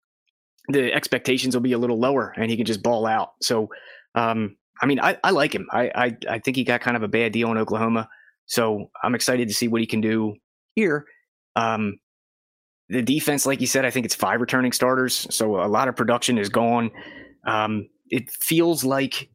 the 0.68 0.92
expectations 0.92 1.54
will 1.54 1.62
be 1.62 1.72
a 1.72 1.78
little 1.78 1.98
lower 1.98 2.32
and 2.36 2.50
he 2.50 2.56
can 2.56 2.66
just 2.66 2.82
ball 2.82 3.06
out. 3.06 3.30
So, 3.42 3.68
um, 4.14 4.56
I 4.80 4.86
mean, 4.86 5.00
I, 5.00 5.18
I 5.22 5.30
like 5.30 5.54
him. 5.54 5.66
I, 5.70 5.90
I, 5.94 6.16
I 6.28 6.38
think 6.38 6.56
he 6.56 6.64
got 6.64 6.80
kind 6.80 6.96
of 6.96 7.02
a 7.02 7.08
bad 7.08 7.32
deal 7.32 7.50
in 7.50 7.58
Oklahoma. 7.58 8.08
So 8.46 8.90
I'm 9.02 9.14
excited 9.14 9.48
to 9.48 9.54
see 9.54 9.68
what 9.68 9.80
he 9.80 9.86
can 9.86 10.00
do 10.00 10.34
here. 10.74 11.04
Um, 11.54 11.98
the 12.92 13.02
defense, 13.02 13.46
like 13.46 13.60
you 13.60 13.66
said, 13.66 13.84
I 13.84 13.90
think 13.90 14.04
it's 14.04 14.14
five 14.14 14.40
returning 14.40 14.72
starters. 14.72 15.26
So 15.30 15.62
a 15.62 15.66
lot 15.66 15.88
of 15.88 15.96
production 15.96 16.38
is 16.38 16.48
gone. 16.48 16.90
Um, 17.46 17.88
it 18.10 18.30
feels 18.30 18.84
like 18.84 19.30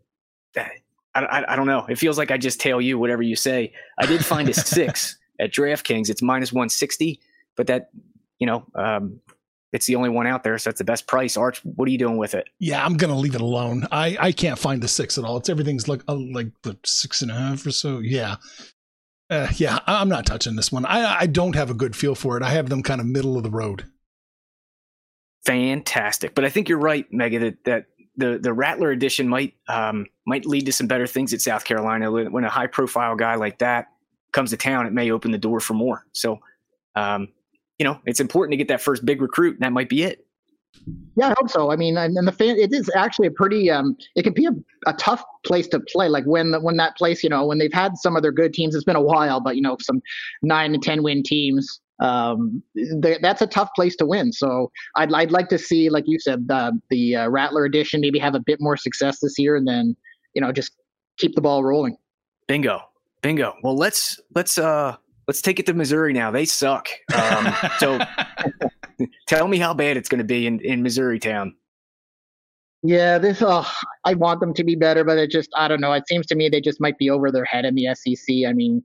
I, 0.55 1.45
I, 1.47 1.55
don't 1.55 1.65
know. 1.65 1.85
It 1.89 1.97
feels 1.97 2.17
like 2.17 2.29
I 2.29 2.37
just 2.37 2.59
tell 2.61 2.79
you 2.79 2.99
whatever 2.99 3.23
you 3.23 3.35
say. 3.35 3.73
I 3.97 4.05
did 4.05 4.23
find 4.23 4.47
a 4.49 4.53
six 4.53 5.17
at 5.39 5.51
DraftKings. 5.51 6.09
It's 6.09 6.21
minus 6.21 6.53
160, 6.53 7.19
but 7.55 7.67
that, 7.67 7.89
you 8.37 8.45
know, 8.45 8.63
um, 8.75 9.19
it's 9.73 9.87
the 9.87 9.95
only 9.95 10.09
one 10.09 10.27
out 10.27 10.43
there, 10.43 10.57
so 10.57 10.69
that's 10.69 10.77
the 10.77 10.85
best 10.85 11.07
price. 11.07 11.35
Arch, 11.35 11.59
what 11.63 11.87
are 11.87 11.91
you 11.91 11.97
doing 11.97 12.17
with 12.17 12.33
it? 12.33 12.47
Yeah, 12.59 12.85
I'm 12.85 12.95
gonna 12.95 13.17
leave 13.17 13.35
it 13.35 13.41
alone. 13.41 13.85
I 13.91 14.17
I 14.17 14.31
can't 14.31 14.57
find 14.57 14.81
the 14.81 14.87
six 14.87 15.17
at 15.17 15.25
all. 15.25 15.37
It's 15.37 15.49
everything's 15.49 15.89
like 15.89 16.03
uh, 16.07 16.15
like 16.15 16.47
the 16.63 16.77
six 16.85 17.21
and 17.21 17.29
a 17.29 17.33
half 17.33 17.65
or 17.65 17.71
so. 17.71 17.99
Yeah, 17.99 18.37
uh, 19.29 19.47
yeah. 19.55 19.79
I'm 19.85 20.09
not 20.09 20.25
touching 20.25 20.55
this 20.55 20.71
one. 20.71 20.85
I 20.85 21.21
I 21.21 21.25
don't 21.25 21.55
have 21.55 21.69
a 21.69 21.73
good 21.73 21.95
feel 21.95 22.15
for 22.15 22.37
it. 22.37 22.43
I 22.43 22.49
have 22.49 22.69
them 22.69 22.83
kind 22.83 23.01
of 23.01 23.07
middle 23.07 23.37
of 23.37 23.43
the 23.43 23.49
road. 23.49 23.85
Fantastic, 25.45 26.35
but 26.35 26.43
I 26.43 26.49
think 26.49 26.69
you're 26.69 26.77
right, 26.77 27.05
Mega. 27.11 27.39
That 27.39 27.63
that 27.65 27.85
the 28.17 28.37
the 28.37 28.53
Rattler 28.53 28.91
edition 28.91 29.29
might 29.29 29.53
um, 29.69 30.07
might 30.25 30.45
lead 30.45 30.65
to 30.65 30.73
some 30.73 30.87
better 30.87 31.07
things 31.07 31.33
at 31.33 31.41
South 31.41 31.63
Carolina. 31.63 32.11
When 32.11 32.43
a 32.43 32.49
high 32.49 32.67
profile 32.67 33.15
guy 33.15 33.35
like 33.35 33.59
that 33.59 33.87
comes 34.33 34.49
to 34.49 34.57
town, 34.57 34.85
it 34.85 34.93
may 34.93 35.11
open 35.11 35.31
the 35.31 35.37
door 35.37 35.59
for 35.59 35.73
more. 35.73 36.05
So, 36.11 36.39
um, 36.95 37.29
you 37.79 37.85
know, 37.85 37.99
it's 38.05 38.19
important 38.19 38.53
to 38.53 38.57
get 38.57 38.67
that 38.67 38.81
first 38.81 39.05
big 39.05 39.21
recruit, 39.21 39.55
and 39.55 39.63
that 39.63 39.71
might 39.71 39.89
be 39.89 40.03
it. 40.03 40.26
Yeah, 41.15 41.29
I 41.29 41.33
hope 41.37 41.49
so. 41.49 41.71
I 41.71 41.75
mean, 41.75 41.97
and, 41.97 42.27
the 42.27 42.31
fan, 42.31 42.57
it 42.57 42.71
is 42.73 42.89
actually 42.95 43.27
a 43.27 43.31
pretty, 43.31 43.69
um, 43.69 43.97
it 44.15 44.23
can 44.23 44.33
be 44.33 44.45
a, 44.45 44.51
a 44.85 44.93
tough 44.93 45.23
place 45.45 45.67
to 45.69 45.79
play. 45.79 46.09
Like 46.09 46.25
when 46.25 46.53
when 46.61 46.77
that 46.77 46.95
place, 46.95 47.23
you 47.23 47.29
know, 47.29 47.45
when 47.45 47.57
they've 47.57 47.73
had 47.73 47.97
some 47.97 48.15
of 48.15 48.21
their 48.21 48.31
good 48.31 48.53
teams, 48.53 48.75
it's 48.75 48.83
been 48.83 48.95
a 48.95 49.01
while, 49.01 49.39
but 49.39 49.55
you 49.55 49.61
know, 49.61 49.77
some 49.81 50.01
nine 50.43 50.73
to 50.73 50.77
ten 50.77 51.03
win 51.03 51.23
teams 51.23 51.81
um, 51.99 52.61
th- 52.75 53.19
that's 53.21 53.41
a 53.41 53.47
tough 53.47 53.69
place 53.75 53.95
to 53.97 54.05
win. 54.05 54.31
So 54.31 54.71
I'd, 54.95 55.13
I'd 55.13 55.31
like 55.31 55.49
to 55.49 55.57
see, 55.57 55.89
like 55.89 56.03
you 56.07 56.19
said, 56.19 56.47
the, 56.47 56.79
the 56.89 57.15
uh, 57.15 57.29
Rattler 57.29 57.65
edition 57.65 58.01
maybe 58.01 58.19
have 58.19 58.35
a 58.35 58.39
bit 58.39 58.59
more 58.61 58.77
success 58.77 59.19
this 59.19 59.37
year, 59.37 59.55
and 59.55 59.67
then 59.67 59.95
you 60.33 60.41
know 60.41 60.51
just 60.51 60.73
keep 61.17 61.35
the 61.35 61.41
ball 61.41 61.63
rolling. 61.63 61.97
Bingo, 62.47 62.81
bingo. 63.21 63.53
Well, 63.63 63.75
let's 63.75 64.19
let's 64.35 64.57
uh 64.57 64.95
let's 65.27 65.41
take 65.41 65.59
it 65.59 65.65
to 65.67 65.73
Missouri 65.73 66.13
now. 66.13 66.31
They 66.31 66.45
suck. 66.45 66.87
Um, 67.13 67.53
so 67.79 67.99
tell 69.27 69.47
me 69.47 69.57
how 69.57 69.73
bad 69.73 69.97
it's 69.97 70.09
going 70.09 70.19
to 70.19 70.25
be 70.25 70.47
in 70.47 70.59
in 70.61 70.81
Missouri 70.81 71.19
town. 71.19 71.55
Yeah, 72.83 73.17
this. 73.17 73.41
Oh, 73.41 73.69
I 74.05 74.13
want 74.13 74.39
them 74.39 74.53
to 74.53 74.63
be 74.63 74.75
better, 74.75 75.03
but 75.03 75.17
it 75.17 75.31
just 75.31 75.49
I 75.55 75.67
don't 75.67 75.81
know. 75.81 75.93
It 75.93 76.07
seems 76.07 76.25
to 76.27 76.35
me 76.35 76.49
they 76.49 76.61
just 76.61 76.79
might 76.79 76.97
be 76.97 77.09
over 77.09 77.31
their 77.31 77.45
head 77.45 77.65
in 77.65 77.75
the 77.75 77.93
SEC. 77.93 78.47
I 78.47 78.53
mean, 78.53 78.83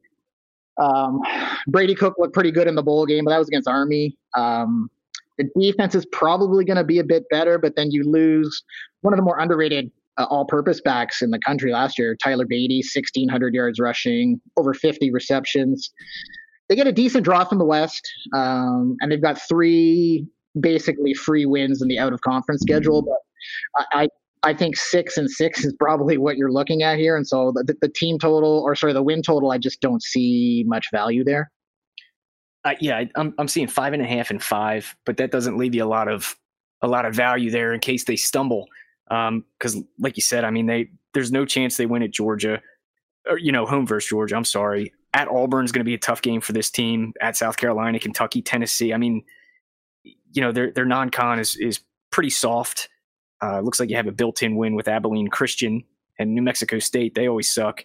um, 0.81 1.20
Brady 1.68 1.94
Cook 1.94 2.14
looked 2.18 2.35
pretty 2.35 2.50
good 2.50 2.66
in 2.66 2.74
the 2.74 2.83
bowl 2.83 3.07
game, 3.07 3.24
but 3.24 3.31
that 3.31 3.38
was 3.38 3.48
against 3.48 3.68
Army. 3.68 4.16
Um, 4.37 4.90
the 5.38 5.48
defense 5.59 5.94
is 5.94 6.07
probably 6.07 6.64
going 6.64 6.76
to 6.76 6.85
be 6.85 6.98
a 6.98 7.05
bit 7.05 7.28
better, 7.31 7.59
but 7.59 7.76
then 7.76 7.90
you 7.90 8.05
lose 8.05 8.62
one 9.00 9.12
of 9.14 9.18
the 9.18 9.22
more 9.22 9.38
underrated 9.38 9.90
uh, 10.18 10.25
all-purpose 10.25 10.81
backs 10.81 11.22
in 11.22 11.31
the 11.31 11.38
country 11.38 11.72
last 11.72 11.98
year, 11.98 12.16
Tyler 12.22 12.44
Badie, 12.44 12.83
1,600 12.83 13.55
yards 13.55 13.79
rushing, 13.79 14.40
over 14.57 14.75
50 14.75 15.11
receptions. 15.12 15.90
They 16.68 16.77
get 16.77 16.87
a 16.87 16.92
decent 16.92 17.25
draw 17.25 17.44
from 17.44 17.59
the 17.59 17.64
West, 17.64 18.03
um, 18.35 18.96
and 19.01 19.11
they've 19.11 19.22
got 19.22 19.40
three 19.48 20.27
basically 20.61 21.14
free 21.14 21.46
wins 21.46 21.81
in 21.81 21.88
the 21.88 21.98
out-of-conference 21.98 22.61
schedule. 22.61 23.03
But 23.03 23.87
I, 23.92 24.09
I 24.42 24.55
think 24.55 24.77
six 24.77 25.16
and 25.16 25.31
six 25.31 25.64
is 25.64 25.75
probably 25.79 26.18
what 26.18 26.37
you're 26.37 26.53
looking 26.53 26.83
at 26.83 26.98
here. 26.98 27.16
And 27.16 27.27
so 27.27 27.53
the, 27.55 27.75
the 27.81 27.88
team 27.88 28.18
total, 28.18 28.61
or 28.64 28.75
sorry, 28.75 28.92
the 28.92 29.03
win 29.03 29.22
total, 29.22 29.51
I 29.51 29.59
just 29.59 29.81
don't 29.81 30.03
see 30.03 30.64
much 30.66 30.88
value 30.92 31.25
there. 31.25 31.51
Uh, 32.64 32.75
yeah, 32.81 33.05
I'm 33.16 33.35
I'm 33.38 33.48
seeing 33.48 33.66
five 33.66 33.92
and 33.92 34.03
a 34.03 34.07
half 34.07 34.31
and 34.31 34.40
five, 34.42 34.94
but 35.05 35.16
that 35.16 35.33
doesn't 35.33 35.57
leave 35.57 35.75
you 35.75 35.83
a 35.83 35.87
lot 35.87 36.07
of 36.07 36.37
a 36.81 36.88
lot 36.88 37.05
of 37.05 37.14
value 37.14 37.51
there 37.51 37.72
in 37.72 37.81
case 37.81 38.05
they 38.05 38.16
stumble. 38.16 38.68
Because, 39.09 39.77
um, 39.77 39.88
like 39.99 40.17
you 40.17 40.23
said, 40.23 40.45
I 40.45 40.51
mean, 40.51 40.67
they 40.67 40.91
there's 41.15 41.33
no 41.33 41.45
chance 41.45 41.77
they 41.77 41.87
win 41.87 42.03
at 42.03 42.11
Georgia, 42.11 42.61
or 43.29 43.38
you 43.38 43.53
know, 43.53 43.67
home 43.67 43.87
versus 43.87 44.09
Georgia. 44.09 44.37
I'm 44.37 44.45
sorry. 44.45 44.93
At 45.15 45.29
Auburn 45.29 45.65
is 45.65 45.73
going 45.73 45.81
to 45.81 45.88
be 45.88 45.95
a 45.95 45.99
tough 45.99 46.23
game 46.23 46.41
for 46.41 46.53
this 46.53 46.71
team. 46.71 47.12
At 47.21 47.37
South 47.37 47.57
Carolina, 47.57 47.99
Kentucky, 47.99 48.41
Tennessee. 48.41 48.95
I 48.95 48.97
mean, 48.97 49.23
you 50.05 50.41
know, 50.41 50.53
their 50.53 50.71
their 50.71 50.87
non-con 50.87 51.38
is 51.38 51.57
is 51.57 51.81
pretty 52.11 52.31
soft. 52.31 52.88
Uh, 53.43 53.61
looks 53.61 53.81
like 53.81 53.91
you 53.91 53.97
have 53.97 54.07
a 54.07 54.12
built-in 54.12 54.57
win 54.57 54.75
with 54.75 54.87
Abilene 54.87 55.29
Christian 55.29 55.83
and 56.19 56.33
New 56.35 56.43
Mexico 56.43 56.79
State. 56.79 57.15
They 57.15 57.29
always 57.29 57.51
suck. 57.51 57.85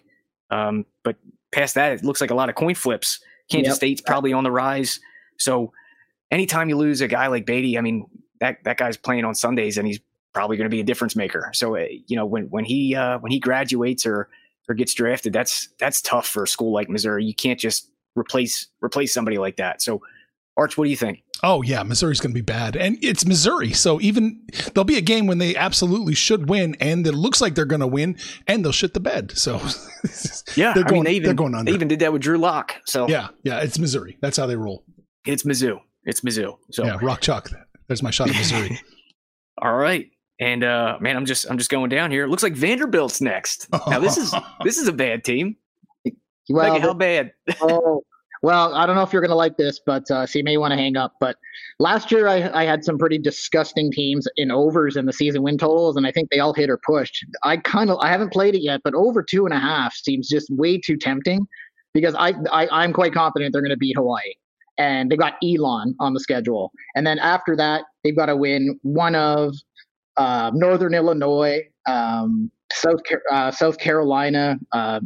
Um, 0.50 0.86
but 1.02 1.16
past 1.50 1.74
that, 1.74 1.92
it 1.92 2.04
looks 2.04 2.20
like 2.20 2.30
a 2.30 2.34
lot 2.34 2.48
of 2.48 2.54
coin 2.54 2.74
flips. 2.74 3.20
Kansas 3.50 3.72
yep. 3.72 3.76
State's 3.76 4.00
probably 4.00 4.32
on 4.32 4.44
the 4.44 4.52
rise. 4.52 5.00
So 5.38 5.72
anytime 6.30 6.68
you 6.68 6.76
lose 6.76 7.00
a 7.00 7.08
guy 7.08 7.26
like 7.26 7.46
Badie, 7.46 7.76
I 7.76 7.80
mean 7.80 8.06
that 8.40 8.62
that 8.64 8.76
guy's 8.76 8.96
playing 8.96 9.24
on 9.24 9.34
Sundays 9.34 9.78
and 9.78 9.86
he's 9.86 10.00
probably 10.32 10.56
going 10.56 10.66
to 10.66 10.74
be 10.74 10.80
a 10.80 10.84
difference 10.84 11.16
maker. 11.16 11.50
So 11.52 11.76
uh, 11.76 11.86
you 12.06 12.16
know 12.16 12.26
when 12.26 12.44
when 12.44 12.64
he 12.64 12.94
uh, 12.94 13.18
when 13.18 13.32
he 13.32 13.38
graduates 13.38 14.06
or 14.06 14.28
or 14.68 14.74
gets 14.74 14.94
drafted, 14.94 15.32
that's 15.32 15.68
that's 15.78 16.02
tough 16.02 16.26
for 16.26 16.44
a 16.44 16.48
school 16.48 16.72
like 16.72 16.88
Missouri. 16.88 17.24
You 17.24 17.34
can't 17.34 17.58
just 17.58 17.90
replace 18.16 18.68
replace 18.82 19.12
somebody 19.12 19.38
like 19.38 19.56
that. 19.56 19.82
So 19.82 20.02
Arch, 20.56 20.76
what 20.76 20.84
do 20.84 20.90
you 20.90 20.96
think? 20.96 21.22
Oh 21.42 21.62
yeah, 21.62 21.84
Missouri's 21.84 22.20
going 22.20 22.32
to 22.32 22.34
be 22.34 22.40
bad, 22.40 22.74
and 22.74 22.98
it's 23.00 23.24
Missouri. 23.24 23.72
So 23.72 24.00
even 24.00 24.40
there'll 24.74 24.84
be 24.84 24.98
a 24.98 25.02
game 25.02 25.28
when 25.28 25.38
they 25.38 25.54
absolutely 25.54 26.14
should 26.14 26.48
win, 26.48 26.76
and 26.80 27.06
it 27.06 27.12
looks 27.12 27.40
like 27.40 27.54
they're 27.54 27.64
going 27.64 27.80
to 27.80 27.86
win, 27.86 28.18
and 28.48 28.64
they'll 28.64 28.72
shit 28.72 28.92
the 28.92 29.00
bed. 29.00 29.38
So 29.38 29.60
yeah, 30.56 30.72
they're 30.74 30.82
going, 30.82 30.86
I 30.86 30.92
mean, 30.92 31.04
they 31.04 31.12
even, 31.12 31.24
they're 31.26 31.34
going 31.34 31.54
on. 31.54 31.64
They 31.64 31.72
even 31.72 31.86
did 31.86 32.00
that 32.00 32.12
with 32.12 32.22
Drew 32.22 32.38
Lock. 32.38 32.74
So 32.86 33.06
yeah, 33.08 33.28
yeah, 33.44 33.60
it's 33.60 33.78
Missouri. 33.78 34.18
That's 34.20 34.36
how 34.36 34.46
they 34.46 34.56
roll. 34.56 34.84
It's 35.24 35.44
Mizzou. 35.44 35.78
It's 36.04 36.22
Mizzou. 36.22 36.58
So 36.72 36.84
yeah, 36.84 36.98
rock 37.00 37.20
chalk. 37.20 37.50
There's 37.86 38.02
my 38.02 38.10
shot 38.10 38.30
of 38.30 38.36
Missouri. 38.36 38.80
All 39.62 39.76
right. 39.76 40.10
And 40.40 40.62
uh, 40.62 40.98
man, 41.00 41.16
I'm 41.16 41.26
just 41.26 41.50
I'm 41.50 41.58
just 41.58 41.70
going 41.70 41.90
down 41.90 42.10
here. 42.10 42.24
It 42.24 42.28
looks 42.28 42.42
like 42.42 42.54
Vanderbilt's 42.54 43.20
next. 43.20 43.68
Now 43.88 43.98
this 43.98 44.16
is 44.16 44.34
this 44.64 44.78
is 44.78 44.88
a 44.88 44.92
bad 44.92 45.24
team. 45.24 45.56
Well, 46.48 46.72
like, 46.72 46.82
how 46.82 46.94
bad? 46.94 47.32
oh, 47.60 48.02
well, 48.42 48.74
I 48.74 48.86
don't 48.86 48.94
know 48.94 49.02
if 49.02 49.12
you're 49.12 49.22
going 49.22 49.30
to 49.30 49.36
like 49.36 49.56
this, 49.56 49.80
but 49.84 50.10
uh, 50.10 50.26
so 50.26 50.38
you 50.38 50.44
may 50.44 50.56
want 50.56 50.72
to 50.72 50.76
hang 50.76 50.96
up. 50.96 51.14
But 51.20 51.36
last 51.80 52.12
year, 52.12 52.28
I, 52.28 52.48
I, 52.62 52.64
had 52.64 52.84
some 52.84 52.96
pretty 52.96 53.18
disgusting 53.18 53.90
teams 53.90 54.28
in 54.36 54.50
overs 54.50 54.96
in 54.96 55.06
the 55.06 55.12
season 55.12 55.42
win 55.42 55.58
totals, 55.58 55.96
and 55.96 56.06
I 56.06 56.12
think 56.12 56.30
they 56.30 56.38
all 56.38 56.54
hit 56.54 56.70
or 56.70 56.78
pushed. 56.86 57.24
I 57.44 57.56
kind 57.56 57.90
of 57.90 57.98
I 58.00 58.10
haven't 58.10 58.32
played 58.32 58.54
it 58.54 58.62
yet, 58.62 58.80
but 58.84 58.94
over 58.94 59.22
two 59.22 59.44
and 59.44 59.52
a 59.52 59.58
half 59.58 59.94
seems 59.94 60.28
just 60.28 60.48
way 60.50 60.78
too 60.78 60.96
tempting 60.96 61.46
because 61.94 62.14
I, 62.14 62.34
I 62.52 62.84
am 62.84 62.92
quite 62.92 63.12
confident 63.12 63.52
they're 63.52 63.62
going 63.62 63.70
to 63.70 63.76
beat 63.76 63.96
Hawaii, 63.96 64.34
and 64.78 65.10
they've 65.10 65.18
got 65.18 65.34
Elon 65.42 65.94
on 65.98 66.14
the 66.14 66.20
schedule, 66.20 66.70
and 66.94 67.06
then 67.06 67.18
after 67.18 67.56
that 67.56 67.84
they've 68.04 68.16
got 68.16 68.26
to 68.26 68.36
win 68.36 68.78
one 68.82 69.16
of 69.16 69.54
uh, 70.18 70.50
Northern 70.54 70.94
Illinois, 70.94 71.62
um, 71.86 72.50
South 72.72 73.00
uh, 73.32 73.50
South 73.50 73.78
Carolina. 73.78 74.58
Uh, 74.72 75.00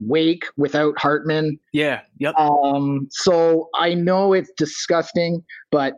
Wake 0.00 0.44
without 0.56 0.98
Hartman. 0.98 1.58
Yeah. 1.72 2.00
Yep. 2.18 2.34
Um, 2.36 3.08
so 3.10 3.68
I 3.78 3.94
know 3.94 4.32
it's 4.32 4.50
disgusting, 4.56 5.42
but 5.70 5.94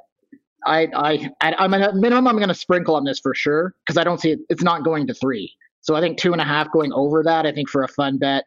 I 0.67 0.89
I, 0.95 1.31
I 1.41 1.65
am 1.65 1.75
at 1.75 1.95
minimum 1.95 2.29
I'm 2.29 2.37
going 2.37 2.49
to 2.49 2.55
sprinkle 2.55 2.95
on 2.95 3.05
this 3.05 3.19
for 3.19 3.35
sure 3.35 3.75
because 3.85 3.97
I 3.97 4.05
don't 4.05 4.21
see 4.21 4.33
it. 4.33 4.41
It's 4.49 4.63
not 4.63 4.85
going 4.85 5.07
to 5.07 5.15
three. 5.15 5.53
So 5.81 5.95
I 5.95 6.01
think 6.01 6.19
two 6.19 6.33
and 6.33 6.41
a 6.41 6.45
half 6.45 6.71
going 6.73 6.93
over 6.93 7.23
that. 7.23 7.47
I 7.47 7.53
think 7.53 7.69
for 7.71 7.83
a 7.83 7.89
fun 7.89 8.19
bet, 8.19 8.45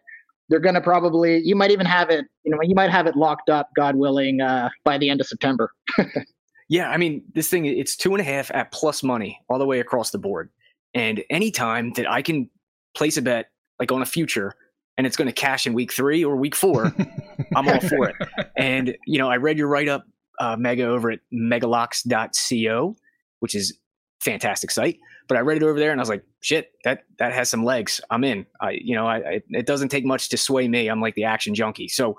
they're 0.50 0.60
going 0.60 0.76
to 0.76 0.82
probably. 0.82 1.42
You 1.44 1.56
might 1.56 1.72
even 1.72 1.86
have 1.86 2.10
it. 2.10 2.26
You 2.44 2.52
know, 2.52 2.58
you 2.62 2.76
might 2.76 2.90
have 2.90 3.08
it 3.08 3.16
locked 3.16 3.50
up, 3.50 3.70
God 3.76 3.96
willing, 3.96 4.42
uh, 4.42 4.70
by 4.84 4.98
the 4.98 5.10
end 5.10 5.22
of 5.22 5.28
September. 5.28 5.72
yeah, 6.70 6.90
I 6.90 6.98
mean, 6.98 7.24
this 7.34 7.50
thing 7.50 7.66
it's 7.66 7.96
two 7.96 8.14
and 8.14 8.22
a 8.22 8.24
half 8.24 8.52
at 8.52 8.72
plus 8.72 9.04
money 9.04 9.42
all 9.50 9.58
the 9.58 9.66
way 9.66 9.80
across 9.80 10.12
the 10.12 10.20
board. 10.20 10.50
And 10.94 11.24
anytime 11.30 11.92
that 11.94 12.10
I 12.10 12.22
can 12.22 12.50
place 12.96 13.18
a 13.18 13.24
bet 13.24 13.50
like 13.80 13.92
on 13.92 14.02
a 14.04 14.06
future 14.06 14.54
and 14.98 15.08
it's 15.08 15.18
going 15.18 15.28
to 15.28 15.34
cash 15.34 15.66
in 15.66 15.74
week 15.74 15.92
three 15.92 16.24
or 16.24 16.36
week 16.36 16.56
four, 16.56 16.94
I'm 17.56 17.68
all 17.68 17.80
for 17.80 18.10
it. 18.10 18.16
And 18.56 18.96
you 19.08 19.18
know, 19.18 19.30
I 19.30 19.38
read 19.38 19.58
your 19.58 19.68
write 19.68 19.88
up, 19.88 20.06
uh, 20.40 20.56
Mega, 20.58 20.86
over 20.86 21.10
at 21.10 21.20
megalocks.co, 21.34 22.96
which 23.40 23.56
is 23.56 23.78
fantastic 24.22 24.70
site. 24.70 25.00
But 25.28 25.38
I 25.38 25.42
read 25.42 25.58
it 25.58 25.64
over 25.64 25.80
there 25.80 25.92
and 25.92 26.00
I 26.00 26.04
was 26.04 26.10
like, 26.10 26.24
shit, 26.42 26.72
that 26.84 27.04
that 27.18 27.34
has 27.34 27.50
some 27.50 27.64
legs. 27.64 28.00
I'm 28.12 28.24
in. 28.24 28.46
I, 28.62 28.72
you 28.72 28.96
know, 28.96 29.08
I, 29.08 29.18
I 29.18 29.42
it 29.50 29.66
doesn't 29.66 29.90
take 29.90 30.06
much 30.06 30.30
to 30.30 30.38
sway 30.38 30.68
me. 30.68 30.88
I'm 30.88 31.02
like 31.02 31.16
the 31.16 31.24
action 31.24 31.56
junkie. 31.56 31.88
So, 31.88 32.16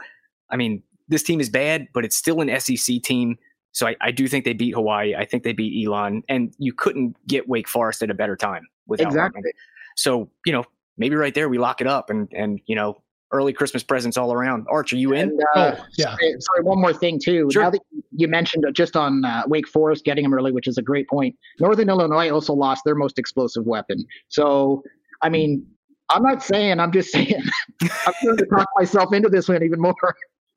I 0.51 0.57
mean, 0.57 0.83
this 1.09 1.23
team 1.23 1.41
is 1.41 1.49
bad, 1.49 1.89
but 1.93 2.05
it's 2.05 2.17
still 2.17 2.41
an 2.41 2.61
SEC 2.61 3.03
team. 3.03 3.37
So 3.73 3.87
I, 3.87 3.97
I 4.01 4.11
do 4.11 4.27
think 4.29 4.45
they 4.45 4.53
beat 4.53 4.75
Hawaii. 4.75 5.15
I 5.15 5.25
think 5.25 5.43
they 5.43 5.53
beat 5.53 5.87
Elon, 5.87 6.23
and 6.29 6.55
you 6.59 6.73
couldn't 6.73 7.17
get 7.27 7.49
Wake 7.49 7.69
Forest 7.69 8.03
at 8.03 8.11
a 8.11 8.15
better 8.15 8.37
time 8.37 8.67
without 8.87 9.09
exactly. 9.09 9.39
Hartman. 9.39 9.53
So 9.97 10.31
you 10.45 10.53
know, 10.53 10.65
maybe 10.99 11.15
right 11.17 11.35
there 11.35 11.49
we 11.49 11.59
lock 11.59 11.81
it 11.81 11.87
up, 11.87 12.11
and 12.11 12.29
and 12.33 12.61
you 12.67 12.75
know, 12.75 13.03
early 13.33 13.53
Christmas 13.53 13.83
presents 13.83 14.17
all 14.17 14.33
around. 14.33 14.67
Arch, 14.71 14.93
are 14.93 14.97
you 14.97 15.13
in? 15.13 15.31
And, 15.31 15.41
uh, 15.55 15.77
oh, 15.79 15.85
yeah. 15.97 16.17
Sorry, 16.17 16.37
sorry, 16.41 16.63
one 16.63 16.81
more 16.81 16.93
thing 16.93 17.19
too. 17.23 17.49
Sure. 17.53 17.63
Now 17.63 17.71
that 17.71 17.81
you 18.13 18.29
mentioned 18.29 18.65
just 18.73 18.97
on 18.97 19.25
uh, 19.25 19.43
Wake 19.47 19.69
Forest 19.69 20.05
getting 20.05 20.25
them 20.25 20.35
early, 20.35 20.53
which 20.53 20.67
is 20.67 20.79
a 20.79 20.83
great 20.83 21.09
point. 21.09 21.37
Northern 21.61 21.89
Illinois 21.89 22.31
also 22.31 22.53
lost 22.53 22.83
their 22.85 22.95
most 22.95 23.19
explosive 23.19 23.65
weapon. 23.67 24.05
So, 24.29 24.83
I 25.23 25.29
mean, 25.29 25.67
I'm 26.11 26.23
not 26.23 26.43
saying. 26.43 26.81
I'm 26.81 26.93
just 26.93 27.13
saying. 27.13 27.43
I'm 28.07 28.15
going 28.23 28.37
to 28.37 28.47
talk 28.47 28.69
myself 28.77 29.13
into 29.13 29.29
this 29.29 29.49
one 29.49 29.63
even 29.63 29.81
more. 29.81 29.95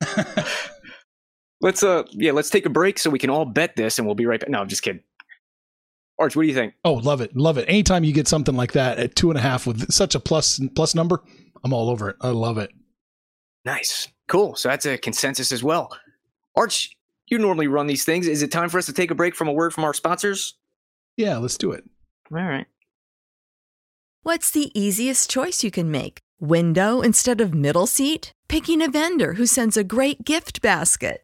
let's 1.64 1.82
uh, 1.82 2.04
yeah, 2.10 2.30
let's 2.30 2.50
take 2.50 2.66
a 2.66 2.70
break 2.70 2.98
so 2.98 3.10
we 3.10 3.18
can 3.18 3.30
all 3.30 3.46
bet 3.46 3.74
this, 3.74 3.98
and 3.98 4.06
we'll 4.06 4.14
be 4.14 4.26
right 4.26 4.38
back. 4.38 4.50
No, 4.50 4.60
I'm 4.60 4.68
just 4.68 4.82
kidding. 4.82 5.02
Arch, 6.18 6.36
what 6.36 6.42
do 6.42 6.48
you 6.48 6.54
think? 6.54 6.74
Oh, 6.84 6.92
love 6.92 7.20
it, 7.20 7.34
love 7.34 7.58
it. 7.58 7.64
Anytime 7.66 8.04
you 8.04 8.12
get 8.12 8.28
something 8.28 8.54
like 8.54 8.72
that 8.72 8.98
at 8.98 9.16
two 9.16 9.30
and 9.30 9.38
a 9.38 9.42
half 9.42 9.66
with 9.66 9.90
such 9.90 10.14
a 10.14 10.20
plus 10.20 10.60
plus 10.76 10.94
number, 10.94 11.22
I'm 11.64 11.72
all 11.72 11.90
over 11.90 12.10
it. 12.10 12.16
I 12.20 12.28
love 12.28 12.58
it. 12.58 12.70
Nice, 13.64 14.06
cool. 14.28 14.54
So 14.54 14.68
that's 14.68 14.86
a 14.86 14.98
consensus 14.98 15.50
as 15.50 15.64
well. 15.64 15.90
Arch, 16.54 16.94
you 17.28 17.38
normally 17.38 17.66
run 17.66 17.88
these 17.88 18.04
things. 18.04 18.28
Is 18.28 18.42
it 18.42 18.52
time 18.52 18.68
for 18.68 18.78
us 18.78 18.86
to 18.86 18.92
take 18.92 19.10
a 19.10 19.14
break 19.14 19.34
from 19.34 19.48
a 19.48 19.52
word 19.52 19.72
from 19.72 19.84
our 19.84 19.94
sponsors? 19.94 20.54
Yeah, 21.16 21.38
let's 21.38 21.56
do 21.56 21.72
it. 21.72 21.84
All 22.30 22.42
right. 22.42 22.66
What's 24.22 24.50
the 24.50 24.70
easiest 24.78 25.30
choice 25.30 25.64
you 25.64 25.70
can 25.70 25.90
make? 25.90 26.18
Window 26.40 27.00
instead 27.00 27.40
of 27.40 27.54
middle 27.54 27.86
seat? 27.86 28.32
Picking 28.48 28.82
a 28.82 28.90
vendor 28.90 29.34
who 29.34 29.46
sends 29.46 29.76
a 29.76 29.84
great 29.84 30.24
gift 30.24 30.60
basket? 30.60 31.23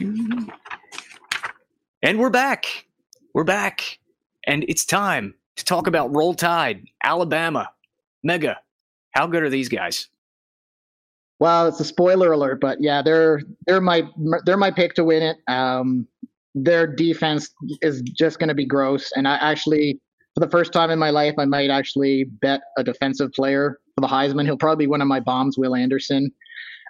And 0.00 0.52
we're 2.18 2.30
back. 2.30 2.86
We're 3.34 3.42
back. 3.42 3.98
And 4.46 4.64
it's 4.68 4.84
time 4.84 5.34
to 5.56 5.64
talk 5.64 5.88
about 5.88 6.14
Roll 6.14 6.34
Tide, 6.34 6.84
Alabama, 7.02 7.70
Mega. 8.22 8.58
How 9.10 9.26
good 9.26 9.42
are 9.42 9.50
these 9.50 9.68
guys? 9.68 10.08
Well, 11.40 11.66
it's 11.66 11.80
a 11.80 11.84
spoiler 11.84 12.32
alert, 12.32 12.60
but 12.60 12.78
yeah, 12.80 13.02
they're 13.02 13.40
they're 13.66 13.80
my 13.80 14.04
they're 14.44 14.56
my 14.56 14.70
pick 14.70 14.94
to 14.94 15.04
win 15.04 15.22
it. 15.22 15.36
Um, 15.48 16.06
their 16.54 16.86
defense 16.86 17.50
is 17.82 18.02
just 18.02 18.38
going 18.38 18.48
to 18.48 18.54
be 18.54 18.66
gross, 18.66 19.12
and 19.16 19.26
I 19.26 19.36
actually, 19.36 20.00
for 20.34 20.40
the 20.40 20.50
first 20.50 20.72
time 20.72 20.90
in 20.90 20.98
my 20.98 21.10
life, 21.10 21.34
I 21.38 21.44
might 21.44 21.70
actually 21.70 22.24
bet 22.40 22.60
a 22.76 22.84
defensive 22.84 23.32
player 23.32 23.78
for 23.94 24.00
the 24.00 24.08
Heisman. 24.08 24.44
He'll 24.44 24.56
probably 24.56 24.86
be 24.86 24.90
one 24.90 25.00
of 25.00 25.08
my 25.08 25.20
bombs, 25.20 25.58
Will 25.58 25.74
Anderson. 25.74 26.30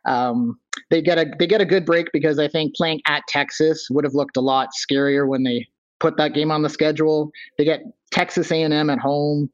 Um, 0.06 0.58
they 0.90 1.02
get 1.02 1.18
a 1.18 1.26
they 1.38 1.46
get 1.46 1.60
a 1.60 1.66
good 1.66 1.84
break 1.84 2.08
because 2.12 2.38
I 2.38 2.48
think 2.48 2.74
playing 2.74 3.00
at 3.06 3.22
Texas 3.28 3.88
would 3.90 4.04
have 4.04 4.14
looked 4.14 4.36
a 4.36 4.40
lot 4.40 4.70
scarier 4.78 5.26
when 5.28 5.42
they 5.42 5.66
put 6.00 6.16
that 6.16 6.34
game 6.34 6.50
on 6.50 6.62
the 6.62 6.70
schedule. 6.70 7.30
They 7.56 7.64
get 7.64 7.82
Texas 8.12 8.50
A&M 8.50 8.90
at 8.90 8.98
home. 8.98 9.50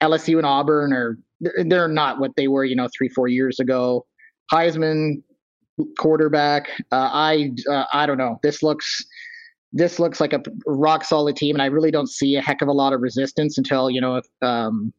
LSU 0.00 0.36
and 0.36 0.46
Auburn 0.46 0.92
are 0.92 1.18
they're 1.40 1.88
not 1.88 2.20
what 2.20 2.32
they 2.36 2.48
were, 2.48 2.64
you 2.64 2.76
know, 2.76 2.88
three 2.96 3.08
four 3.08 3.28
years 3.28 3.58
ago. 3.60 4.06
Heisman 4.52 5.22
quarterback. 5.98 6.68
Uh, 6.92 7.10
I 7.12 7.52
uh, 7.70 7.84
I 7.92 8.06
don't 8.06 8.18
know. 8.18 8.38
This 8.42 8.62
looks 8.62 9.04
this 9.72 9.98
looks 9.98 10.20
like 10.20 10.32
a 10.32 10.42
rock 10.66 11.04
solid 11.04 11.36
team, 11.36 11.54
and 11.54 11.62
I 11.62 11.66
really 11.66 11.90
don't 11.90 12.08
see 12.08 12.36
a 12.36 12.40
heck 12.40 12.62
of 12.62 12.68
a 12.68 12.72
lot 12.72 12.92
of 12.92 13.00
resistance 13.00 13.58
until 13.58 13.90
you 13.90 14.00
know 14.00 14.16
if 14.16 14.26
um, 14.42 14.92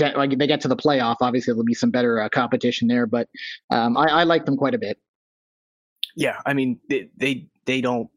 like 0.00 0.38
they 0.38 0.46
get 0.46 0.60
to 0.62 0.68
the 0.68 0.76
playoff. 0.76 1.16
Obviously, 1.20 1.52
there'll 1.52 1.64
be 1.64 1.74
some 1.74 1.90
better 1.90 2.20
uh, 2.20 2.28
competition 2.28 2.88
there, 2.88 3.06
but 3.06 3.28
um, 3.70 3.96
I, 3.96 4.06
I, 4.06 4.24
like 4.24 4.44
them 4.44 4.56
quite 4.56 4.74
a 4.74 4.78
bit. 4.78 4.98
Yeah, 6.16 6.40
I 6.46 6.52
mean 6.52 6.80
they 6.88 7.08
they, 7.16 7.46
they 7.64 7.80
don't 7.80 8.08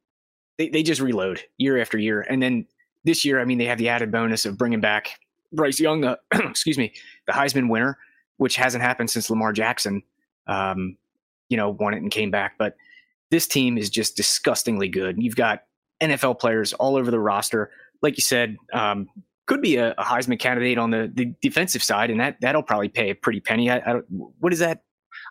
they, 0.58 0.70
they 0.70 0.84
just 0.84 1.02
reload 1.02 1.42
year 1.58 1.80
after 1.80 1.98
year, 1.98 2.22
and 2.22 2.42
then 2.42 2.68
this 3.06 3.24
year, 3.24 3.40
I 3.40 3.46
mean, 3.46 3.60
they 3.60 3.66
have 3.66 3.78
the 3.78 3.88
added 3.88 4.12
bonus 4.12 4.46
of 4.46 4.58
bringing 4.58 4.82
back 4.82 5.20
Bryce 5.54 5.80
Young, 5.80 6.02
the 6.02 6.20
excuse 6.34 6.78
me, 6.78 6.92
the 7.28 7.34
Heisman 7.34 7.70
winner, 7.70 7.98
which 8.38 8.58
hasn't 8.58 8.84
happened 8.84 9.10
since 9.10 9.30
Lamar 9.30 9.54
Jackson, 9.54 10.04
um, 10.48 10.98
you 11.48 11.56
know, 11.56 11.70
won 11.70 11.94
it 11.94 12.02
and 12.02 12.12
came 12.12 12.32
back. 12.32 12.56
But 12.58 12.76
this 13.30 13.48
team 13.48 13.78
is 13.78 13.90
just 13.90 14.18
disgustingly 14.18 14.90
good. 14.90 15.22
You've 15.22 15.36
got 15.36 15.64
NFL 16.02 16.40
players 16.40 16.74
all 16.74 16.98
over 16.98 17.12
the 17.12 17.20
roster. 17.20 17.72
Like 18.02 18.18
you 18.18 18.24
said, 18.24 18.58
um, 18.74 19.08
could 19.46 19.62
be 19.62 19.78
a, 19.78 19.92
a, 19.92 20.04
Heisman 20.04 20.40
candidate 20.40 20.78
on 20.78 20.90
the, 20.92 21.12
the 21.14 21.34
defensive 21.42 21.84
side, 21.84 22.10
and 22.10 22.20
that 22.20 22.38
that'll 22.42 22.64
probably 22.64 22.90
pay 22.90 23.10
a 23.10 23.16
pretty 23.16 23.40
penny. 23.40 23.70
I, 23.70 23.78
I 23.78 23.94
don't, 23.94 24.06
what 24.40 24.54
is 24.54 24.60
that? 24.60 24.84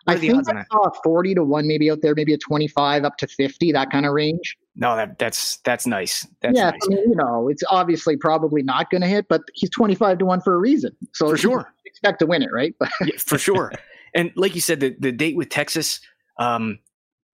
What 0.05 0.17
I 0.17 0.19
think 0.19 0.47
I 0.49 0.63
saw 0.71 0.89
forty 1.03 1.35
to 1.35 1.43
one, 1.43 1.67
maybe 1.67 1.89
out 1.91 2.01
there, 2.01 2.15
maybe 2.15 2.33
a 2.33 2.37
twenty-five 2.37 3.03
up 3.03 3.17
to 3.17 3.27
fifty, 3.27 3.71
that 3.71 3.91
kind 3.91 4.05
of 4.05 4.13
range. 4.13 4.57
No, 4.75 4.95
that 4.95 5.19
that's 5.19 5.57
that's 5.57 5.87
nice. 5.87 6.27
That's 6.41 6.57
yeah, 6.57 6.71
nice. 6.71 6.79
I 6.83 6.87
mean, 6.89 7.09
you 7.09 7.15
know, 7.15 7.49
it's 7.49 7.63
obviously 7.69 8.17
probably 8.17 8.63
not 8.63 8.89
going 8.89 9.01
to 9.01 9.07
hit, 9.07 9.27
but 9.27 9.41
he's 9.53 9.69
twenty-five 9.69 10.17
to 10.19 10.25
one 10.25 10.41
for 10.41 10.53
a 10.53 10.57
reason. 10.57 10.95
So 11.13 11.29
for 11.29 11.37
sure, 11.37 11.73
expect 11.85 12.19
to 12.19 12.25
win 12.25 12.41
it, 12.41 12.51
right? 12.51 12.73
yeah, 13.01 13.17
for 13.17 13.37
sure. 13.37 13.71
And 14.17 14.31
like 14.37 14.55
you 14.55 14.61
said, 14.61 14.79
the 14.79 14.95
the 14.97 15.11
date 15.11 15.35
with 15.35 15.49
Texas. 15.49 15.99
Um, 16.39 16.79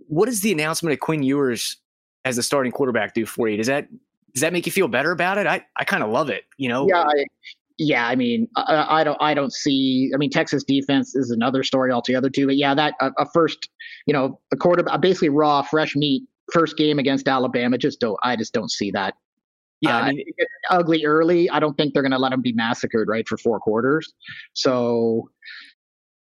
what 0.07 0.27
is 0.27 0.41
the 0.41 0.51
announcement 0.51 0.93
of 0.93 0.99
Quinn 0.99 1.21
Ewers 1.21 1.77
as 2.25 2.37
the 2.37 2.43
starting 2.43 2.71
quarterback 2.71 3.13
do 3.13 3.23
for 3.23 3.47
you? 3.47 3.55
Does 3.55 3.67
that 3.67 3.87
does 4.33 4.41
that 4.41 4.53
make 4.53 4.65
you 4.65 4.71
feel 4.71 4.87
better 4.87 5.11
about 5.11 5.37
it? 5.37 5.47
I, 5.47 5.65
I 5.75 5.83
kind 5.83 6.03
of 6.03 6.09
love 6.09 6.29
it. 6.29 6.43
You 6.57 6.69
know. 6.69 6.87
Yeah. 6.87 7.03
I, 7.03 7.25
yeah, 7.77 8.07
I 8.07 8.15
mean, 8.15 8.47
I, 8.55 8.99
I, 8.99 9.03
don't, 9.03 9.17
I 9.19 9.33
don't 9.33 9.51
see. 9.51 10.11
I 10.13 10.17
mean, 10.17 10.29
Texas 10.29 10.63
defense 10.63 11.15
is 11.15 11.31
another 11.31 11.63
story 11.63 11.91
altogether 11.91 12.29
too. 12.29 12.45
But 12.45 12.57
yeah, 12.57 12.75
that 12.75 12.93
a, 13.01 13.11
a 13.17 13.25
first, 13.33 13.69
you 14.05 14.13
know, 14.13 14.39
a 14.51 14.55
quarter, 14.55 14.83
basically 14.99 15.29
raw, 15.29 15.63
fresh 15.63 15.95
meat 15.95 16.23
first 16.53 16.77
game 16.77 16.99
against 16.99 17.27
Alabama. 17.27 17.79
Just 17.79 17.99
don't, 17.99 18.19
I 18.21 18.35
just 18.35 18.53
don't 18.53 18.69
see 18.69 18.91
that. 18.91 19.15
Yeah, 19.79 19.97
uh, 19.97 20.01
I 20.01 20.11
mean, 20.11 20.25
ugly 20.69 21.05
early. 21.05 21.49
I 21.49 21.59
don't 21.59 21.75
think 21.75 21.93
they're 21.95 22.03
going 22.03 22.11
to 22.11 22.19
let 22.19 22.29
them 22.29 22.41
be 22.41 22.53
massacred 22.53 23.07
right 23.09 23.27
for 23.27 23.37
four 23.39 23.59
quarters. 23.59 24.13
So, 24.53 25.31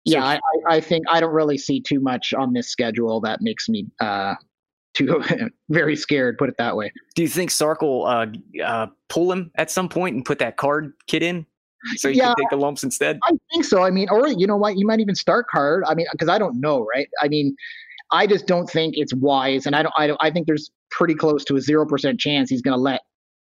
yeah, 0.05 0.23
I, 0.23 0.39
I 0.69 0.79
think 0.79 1.03
I 1.09 1.19
don't 1.19 1.33
really 1.33 1.57
see 1.57 1.81
too 1.81 1.99
much 1.99 2.33
on 2.33 2.53
this 2.53 2.69
schedule 2.69 3.19
that 3.21 3.41
makes 3.41 3.67
me 3.67 3.87
uh, 3.99 4.35
too 4.93 5.23
very 5.69 5.95
scared. 5.95 6.37
Put 6.37 6.49
it 6.49 6.55
that 6.57 6.75
way. 6.75 6.91
do 7.15 7.21
you 7.21 7.27
think 7.29 7.51
Sark 7.51 7.81
will 7.81 8.05
uh, 8.05 8.27
uh, 8.63 8.87
pull 9.09 9.31
him 9.31 9.51
at 9.55 9.71
some 9.71 9.87
point 9.89 10.15
and 10.15 10.25
put 10.25 10.39
that 10.39 10.57
Card 10.57 10.93
kid 11.07 11.23
in 11.23 11.45
so 11.95 12.07
you 12.09 12.15
Yeah. 12.17 12.27
can 12.27 12.35
take 12.37 12.49
the 12.49 12.57
lumps 12.57 12.83
instead? 12.83 13.19
I 13.23 13.31
think 13.51 13.65
so. 13.65 13.83
I 13.83 13.89
mean, 13.89 14.07
or 14.09 14.27
you 14.27 14.45
know 14.47 14.57
what? 14.57 14.77
You 14.77 14.85
might 14.85 14.99
even 14.99 15.15
start 15.15 15.47
Card. 15.49 15.83
I 15.87 15.95
mean, 15.95 16.05
because 16.11 16.29
I 16.29 16.37
don't 16.37 16.59
know, 16.59 16.85
right? 16.93 17.07
I 17.21 17.27
mean, 17.27 17.55
I 18.11 18.27
just 18.27 18.45
don't 18.47 18.69
think 18.69 18.95
it's 18.97 19.13
wise, 19.13 19.65
and 19.65 19.75
I 19.75 19.83
don't. 19.83 19.93
I 19.97 20.07
don't. 20.07 20.19
I 20.21 20.29
think 20.31 20.45
there's 20.47 20.69
pretty 20.91 21.15
close 21.15 21.45
to 21.45 21.55
a 21.55 21.61
zero 21.61 21.85
percent 21.85 22.19
chance 22.19 22.49
he's 22.49 22.61
going 22.61 22.75
to 22.77 22.81
let 22.81 23.01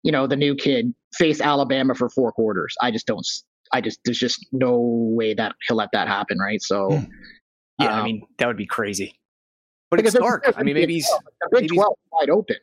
you 0.03 0.13
know 0.13 0.27
the 0.27 0.37
new 0.37 0.55
kid 0.55 0.95
face 1.15 1.41
Alabama 1.41 1.95
for 1.95 2.09
four 2.11 2.31
quarters. 2.33 2.75
I 2.83 2.91
just 2.91 3.07
don't. 3.07 3.21
s- 3.21 3.45
I 3.73 3.81
just 3.81 4.01
there's 4.05 4.19
just 4.19 4.47
no 4.53 4.79
way 4.79 5.33
that 5.35 5.55
he'll 5.67 5.77
let 5.79 5.89
that 5.93 6.07
happen, 6.09 6.39
right? 6.39 6.61
So. 6.63 6.99
Hmm. 6.99 7.05
Yeah, 7.81 7.95
I 7.95 7.99
um, 8.01 8.05
mean 8.05 8.23
that 8.39 8.47
would 8.47 8.59
be 8.59 8.67
crazy. 8.67 9.19
But 9.91 10.01
it's 10.01 10.13
because 10.13 10.25
Sark. 10.27 10.43
there's- 10.45 10.57
I 10.59 10.63
mean, 10.63 10.75
maybe 10.75 10.95
he's 10.95 11.07
the 11.09 11.49
Big 11.53 11.63
maybe 11.63 11.77
Twelve 11.77 11.93
is 11.93 12.09
wide 12.13 12.31
open. 12.31 12.57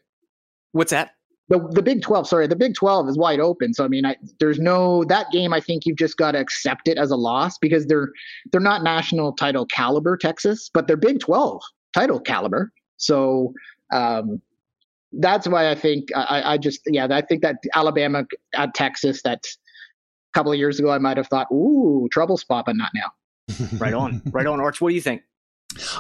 what's 0.72 0.92
that? 0.92 1.12
the 1.50 1.60
the 1.72 1.82
Big 1.82 2.02
Twelve, 2.02 2.28
sorry, 2.28 2.46
the 2.48 2.56
Big 2.58 2.74
Twelve 2.76 3.08
is 3.08 3.18
wide 3.18 3.40
open. 3.40 3.74
So 3.74 3.86
I 3.86 3.88
mean, 3.88 4.06
I, 4.06 4.18
there's 4.40 4.60
no 4.60 5.04
that 5.06 5.28
game. 5.32 5.54
I 5.54 5.60
think 5.62 5.86
you've 5.86 5.98
just 5.98 6.18
got 6.18 6.32
to 6.32 6.40
accept 6.40 6.88
it 6.88 6.98
as 6.98 7.10
a 7.12 7.16
loss 7.16 7.58
because 7.58 7.86
they're 7.86 8.10
they're 8.52 8.60
not 8.62 8.84
national 8.84 9.32
title 9.34 9.66
caliber 9.66 10.18
Texas, 10.18 10.70
but 10.74 10.88
they're 10.88 10.98
Big 10.98 11.20
Twelve 11.22 11.62
title 11.94 12.20
caliber. 12.20 12.72
So 12.98 13.54
um, 13.94 14.42
that's 15.14 15.48
why 15.48 15.70
I 15.70 15.76
think 15.76 16.10
I, 16.16 16.54
I 16.54 16.58
just 16.58 16.82
yeah 16.88 17.08
I 17.10 17.22
think 17.22 17.42
that 17.44 17.56
Alabama 17.74 18.26
at 18.54 18.74
Texas 18.74 19.22
that 19.24 19.40
a 19.46 20.34
couple 20.38 20.52
of 20.52 20.58
years 20.58 20.80
ago 20.80 20.92
I 20.92 20.98
might 20.98 21.16
have 21.16 21.28
thought 21.28 21.48
ooh 21.54 22.10
trouble 22.12 22.36
spot, 22.38 22.66
but 22.66 22.76
not 22.76 22.92
now. 22.94 23.12
Right 23.80 23.94
on, 23.94 24.22
right 24.32 24.46
on. 24.46 24.60
Arch, 24.60 24.82
what 24.82 24.90
do 24.90 24.96
you 24.96 25.02
think? 25.02 25.22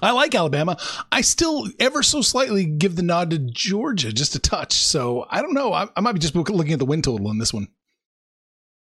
I 0.02 0.12
like 0.12 0.34
Alabama. 0.36 0.78
I 1.12 1.22
still 1.22 1.68
ever 1.80 2.04
so 2.04 2.22
slightly 2.22 2.66
give 2.66 2.96
the 2.96 3.04
nod 3.04 3.30
to 3.32 3.40
Georgia, 3.40 4.12
just 4.14 4.36
a 4.36 4.40
touch. 4.40 4.74
So 4.74 5.26
I 5.30 5.42
don't 5.42 5.54
know. 5.54 5.74
I, 5.74 5.88
I 5.96 6.02
might 6.02 6.14
be 6.14 6.20
just 6.20 6.36
looking 6.36 6.74
at 6.74 6.80
the 6.80 6.86
win 6.86 7.02
total 7.02 7.30
in 7.32 7.38
this 7.38 7.54
one. 7.54 7.68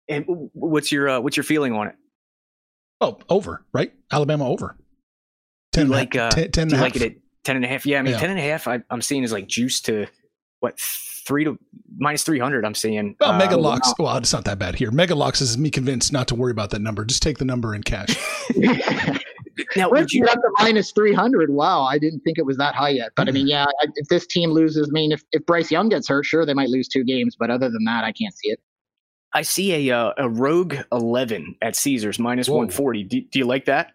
And 0.09 0.25
what's 0.53 0.91
your 0.91 1.09
uh, 1.09 1.19
what's 1.21 1.37
your 1.37 1.43
feeling 1.45 1.73
on 1.73 1.87
it? 1.87 1.95
Oh, 3.01 3.19
over, 3.29 3.63
right? 3.73 3.93
Alabama 4.11 4.47
over. 4.49 4.77
Do 5.71 5.79
you 5.79 5.85
and 5.85 5.93
a- 5.93 5.97
like 5.97 6.15
uh, 6.15 6.29
ten, 6.29 6.51
ten 6.51 6.63
and 6.71 6.81
like 6.81 6.93
half. 6.93 7.01
it 7.03 7.11
at 7.13 7.17
ten 7.43 7.55
and 7.55 7.65
a 7.65 7.67
half. 7.67 7.85
Yeah, 7.85 7.99
I 7.99 8.01
mean 8.01 8.13
Yeah. 8.13 8.19
ten 8.19 8.29
and 8.29 8.39
a 8.39 8.43
half. 8.43 8.67
I, 8.67 8.79
I'm 8.89 9.01
seeing 9.01 9.23
is 9.23 9.31
like 9.31 9.47
juice 9.47 9.81
to 9.81 10.07
what 10.59 10.79
three 10.79 11.45
to 11.45 11.57
minus 11.97 12.23
three 12.23 12.39
hundred. 12.39 12.65
I'm 12.65 12.75
seeing. 12.75 13.15
Well, 13.19 13.31
Uh, 13.31 13.37
Mega 13.37 13.57
Locks. 13.57 13.93
Well, 13.97 14.15
it's 14.17 14.33
not 14.33 14.43
that 14.45 14.59
bad 14.59 14.75
here. 14.75 14.91
Mega 14.91 15.15
Locks 15.15 15.39
is 15.41 15.57
me 15.57 15.69
convinced 15.71 16.11
not 16.13 16.27
to 16.29 16.35
worry 16.35 16.51
about 16.51 16.69
that 16.71 16.81
number. 16.81 17.05
Just 17.05 17.23
take 17.23 17.37
the 17.37 17.45
number 17.45 17.73
in 17.73 17.81
cash. 17.83 18.15
Now, 19.75 19.89
would 19.89 20.11
you? 20.11 20.25
up 20.25 20.33
to 20.33 20.49
minus 20.59 20.91
300. 20.91 21.49
Wow, 21.51 21.83
I 21.83 21.97
didn't 21.99 22.21
think 22.21 22.37
it 22.37 22.45
was 22.45 22.57
that 22.57 22.73
high 22.75 22.89
yet. 22.89 23.11
But 23.15 23.27
I 23.27 23.31
mean, 23.31 23.47
yeah, 23.47 23.65
I- 23.65 23.87
if 23.95 24.07
this 24.07 24.25
team 24.25 24.49
loses, 24.51 24.89
I 24.89 24.93
mean, 24.93 25.11
if, 25.11 25.23
if 25.31 25.45
Bryce 25.45 25.69
Young 25.71 25.89
gets 25.89 26.07
hurt, 26.07 26.25
sure, 26.25 26.45
they 26.45 26.53
might 26.53 26.69
lose 26.69 26.87
two 26.87 27.03
games. 27.03 27.35
But 27.37 27.49
other 27.51 27.69
than 27.69 27.83
that, 27.85 28.03
I 28.03 28.11
can't 28.11 28.35
see 28.35 28.49
it. 28.49 28.59
I 29.33 29.41
see 29.41 29.89
a 29.89 29.95
uh, 29.97 30.13
a 30.17 30.29
Rogue 30.29 30.75
eleven 30.91 31.55
at 31.61 31.75
Caesars 31.75 32.19
minus 32.19 32.47
Whoa. 32.47 32.57
one 32.57 32.69
forty. 32.69 33.03
Do, 33.03 33.21
do 33.21 33.39
you 33.39 33.45
like 33.45 33.65
that? 33.65 33.91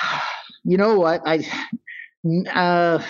You 0.64 0.76
know 0.76 0.96
what? 0.96 1.22
I, 1.26 1.44
uh, 2.54 3.02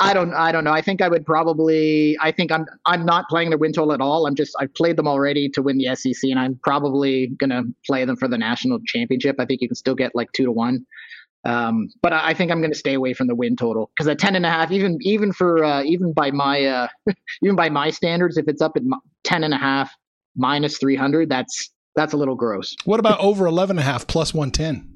I 0.00 0.12
don't, 0.12 0.34
I 0.34 0.50
don't 0.50 0.64
know. 0.64 0.72
I 0.72 0.82
think 0.82 1.00
I 1.00 1.08
would 1.08 1.24
probably. 1.24 2.16
I 2.20 2.32
think 2.32 2.50
I'm, 2.50 2.66
I'm 2.84 3.04
not 3.04 3.28
playing 3.28 3.50
the 3.50 3.58
win 3.58 3.72
total 3.72 3.92
at 3.92 4.00
all. 4.00 4.26
I'm 4.26 4.34
just, 4.34 4.54
I've 4.58 4.74
played 4.74 4.96
them 4.96 5.06
already 5.06 5.48
to 5.50 5.62
win 5.62 5.78
the 5.78 5.94
SEC, 5.94 6.30
and 6.30 6.38
I'm 6.38 6.58
probably 6.62 7.28
gonna 7.38 7.62
play 7.86 8.04
them 8.04 8.16
for 8.16 8.26
the 8.28 8.38
national 8.38 8.80
championship. 8.86 9.36
I 9.38 9.44
think 9.46 9.60
you 9.60 9.68
can 9.68 9.76
still 9.76 9.94
get 9.94 10.12
like 10.14 10.32
two 10.32 10.44
to 10.44 10.52
one. 10.52 10.84
Um, 11.46 11.88
but 12.02 12.12
I, 12.12 12.30
I 12.30 12.34
think 12.34 12.50
I'm 12.50 12.60
going 12.60 12.72
to 12.72 12.78
stay 12.78 12.94
away 12.94 13.12
from 13.12 13.26
the 13.26 13.34
win 13.34 13.54
total 13.54 13.90
because 13.94 14.08
at 14.08 14.18
ten 14.18 14.34
and 14.34 14.46
a 14.46 14.50
half, 14.50 14.72
even 14.72 14.98
even 15.02 15.32
for 15.32 15.62
uh, 15.62 15.82
even 15.82 16.12
by 16.12 16.30
my 16.30 16.64
uh, 16.64 16.88
even 17.42 17.54
by 17.54 17.68
my 17.68 17.90
standards, 17.90 18.36
if 18.36 18.48
it's 18.48 18.62
up 18.62 18.72
at 18.76 18.82
ten 19.24 19.44
and 19.44 19.54
a 19.54 19.58
half 19.58 19.92
minus 20.36 20.78
three 20.78 20.96
hundred, 20.96 21.28
that's 21.28 21.70
that's 21.94 22.12
a 22.12 22.16
little 22.16 22.34
gross. 22.34 22.74
what 22.84 23.00
about 23.00 23.20
over 23.20 23.46
11 23.46 23.78
and 23.78 23.86
a 23.86 23.90
half 23.90 24.06
plus 24.06 24.34
110? 24.34 24.76
Uh, 24.76 24.93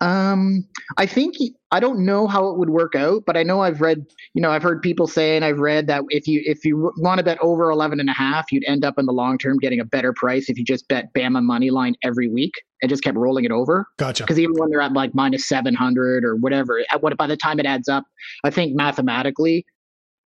Um, 0.00 0.66
I 0.96 1.06
think 1.06 1.36
I 1.70 1.80
don't 1.80 2.04
know 2.04 2.26
how 2.26 2.48
it 2.48 2.58
would 2.58 2.70
work 2.70 2.94
out, 2.94 3.24
but 3.26 3.36
I 3.36 3.42
know 3.42 3.60
I've 3.60 3.80
read, 3.80 4.04
you 4.34 4.42
know, 4.42 4.50
I've 4.50 4.62
heard 4.62 4.82
people 4.82 5.06
say 5.06 5.36
and 5.36 5.44
I've 5.44 5.58
read 5.58 5.86
that 5.88 6.02
if 6.08 6.26
you 6.26 6.42
if 6.44 6.64
you 6.64 6.92
want 6.98 7.18
to 7.18 7.24
bet 7.24 7.38
over 7.40 7.70
11 7.70 8.00
and 8.00 8.08
a 8.08 8.14
half, 8.14 8.50
you'd 8.50 8.64
end 8.66 8.84
up 8.84 8.94
in 8.98 9.06
the 9.06 9.12
long 9.12 9.38
term 9.38 9.58
getting 9.58 9.80
a 9.80 9.84
better 9.84 10.12
price 10.12 10.48
if 10.48 10.58
you 10.58 10.64
just 10.64 10.88
bet 10.88 11.12
Bama 11.14 11.42
money 11.42 11.70
line 11.70 11.94
every 12.02 12.28
week 12.28 12.52
and 12.80 12.88
just 12.88 13.02
kept 13.02 13.16
rolling 13.16 13.44
it 13.44 13.52
over. 13.52 13.86
Gotcha. 13.98 14.24
Because 14.24 14.38
even 14.38 14.54
when 14.56 14.70
they're 14.70 14.80
at 14.80 14.92
like 14.92 15.14
minus 15.14 15.46
700 15.48 16.24
or 16.24 16.36
whatever, 16.36 16.84
at 16.90 17.02
what 17.02 17.16
by 17.16 17.26
the 17.26 17.36
time 17.36 17.60
it 17.60 17.66
adds 17.66 17.88
up, 17.88 18.04
I 18.44 18.50
think 18.50 18.74
mathematically 18.74 19.64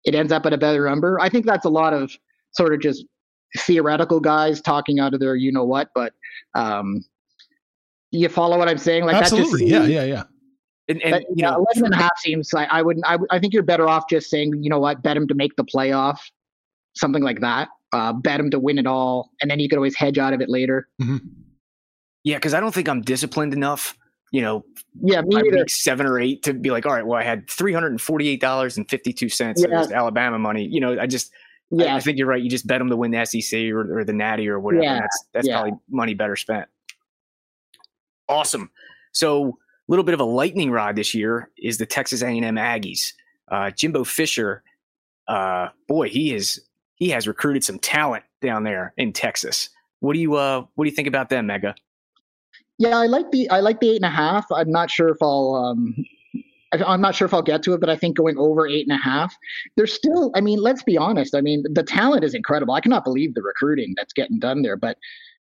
it 0.05 0.15
ends 0.15 0.31
up 0.31 0.45
at 0.45 0.53
a 0.53 0.57
better 0.57 0.88
number. 0.88 1.19
I 1.19 1.29
think 1.29 1.45
that's 1.45 1.65
a 1.65 1.69
lot 1.69 1.93
of 1.93 2.12
sort 2.51 2.73
of 2.73 2.81
just 2.81 3.05
theoretical 3.57 4.19
guys 4.19 4.62
talking 4.62 4.99
out 4.99 5.13
of 5.13 5.19
their 5.19 5.36
you 5.36 5.51
know 5.51 5.63
what, 5.63 5.89
but 5.93 6.13
um, 6.55 7.03
you 8.13 8.30
follow 8.30 8.58
what 8.58 8.69
I'm 8.69 8.78
saying? 8.78 9.06
Like 9.06 9.15
Absolutely. 9.15 9.69
That 9.69 9.80
just 9.80 9.89
Yeah, 9.91 10.02
yeah, 10.04 10.06
yeah. 10.06 10.23
And, 10.89 11.02
and 11.02 11.12
but, 11.12 11.21
you 11.30 11.36
yeah, 11.38 11.52
know, 11.52 11.65
11 11.76 11.86
and 11.86 11.93
a 11.93 11.97
half 11.97 12.17
seems 12.17 12.52
like 12.54 12.67
I 12.71 12.82
wouldn't, 12.82 13.06
I, 13.08 13.17
I 13.32 13.39
think 13.39 13.54
you're 13.54 13.63
better 13.63 13.88
off 13.88 14.04
just 14.10 14.30
saying, 14.30 14.52
you 14.62 14.69
know 14.69 14.80
what, 14.80 15.02
bet 15.02 15.15
him 15.17 15.28
to 15.30 15.34
make 15.34 15.56
the 15.56 15.63
playoff, 15.63 16.19
something 16.95 17.23
like 17.23 17.39
that. 17.41 17.69
Uh, 17.93 18.12
bet 18.12 18.39
him 18.39 18.49
to 18.52 18.60
win 18.60 18.78
it 18.78 18.88
all. 18.88 19.30
And 19.41 19.49
then 19.49 19.60
you 19.60 19.69
could 19.69 19.78
always 19.78 19.95
hedge 19.95 20.17
out 20.17 20.34
of 20.34 20.41
it 20.41 20.49
later. 20.49 20.88
yeah, 22.23 22.36
because 22.38 22.54
I 22.54 22.60
don't 22.60 22.73
think 22.73 22.89
I'm 22.89 23.02
disciplined 23.02 23.54
enough. 23.54 23.97
You 24.32 24.41
know, 24.41 24.65
Yeah, 25.02 25.21
me 25.21 25.41
week 25.43 25.69
seven 25.69 26.08
or 26.08 26.19
eight 26.19 26.41
to 26.43 26.54
be 26.56 26.71
like, 26.71 26.86
all 26.88 26.93
right, 26.93 27.06
well, 27.06 27.19
I 27.19 27.23
had 27.23 27.47
three 27.49 27.71
hundred 27.71 27.91
and 27.91 28.02
forty-eight 28.02 28.41
dollars 28.41 28.78
and 28.78 28.89
fifty-two 28.89 29.30
cents 29.30 29.63
Yeah. 29.67 29.82
as 29.82 29.91
Alabama 29.91 30.39
money. 30.39 30.65
You 30.65 30.80
know, 30.80 30.99
I 30.99 31.06
just, 31.06 31.32
I- 31.71 31.84
Yeah. 31.84 31.95
I, 31.95 31.99
think 31.99 32.17
you're 32.17 32.26
right. 32.28 32.41
You 32.41 32.49
just 32.49 32.65
bet 32.65 32.80
them 32.80 32.89
to 32.89 32.97
win 32.97 33.12
the 33.12 33.23
SEC 33.26 33.69
or, 33.71 33.99
or 33.99 34.04
the 34.04 34.12
Natty 34.13 34.49
or 34.49 34.60
whatever. 34.60 34.84
Yeah, 34.84 34.99
That's 35.02 35.26
that's 35.34 35.47
yeah. 35.47 35.62
probably 35.62 35.78
money 35.89 36.15
better 36.15 36.36
spent. 36.36 36.67
Awesome. 38.34 38.72
So, 39.12 39.50
a 39.50 39.89
little 39.91 40.04
bit 40.04 40.13
of 40.13 40.19
a 40.19 40.26
lightning 40.26 40.72
rod 40.72 40.96
this 40.96 41.13
year 41.13 41.50
is 41.58 41.78
the 41.78 41.86
Texas 41.86 42.24
A&M 42.24 42.56
Aggies. 42.56 43.13
Uh, 43.50 43.69
Jimbo 43.69 44.04
Fisher, 44.04 44.63
uh, 45.28 45.69
boy, 45.88 46.10
he 46.10 46.34
is 46.34 46.60
he 46.96 47.10
has 47.10 47.28
recruited 47.28 47.63
some 47.63 47.78
talent 47.80 48.24
down 48.41 48.63
there 48.63 48.93
in 48.98 49.13
Texas. 49.13 49.69
What 50.00 50.13
do 50.13 50.19
you 50.19 50.36
uh 50.36 50.63
What 50.76 50.86
do 50.86 50.89
you 50.89 50.96
think 50.96 51.08
about 51.08 51.30
them, 51.30 51.48
Mega? 51.48 51.76
Yeah, 52.80 52.98
I 52.98 53.06
like 53.06 53.30
the 53.32 53.50
I 53.50 53.60
like 53.60 53.80
the 53.80 53.91
eight 53.91 53.98
and 53.98 54.06
a 54.06 54.10
half. 54.10 54.46
I'm 54.52 54.72
not 54.72 54.89
sure 54.89 55.10
if 55.10 55.17
I'll 55.22 55.56
um 55.56 55.96
I'm 56.74 57.02
not 57.02 57.13
sure 57.13 57.26
if 57.26 57.34
I'll 57.34 57.43
get 57.43 57.62
to 57.63 57.74
it, 57.74 57.80
but 57.80 57.89
I 57.89 57.96
think 57.96 58.17
going 58.17 58.38
over 58.38 58.67
eight 58.67 58.88
and 58.88 58.98
a 58.98 59.02
half, 59.02 59.36
there's 59.78 59.93
still. 59.93 60.32
I 60.36 60.41
mean, 60.41 60.60
let's 60.60 60.82
be 60.82 60.98
honest. 60.98 61.36
I 61.36 61.41
mean, 61.41 61.63
the 61.69 61.84
talent 61.84 62.24
is 62.24 62.34
incredible. 62.34 62.74
I 62.74 62.82
cannot 62.82 63.04
believe 63.04 63.36
the 63.36 63.43
recruiting 63.43 63.93
that's 63.96 64.13
getting 64.13 64.39
done 64.39 64.63
there. 64.63 64.76
But 64.76 64.98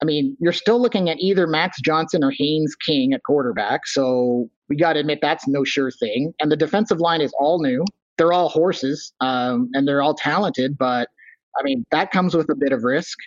I 0.01 0.05
mean, 0.05 0.37
you're 0.39 0.53
still 0.53 0.81
looking 0.81 1.09
at 1.09 1.17
either 1.19 1.47
Max 1.47 1.81
Johnson 1.81 2.23
or 2.23 2.31
Haynes 2.31 2.75
King 2.75 3.13
at 3.13 3.23
quarterback. 3.23 3.87
So 3.87 4.49
we 4.69 4.75
got 4.75 4.93
to 4.93 4.99
admit 4.99 5.19
that's 5.21 5.47
no 5.47 5.63
sure 5.63 5.91
thing. 5.91 6.33
And 6.39 6.51
the 6.51 6.57
defensive 6.57 6.99
line 6.99 7.21
is 7.21 7.33
all 7.39 7.61
new. 7.61 7.83
They're 8.17 8.33
all 8.33 8.49
horses, 8.49 9.13
um, 9.21 9.69
and 9.73 9.87
they're 9.87 10.01
all 10.01 10.15
talented. 10.15 10.77
But 10.77 11.09
I 11.59 11.63
mean, 11.63 11.85
that 11.91 12.11
comes 12.11 12.35
with 12.35 12.49
a 12.49 12.55
bit 12.55 12.71
of 12.71 12.83
risk. 12.83 13.17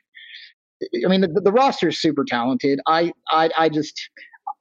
I 1.04 1.09
mean, 1.09 1.20
the, 1.20 1.28
the 1.28 1.52
roster 1.52 1.88
is 1.88 2.00
super 2.00 2.24
talented. 2.24 2.80
I, 2.87 3.12
I, 3.28 3.50
I 3.56 3.68
just, 3.68 4.00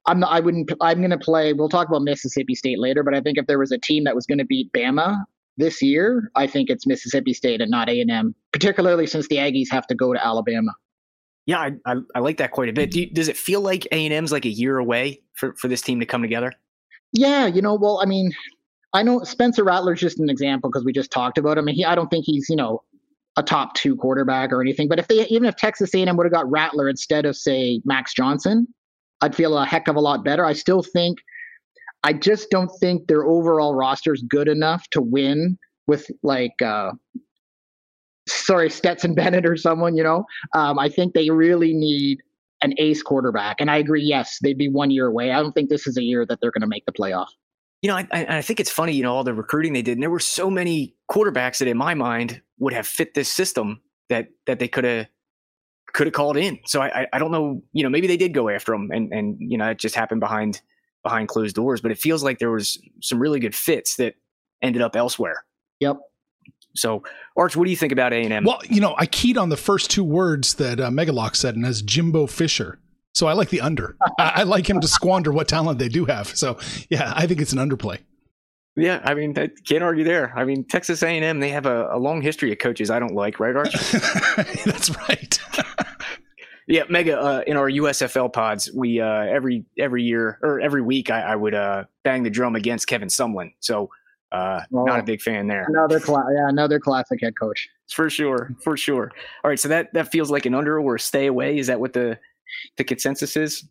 I'm 0.05 0.19
not, 0.19 0.31
I 0.31 0.39
wouldn't, 0.39 0.71
I'm 0.81 0.97
going 0.97 1.11
to 1.11 1.17
play, 1.17 1.53
we'll 1.53 1.69
talk 1.69 1.87
about 1.87 2.01
Mississippi 2.01 2.55
State 2.55 2.79
later, 2.79 3.03
but 3.03 3.15
I 3.15 3.21
think 3.21 3.37
if 3.37 3.47
there 3.47 3.59
was 3.59 3.71
a 3.71 3.77
team 3.77 4.03
that 4.03 4.15
was 4.15 4.25
going 4.25 4.39
to 4.39 4.45
beat 4.45 4.71
Bama 4.73 5.23
this 5.57 5.81
year, 5.81 6.29
I 6.35 6.45
think 6.45 6.69
it's 6.69 6.85
Mississippi 6.85 7.33
State 7.33 7.61
and 7.61 7.71
not 7.71 7.89
A&M, 7.89 8.35
particularly 8.51 9.07
since 9.07 9.27
the 9.29 9.37
Aggies 9.37 9.71
have 9.71 9.87
to 9.87 9.95
go 9.95 10.13
to 10.13 10.25
Alabama. 10.25 10.71
Yeah, 11.49 11.61
I, 11.61 11.71
I, 11.87 11.95
I 12.13 12.19
like 12.19 12.37
that 12.37 12.51
quite 12.51 12.69
a 12.69 12.73
bit. 12.73 12.91
Do 12.91 12.99
you, 12.99 13.09
does 13.11 13.27
it 13.27 13.35
feel 13.35 13.59
like 13.59 13.87
A 13.91 14.05
and 14.05 14.13
M's 14.13 14.31
like 14.31 14.45
a 14.45 14.49
year 14.49 14.77
away 14.77 15.23
for, 15.33 15.55
for 15.55 15.67
this 15.67 15.81
team 15.81 15.99
to 15.99 16.05
come 16.05 16.21
together? 16.21 16.53
Yeah, 17.11 17.47
you 17.47 17.59
know, 17.59 17.73
well, 17.73 17.99
I 18.03 18.05
mean, 18.05 18.31
I 18.93 19.01
know 19.01 19.23
Spencer 19.23 19.63
Rattler's 19.63 19.99
just 19.99 20.19
an 20.19 20.29
example 20.29 20.69
because 20.69 20.85
we 20.85 20.93
just 20.93 21.09
talked 21.09 21.39
about 21.39 21.57
him. 21.57 21.67
And 21.67 21.75
he, 21.75 21.83
I 21.83 21.95
don't 21.95 22.07
think 22.11 22.25
he's, 22.25 22.51
you 22.51 22.55
know, 22.55 22.83
a 23.35 23.41
top 23.41 23.73
two 23.73 23.95
quarterback 23.95 24.51
or 24.51 24.61
anything. 24.61 24.87
But 24.87 24.99
if 24.99 25.07
they, 25.07 25.25
even 25.25 25.45
if 25.47 25.55
Texas 25.55 25.91
A&M 25.95 26.15
would 26.17 26.25
have 26.27 26.31
got 26.31 26.47
Rattler 26.51 26.87
instead 26.87 27.25
of 27.25 27.35
say 27.35 27.81
Max 27.83 28.13
Johnson, 28.13 28.67
I'd 29.21 29.35
feel 29.35 29.57
a 29.57 29.65
heck 29.65 29.87
of 29.87 29.95
a 29.95 30.01
lot 30.01 30.23
better. 30.23 30.45
I 30.45 30.53
still 30.53 30.83
think, 30.83 31.17
I 32.03 32.13
just 32.13 32.51
don't 32.51 32.69
think 32.79 33.07
their 33.07 33.25
overall 33.25 33.73
roster 33.73 34.13
is 34.13 34.23
good 34.29 34.47
enough 34.47 34.87
to 34.91 35.01
win 35.01 35.57
with 35.87 36.11
like 36.21 36.61
uh, 36.63 36.91
sorry 38.49 38.69
Stetson 38.69 39.13
Bennett 39.13 39.45
or 39.45 39.55
someone. 39.55 39.95
You 39.95 40.03
know, 40.03 40.25
um, 40.53 40.79
I 40.79 40.89
think 40.89 41.13
they 41.13 41.29
really 41.29 41.73
need 41.73 42.19
an 42.61 42.73
ace 42.77 43.01
quarterback. 43.01 43.61
And 43.61 43.69
I 43.71 43.77
agree. 43.77 44.03
Yes, 44.03 44.39
they'd 44.41 44.57
be 44.57 44.67
one 44.67 44.91
year 44.91 45.07
away. 45.07 45.31
I 45.31 45.39
don't 45.39 45.53
think 45.53 45.69
this 45.69 45.87
is 45.87 45.97
a 45.97 46.03
year 46.03 46.25
that 46.25 46.39
they're 46.41 46.51
going 46.51 46.61
to 46.61 46.67
make 46.67 46.85
the 46.85 46.91
playoff. 46.91 47.27
You 47.81 47.89
know, 47.89 47.95
I, 47.95 48.07
I 48.11 48.41
think 48.41 48.59
it's 48.59 48.71
funny. 48.71 48.91
You 48.93 49.03
know, 49.03 49.15
all 49.15 49.23
the 49.23 49.33
recruiting 49.33 49.71
they 49.71 49.81
did, 49.81 49.93
and 49.93 50.03
there 50.03 50.09
were 50.09 50.19
so 50.19 50.49
many 50.49 50.95
quarterbacks 51.09 51.59
that, 51.59 51.67
in 51.67 51.77
my 51.77 51.93
mind, 51.93 52.41
would 52.57 52.73
have 52.73 52.85
fit 52.85 53.13
this 53.13 53.31
system 53.31 53.79
that 54.09 54.27
that 54.47 54.59
they 54.59 54.67
could 54.67 54.83
have 54.83 55.07
could 55.93 56.07
have 56.07 56.13
called 56.13 56.35
in. 56.35 56.59
So 56.65 56.81
I, 56.81 57.07
I 57.13 57.19
don't 57.19 57.31
know. 57.31 57.61
You 57.71 57.83
know, 57.83 57.89
maybe 57.89 58.07
they 58.07 58.17
did 58.17 58.33
go 58.33 58.49
after 58.49 58.73
them, 58.73 58.89
and 58.91 59.13
and 59.13 59.37
you 59.39 59.57
know, 59.57 59.69
it 59.69 59.79
just 59.79 59.95
happened 59.95 60.19
behind 60.19 60.61
behind 61.03 61.29
closed 61.29 61.55
doors. 61.55 61.79
But 61.79 61.91
it 61.91 61.97
feels 61.97 62.21
like 62.21 62.39
there 62.39 62.51
was 62.51 62.77
some 63.01 63.17
really 63.17 63.39
good 63.39 63.55
fits 63.55 63.95
that 63.95 64.15
ended 64.61 64.81
up 64.81 64.97
elsewhere. 64.97 65.45
Yep. 65.79 65.99
So, 66.75 67.03
Arch, 67.35 67.55
what 67.55 67.65
do 67.65 67.71
you 67.71 67.77
think 67.77 67.91
about 67.91 68.13
A 68.13 68.17
and 68.17 68.33
M? 68.33 68.43
Well, 68.43 68.61
you 68.69 68.81
know, 68.81 68.95
I 68.97 69.05
keyed 69.05 69.37
on 69.37 69.49
the 69.49 69.57
first 69.57 69.89
two 69.89 70.03
words 70.03 70.55
that 70.55 70.79
uh, 70.79 70.89
Megalock 70.89 71.35
said, 71.35 71.55
and 71.55 71.65
as 71.65 71.81
Jimbo 71.81 72.27
Fisher. 72.27 72.79
So 73.13 73.27
I 73.27 73.33
like 73.33 73.49
the 73.49 73.61
under. 73.61 73.97
I, 74.19 74.31
I, 74.35 74.43
like 74.43 74.69
him 74.69 74.79
to 74.81 74.87
squander 74.99 75.31
what 75.31 75.47
talent 75.47 75.79
they 75.79 75.89
do 75.89 76.05
have. 76.05 76.27
So 76.37 76.59
yeah, 76.89 77.11
I 77.15 77.27
think 77.27 77.41
it's 77.41 77.53
an 77.53 77.59
underplay. 77.59 77.99
Yeah, 78.75 79.01
I 79.03 79.13
mean, 79.13 79.37
I 79.37 79.49
can't 79.67 79.83
argue 79.83 80.03
there. 80.03 80.31
I 80.35 80.45
mean, 80.45 80.63
Texas 80.63 81.03
A&M 81.03 81.39
they 81.39 81.49
have 81.49 81.65
a, 81.65 81.89
a 81.91 81.97
long 81.97 82.21
history 82.21 82.51
of 82.51 82.59
coaches 82.59 82.89
I 82.89 82.99
don't 82.99 83.13
like, 83.13 83.39
right, 83.39 83.55
Arch? 83.55 83.73
That's 84.65 84.95
right. 85.09 85.39
yeah, 86.67 86.83
Mega. 86.87 87.19
Uh, 87.19 87.43
in 87.45 87.57
our 87.57 87.69
USFL 87.69 88.31
pods, 88.31 88.71
we 88.73 89.01
uh, 89.01 89.05
every 89.07 89.65
every 89.77 90.03
year 90.03 90.39
or 90.41 90.61
every 90.61 90.81
week, 90.81 91.09
I, 91.09 91.21
I 91.21 91.35
would 91.35 91.55
uh, 91.55 91.85
bang 92.03 92.23
the 92.23 92.29
drum 92.29 92.55
against 92.55 92.87
Kevin 92.87 93.09
Sumlin. 93.09 93.53
So 93.59 93.89
uh, 94.31 94.61
well, 94.69 94.85
not 94.85 94.99
a 94.99 95.03
big 95.03 95.21
fan 95.21 95.47
there. 95.47 95.65
Another 95.67 95.99
cla- 95.99 96.25
yeah, 96.35 96.49
another 96.49 96.79
classic 96.79 97.19
head 97.21 97.33
coach. 97.39 97.67
For 97.89 98.09
sure, 98.09 98.55
for 98.63 98.77
sure. 98.77 99.11
All 99.43 99.49
right, 99.49 99.59
so 99.59 99.67
that 99.69 99.93
that 99.93 100.11
feels 100.11 100.29
like 100.29 100.45
an 100.45 100.53
under 100.53 100.79
or 100.79 100.95
a 100.95 100.99
stay 100.99 101.25
away. 101.25 101.57
Is 101.57 101.67
that 101.67 101.79
what 101.79 101.93
the 101.93 102.19
the 102.77 102.83
consensus 102.83 103.35
is? 103.35 103.67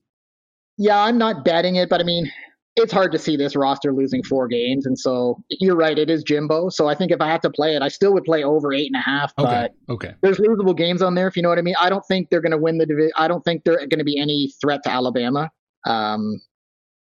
Yeah, 0.76 1.00
I'm 1.00 1.18
not 1.18 1.44
betting 1.44 1.76
it, 1.76 1.88
but 1.88 2.00
I 2.00 2.04
mean, 2.04 2.30
it's 2.76 2.92
hard 2.92 3.12
to 3.12 3.18
see 3.18 3.36
this 3.36 3.54
roster 3.54 3.92
losing 3.92 4.22
four 4.24 4.48
games, 4.48 4.86
and 4.86 4.98
so 4.98 5.42
you're 5.48 5.76
right. 5.76 5.98
It 5.98 6.10
is 6.10 6.24
Jimbo. 6.24 6.70
So 6.70 6.88
I 6.88 6.94
think 6.94 7.12
if 7.12 7.20
I 7.20 7.28
had 7.28 7.42
to 7.42 7.50
play 7.50 7.76
it, 7.76 7.82
I 7.82 7.88
still 7.88 8.12
would 8.14 8.24
play 8.24 8.42
over 8.42 8.72
eight 8.72 8.90
and 8.92 8.96
a 8.96 9.04
half. 9.04 9.32
Okay. 9.38 9.68
But 9.86 9.94
okay. 9.94 10.14
There's 10.22 10.38
losable 10.38 10.76
games 10.76 11.02
on 11.02 11.14
there, 11.14 11.28
if 11.28 11.36
you 11.36 11.42
know 11.42 11.48
what 11.48 11.58
I 11.58 11.62
mean. 11.62 11.76
I 11.78 11.88
don't 11.88 12.04
think 12.06 12.30
they're 12.30 12.40
going 12.40 12.52
to 12.52 12.58
win 12.58 12.78
the 12.78 12.86
division. 12.86 13.12
I 13.16 13.28
don't 13.28 13.44
think 13.44 13.64
they're 13.64 13.78
going 13.78 13.98
to 13.98 14.04
be 14.04 14.18
any 14.18 14.52
threat 14.60 14.82
to 14.84 14.90
Alabama. 14.90 15.50
Um, 15.86 16.40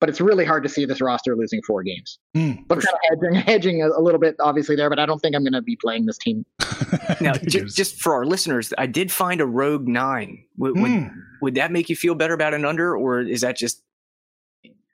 but 0.02 0.08
it's 0.08 0.20
really 0.20 0.44
hard 0.44 0.64
to 0.64 0.68
see 0.68 0.84
this 0.84 1.00
roster 1.00 1.36
losing 1.36 1.62
four 1.62 1.84
games. 1.84 2.18
Mm, 2.36 2.66
but 2.66 2.80
kind 2.80 2.82
sure. 2.82 3.30
of 3.30 3.36
hedging, 3.36 3.42
hedging 3.46 3.82
a, 3.84 3.88
a, 3.90 4.02
little 4.02 4.18
bit, 4.18 4.34
obviously 4.40 4.74
there. 4.74 4.90
But 4.90 4.98
I 4.98 5.06
don't 5.06 5.20
think 5.20 5.36
I'm 5.36 5.44
going 5.44 5.52
to 5.52 5.62
be 5.62 5.76
playing 5.76 6.06
this 6.06 6.18
team. 6.18 6.44
now, 7.20 7.34
j- 7.34 7.66
just 7.66 8.02
for 8.02 8.12
our 8.12 8.26
listeners, 8.26 8.72
I 8.76 8.86
did 8.86 9.12
find 9.12 9.40
a 9.40 9.46
rogue 9.46 9.86
nine. 9.86 10.42
Would, 10.56 10.74
mm. 10.74 10.82
would, 10.82 10.90
hmm. 10.90 11.06
would 11.40 11.54
that 11.54 11.70
make 11.70 11.88
you 11.88 11.94
feel 11.94 12.16
better 12.16 12.34
about 12.34 12.52
an 12.52 12.64
under, 12.64 12.96
or 12.96 13.20
is 13.20 13.42
that 13.42 13.56
just 13.56 13.80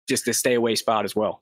just 0.06 0.28
a 0.28 0.34
stay 0.34 0.52
away 0.52 0.74
spot 0.74 1.06
as 1.06 1.16
well? 1.16 1.40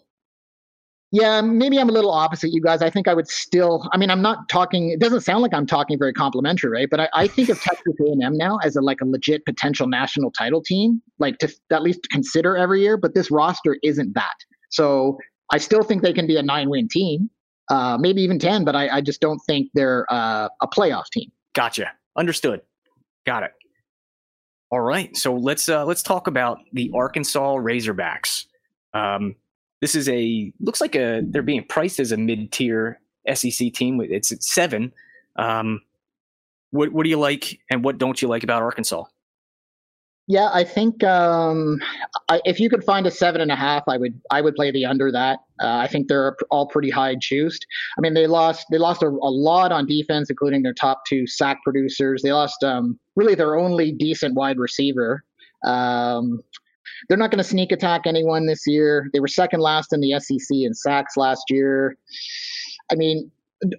Yeah, 1.12 1.40
maybe 1.40 1.78
I'm 1.78 1.88
a 1.88 1.92
little 1.92 2.10
opposite 2.10 2.50
you 2.52 2.60
guys. 2.60 2.82
I 2.82 2.90
think 2.90 3.06
I 3.06 3.14
would 3.14 3.28
still. 3.28 3.88
I 3.92 3.96
mean, 3.96 4.10
I'm 4.10 4.22
not 4.22 4.48
talking. 4.48 4.90
It 4.90 4.98
doesn't 4.98 5.20
sound 5.20 5.40
like 5.42 5.54
I'm 5.54 5.66
talking 5.66 5.98
very 5.98 6.12
complimentary, 6.12 6.70
right? 6.70 6.88
But 6.90 7.00
I, 7.00 7.08
I 7.14 7.28
think 7.28 7.48
of 7.48 7.60
Texas 7.62 7.94
A&M 8.00 8.36
now 8.36 8.58
as 8.64 8.74
a 8.74 8.80
like 8.80 9.00
a 9.00 9.06
legit 9.06 9.44
potential 9.44 9.86
national 9.86 10.32
title 10.32 10.60
team, 10.60 11.00
like 11.18 11.38
to 11.38 11.54
at 11.70 11.82
least 11.82 12.00
consider 12.10 12.56
every 12.56 12.82
year. 12.82 12.96
But 12.96 13.14
this 13.14 13.30
roster 13.30 13.76
isn't 13.84 14.14
that. 14.14 14.34
So 14.70 15.16
I 15.52 15.58
still 15.58 15.84
think 15.84 16.02
they 16.02 16.12
can 16.12 16.26
be 16.26 16.36
a 16.36 16.42
nine-win 16.42 16.88
team, 16.88 17.30
uh, 17.70 17.96
maybe 18.00 18.20
even 18.22 18.40
ten. 18.40 18.64
But 18.64 18.74
I, 18.74 18.96
I 18.96 19.00
just 19.00 19.20
don't 19.20 19.38
think 19.46 19.70
they're 19.74 20.06
uh, 20.10 20.48
a 20.60 20.66
playoff 20.66 21.04
team. 21.12 21.30
Gotcha. 21.54 21.92
Understood. 22.16 22.62
Got 23.26 23.44
it. 23.44 23.52
All 24.72 24.80
right. 24.80 25.16
So 25.16 25.34
let's 25.34 25.68
uh, 25.68 25.84
let's 25.84 26.02
talk 26.02 26.26
about 26.26 26.58
the 26.72 26.90
Arkansas 26.92 27.54
Razorbacks. 27.54 28.46
Um, 28.92 29.36
this 29.86 29.94
is 29.94 30.08
a 30.08 30.52
looks 30.58 30.80
like 30.80 30.96
a 30.96 31.22
they're 31.24 31.42
being 31.42 31.62
priced 31.62 32.00
as 32.00 32.10
a 32.10 32.16
mid 32.16 32.50
tier 32.50 32.98
SEC 33.32 33.72
team. 33.72 34.00
It's 34.00 34.32
at 34.32 34.42
seven. 34.42 34.92
Um, 35.36 35.80
what 36.70 36.92
what 36.92 37.04
do 37.04 37.10
you 37.10 37.20
like 37.20 37.60
and 37.70 37.84
what 37.84 37.96
don't 37.96 38.20
you 38.20 38.26
like 38.26 38.42
about 38.42 38.62
Arkansas? 38.62 39.04
Yeah, 40.26 40.50
I 40.52 40.64
think 40.64 41.04
um, 41.04 41.80
I, 42.28 42.40
if 42.44 42.58
you 42.58 42.68
could 42.68 42.82
find 42.82 43.06
a 43.06 43.12
seven 43.12 43.40
and 43.40 43.52
a 43.52 43.54
half, 43.54 43.84
I 43.86 43.96
would 43.96 44.20
I 44.32 44.40
would 44.40 44.56
play 44.56 44.72
the 44.72 44.84
under 44.84 45.12
that. 45.12 45.38
Uh, 45.62 45.76
I 45.76 45.86
think 45.86 46.08
they're 46.08 46.34
all 46.50 46.66
pretty 46.66 46.90
high 46.90 47.14
juiced. 47.14 47.64
I 47.96 48.00
mean, 48.00 48.14
they 48.14 48.26
lost 48.26 48.66
they 48.72 48.78
lost 48.78 49.04
a, 49.04 49.06
a, 49.06 49.30
lot 49.30 49.70
on 49.70 49.86
defense, 49.86 50.30
including 50.30 50.64
their 50.64 50.74
top 50.74 51.04
two 51.06 51.28
sack 51.28 51.58
producers. 51.62 52.22
They 52.22 52.32
lost 52.32 52.64
um, 52.64 52.98
really 53.14 53.36
their 53.36 53.54
only 53.54 53.92
decent 53.92 54.34
wide 54.34 54.58
receiver. 54.58 55.22
Um, 55.64 56.42
they're 57.08 57.18
not 57.18 57.30
going 57.30 57.42
to 57.42 57.48
sneak 57.48 57.72
attack 57.72 58.02
anyone 58.06 58.46
this 58.46 58.66
year. 58.66 59.08
They 59.12 59.20
were 59.20 59.28
second 59.28 59.60
last 59.60 59.92
in 59.92 60.00
the 60.00 60.18
SEC 60.18 60.48
in 60.50 60.74
sacks 60.74 61.16
last 61.16 61.44
year. 61.48 61.96
I 62.90 62.94
mean, 62.94 63.30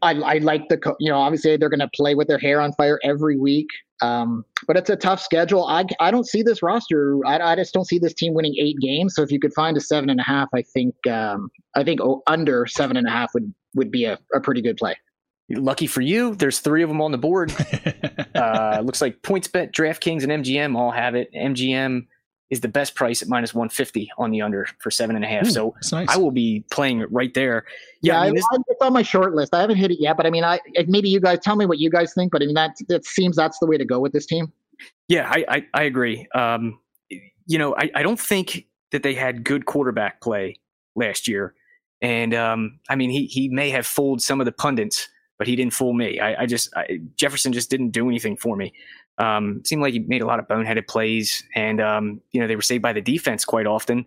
I, 0.02 0.14
I 0.14 0.38
like 0.40 0.70
the 0.70 0.80
you 1.00 1.12
know 1.12 1.18
obviously 1.18 1.56
they're 1.58 1.70
going 1.70 1.80
to 1.80 1.90
play 1.94 2.16
with 2.16 2.28
their 2.28 2.40
hair 2.40 2.60
on 2.62 2.74
fire 2.74 3.00
every 3.04 3.38
week, 3.38 3.68
um, 4.02 4.44
but 4.68 4.76
it's 4.76 4.90
a 4.90 4.96
tough 4.96 5.22
schedule. 5.22 5.66
I 5.66 5.86
I 6.00 6.10
don't 6.10 6.28
see 6.28 6.42
this 6.42 6.64
roster. 6.64 7.20
I, 7.26 7.40
I 7.40 7.56
just 7.56 7.74
don't 7.74 7.86
see 7.86 8.00
this 8.00 8.14
team 8.14 8.34
winning 8.34 8.56
eight 8.60 8.78
games. 8.82 9.16
So 9.16 9.22
if 9.22 9.32
you 9.32 9.40
could 9.40 9.54
find 9.54 9.78
a 9.78 9.82
seven 9.82 10.10
and 10.10 10.20
a 10.20 10.24
half, 10.24 10.50
I 10.54 10.64
think 10.64 10.96
um, 11.08 11.50
I 11.76 11.84
think 11.84 12.00
under 12.26 12.66
seven 12.66 12.98
and 12.98 13.08
a 13.08 13.12
half 13.12 13.34
would 13.34 13.54
would 13.76 13.92
be 13.92 14.06
a, 14.06 14.18
a 14.34 14.40
pretty 14.40 14.62
good 14.62 14.78
play. 14.78 14.96
Lucky 15.50 15.88
for 15.88 16.02
you, 16.02 16.36
there's 16.36 16.60
three 16.60 16.84
of 16.84 16.90
them 16.90 17.00
on 17.00 17.12
the 17.12 17.18
board. 17.18 17.54
uh, 18.36 18.82
looks 18.84 19.00
like 19.00 19.22
PointsBet, 19.22 19.72
DraftKings, 19.72 20.24
and 20.24 20.44
MGM 20.44 20.76
all 20.76 20.92
have 20.92 21.16
it. 21.16 21.30
MGM 21.34 22.06
is 22.50 22.62
the 22.62 22.68
best 22.68 22.96
price 22.96 23.22
at 23.22 23.28
minus 23.28 23.54
150 23.54 24.10
on 24.18 24.32
the 24.32 24.42
under 24.42 24.68
for 24.80 24.90
seven 24.90 25.16
and 25.16 25.26
a 25.26 25.28
half. 25.28 25.48
Ooh, 25.48 25.52
so 25.52 25.76
nice. 25.92 26.08
I 26.10 26.18
will 26.18 26.32
be 26.32 26.64
playing 26.72 27.02
it 27.02 27.12
right 27.12 27.34
there. 27.34 27.66
Yeah, 28.02 28.14
yeah 28.14 28.20
I 28.22 28.26
mean, 28.26 28.36
this, 28.36 28.46
it's 28.68 28.82
on 28.82 28.94
my 28.94 29.02
short 29.02 29.36
list. 29.36 29.54
I 29.54 29.62
haven't 29.62 29.78
hit 29.78 29.92
it 29.92 30.00
yet, 30.00 30.16
but 30.16 30.26
I 30.26 30.30
mean, 30.30 30.44
I 30.44 30.60
maybe 30.88 31.10
you 31.10 31.20
guys 31.20 31.40
tell 31.40 31.56
me 31.56 31.66
what 31.66 31.80
you 31.80 31.90
guys 31.90 32.14
think. 32.14 32.32
But 32.32 32.42
I 32.42 32.46
mean, 32.46 32.56
that 32.56 32.76
that 32.88 33.06
seems 33.06 33.36
that's 33.36 33.60
the 33.60 33.66
way 33.66 33.78
to 33.78 33.86
go 33.86 34.00
with 34.00 34.14
this 34.14 34.26
team. 34.26 34.52
Yeah, 35.08 35.30
I 35.30 35.46
I, 35.48 35.66
I 35.74 35.84
agree. 35.84 36.28
Um, 36.34 36.80
you 37.10 37.58
know, 37.58 37.76
I, 37.76 37.90
I 37.96 38.04
don't 38.04 38.20
think 38.20 38.66
that 38.92 39.04
they 39.04 39.14
had 39.14 39.44
good 39.44 39.66
quarterback 39.66 40.22
play 40.22 40.60
last 40.96 41.28
year, 41.28 41.54
and 42.02 42.34
um, 42.34 42.80
I 42.90 42.96
mean, 42.96 43.10
he 43.10 43.26
he 43.26 43.50
may 43.50 43.70
have 43.72 43.86
fooled 43.86 44.22
some 44.22 44.40
of 44.40 44.46
the 44.46 44.52
pundits, 44.54 45.10
but 45.38 45.48
he 45.48 45.56
didn't 45.56 45.74
fool 45.74 45.94
me. 45.94 46.20
I, 46.20 46.44
I 46.44 46.46
just 46.46 46.76
I, 46.76 47.00
Jefferson 47.16 47.54
just 47.54 47.70
didn't 47.70 47.92
do 47.92 48.08
anything 48.08 48.38
for 48.38 48.56
me. 48.56 48.74
Um, 49.18 49.62
seemed 49.66 49.82
like 49.82 49.94
he 49.94 50.00
made 50.00 50.22
a 50.22 50.26
lot 50.26 50.40
of 50.40 50.48
boneheaded 50.48 50.88
plays, 50.88 51.44
and 51.56 51.82
um, 51.82 52.22
you 52.32 52.42
know 52.42 52.48
they 52.48 52.56
were 52.56 52.62
saved 52.62 52.82
by 52.82 52.94
the 52.94 53.02
defense 53.02 53.46
quite 53.46 53.68
often. 53.68 54.06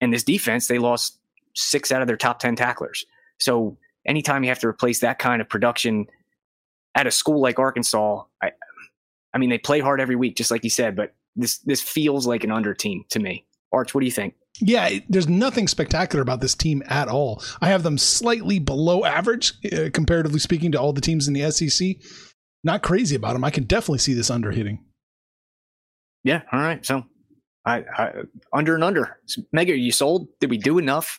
And 0.00 0.12
this 0.12 0.24
defense, 0.24 0.66
they 0.66 0.78
lost 0.78 1.18
six 1.54 1.92
out 1.92 2.02
of 2.02 2.08
their 2.08 2.16
top 2.16 2.38
ten 2.38 2.56
tacklers. 2.56 3.04
So 3.38 3.76
anytime 4.06 4.42
you 4.42 4.48
have 4.48 4.58
to 4.60 4.68
replace 4.68 5.00
that 5.00 5.18
kind 5.18 5.40
of 5.40 5.48
production 5.48 6.06
at 6.94 7.06
a 7.06 7.10
school 7.10 7.40
like 7.40 7.58
Arkansas, 7.58 8.24
I, 8.42 8.52
I 9.34 9.38
mean 9.38 9.50
they 9.50 9.58
play 9.58 9.80
hard 9.80 10.00
every 10.00 10.16
week, 10.16 10.36
just 10.36 10.50
like 10.50 10.64
you 10.64 10.70
said. 10.70 10.96
But 10.96 11.14
this 11.36 11.58
this 11.58 11.80
feels 11.80 12.26
like 12.26 12.44
an 12.44 12.50
under 12.50 12.74
team 12.74 13.04
to 13.10 13.18
me. 13.18 13.44
Arch, 13.72 13.94
what 13.94 14.00
do 14.00 14.06
you 14.06 14.12
think? 14.12 14.34
Yeah, 14.64 14.98
there's 15.08 15.28
nothing 15.28 15.66
spectacular 15.66 16.22
about 16.22 16.40
this 16.40 16.54
team 16.54 16.82
at 16.86 17.08
all. 17.08 17.42
I 17.60 17.68
have 17.68 17.82
them 17.82 17.98
slightly 17.98 18.60
below 18.60 19.04
average, 19.04 19.54
uh, 19.72 19.90
comparatively 19.92 20.38
speaking, 20.38 20.70
to 20.72 20.80
all 20.80 20.92
the 20.92 21.00
teams 21.00 21.26
in 21.26 21.34
the 21.34 21.50
SEC 21.50 21.96
not 22.64 22.82
crazy 22.82 23.16
about 23.16 23.32
them. 23.34 23.44
I 23.44 23.50
can 23.50 23.64
definitely 23.64 23.98
see 23.98 24.14
this 24.14 24.30
under 24.30 24.50
hitting. 24.50 24.84
Yeah. 26.24 26.42
All 26.52 26.60
right. 26.60 26.84
So 26.84 27.04
I, 27.66 27.84
I 27.96 28.12
under 28.52 28.74
and 28.74 28.84
under. 28.84 29.18
Mega, 29.52 29.72
are 29.72 29.76
you 29.76 29.92
sold? 29.92 30.28
Did 30.40 30.50
we 30.50 30.58
do 30.58 30.78
enough? 30.78 31.18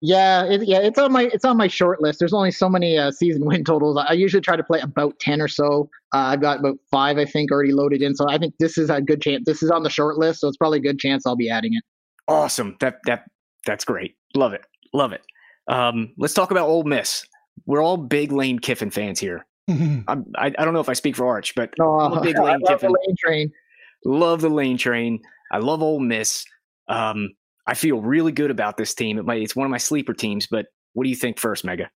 Yeah, 0.00 0.44
it, 0.44 0.66
yeah, 0.66 0.78
it's 0.78 0.98
on 0.98 1.10
my 1.10 1.28
it's 1.32 1.44
on 1.44 1.56
my 1.56 1.66
short 1.66 2.00
list. 2.00 2.20
There's 2.20 2.32
only 2.32 2.52
so 2.52 2.68
many 2.68 2.96
uh, 2.96 3.10
season 3.10 3.44
win 3.44 3.64
totals. 3.64 3.98
I 3.98 4.12
usually 4.12 4.40
try 4.40 4.54
to 4.54 4.62
play 4.62 4.78
about 4.78 5.18
ten 5.18 5.40
or 5.40 5.48
so. 5.48 5.90
Uh, 6.14 6.18
I've 6.18 6.40
got 6.40 6.60
about 6.60 6.76
five, 6.88 7.18
I 7.18 7.24
think, 7.24 7.50
already 7.50 7.72
loaded 7.72 8.00
in. 8.00 8.14
So 8.14 8.28
I 8.28 8.38
think 8.38 8.54
this 8.60 8.78
is 8.78 8.90
a 8.90 9.02
good 9.02 9.20
chance. 9.20 9.42
This 9.44 9.60
is 9.60 9.72
on 9.72 9.82
the 9.82 9.90
short 9.90 10.16
list, 10.16 10.40
so 10.40 10.48
it's 10.48 10.56
probably 10.56 10.78
a 10.78 10.82
good 10.82 11.00
chance 11.00 11.26
I'll 11.26 11.34
be 11.34 11.50
adding 11.50 11.74
it. 11.74 11.82
Awesome. 12.28 12.76
That 12.80 12.98
that 13.06 13.24
that's 13.66 13.84
great. 13.84 14.16
Love 14.34 14.52
it. 14.52 14.64
Love 14.92 15.12
it. 15.12 15.22
Um, 15.68 16.12
let's 16.18 16.34
talk 16.34 16.50
about 16.50 16.68
Ole 16.68 16.84
Miss. 16.84 17.26
We're 17.66 17.82
all 17.82 17.96
big 17.96 18.32
Lane 18.32 18.58
Kiffin 18.58 18.90
fans 18.90 19.18
here. 19.18 19.46
I, 19.68 20.16
I 20.36 20.50
don't 20.50 20.72
know 20.72 20.80
if 20.80 20.88
I 20.88 20.94
speak 20.94 21.16
for 21.16 21.26
Arch, 21.26 21.54
but 21.54 21.70
oh, 21.80 22.00
I'm 22.00 22.12
a 22.12 22.20
big 22.20 22.38
Lane 22.38 22.46
I 22.46 22.52
love 22.52 22.80
Kiffin. 22.80 22.92
The 22.92 22.98
lane 23.06 23.16
train. 23.18 23.52
Love 24.04 24.40
the 24.40 24.48
lane 24.48 24.78
train. 24.78 25.20
I 25.50 25.58
love 25.58 25.82
Ole 25.82 26.00
Miss. 26.00 26.44
Um, 26.88 27.30
I 27.66 27.74
feel 27.74 28.00
really 28.00 28.32
good 28.32 28.50
about 28.50 28.76
this 28.76 28.94
team. 28.94 29.18
It 29.18 29.26
might, 29.26 29.42
it's 29.42 29.56
one 29.56 29.66
of 29.66 29.70
my 29.70 29.78
sleeper 29.78 30.14
teams, 30.14 30.46
but 30.46 30.66
what 30.94 31.04
do 31.04 31.10
you 31.10 31.16
think 31.16 31.38
first, 31.38 31.64
Mega? 31.64 31.90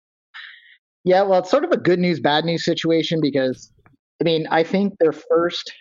Yeah, 1.04 1.22
well, 1.24 1.40
it's 1.40 1.52
sort 1.52 1.64
of 1.64 1.72
a 1.72 1.78
good 1.78 2.00
news, 2.00 2.20
bad 2.20 2.44
news 2.44 2.66
situation 2.66 3.22
because, 3.22 3.72
I 4.20 4.24
mean, 4.24 4.48
I 4.50 4.64
think 4.64 4.96
their 5.00 5.14
first 5.14 5.72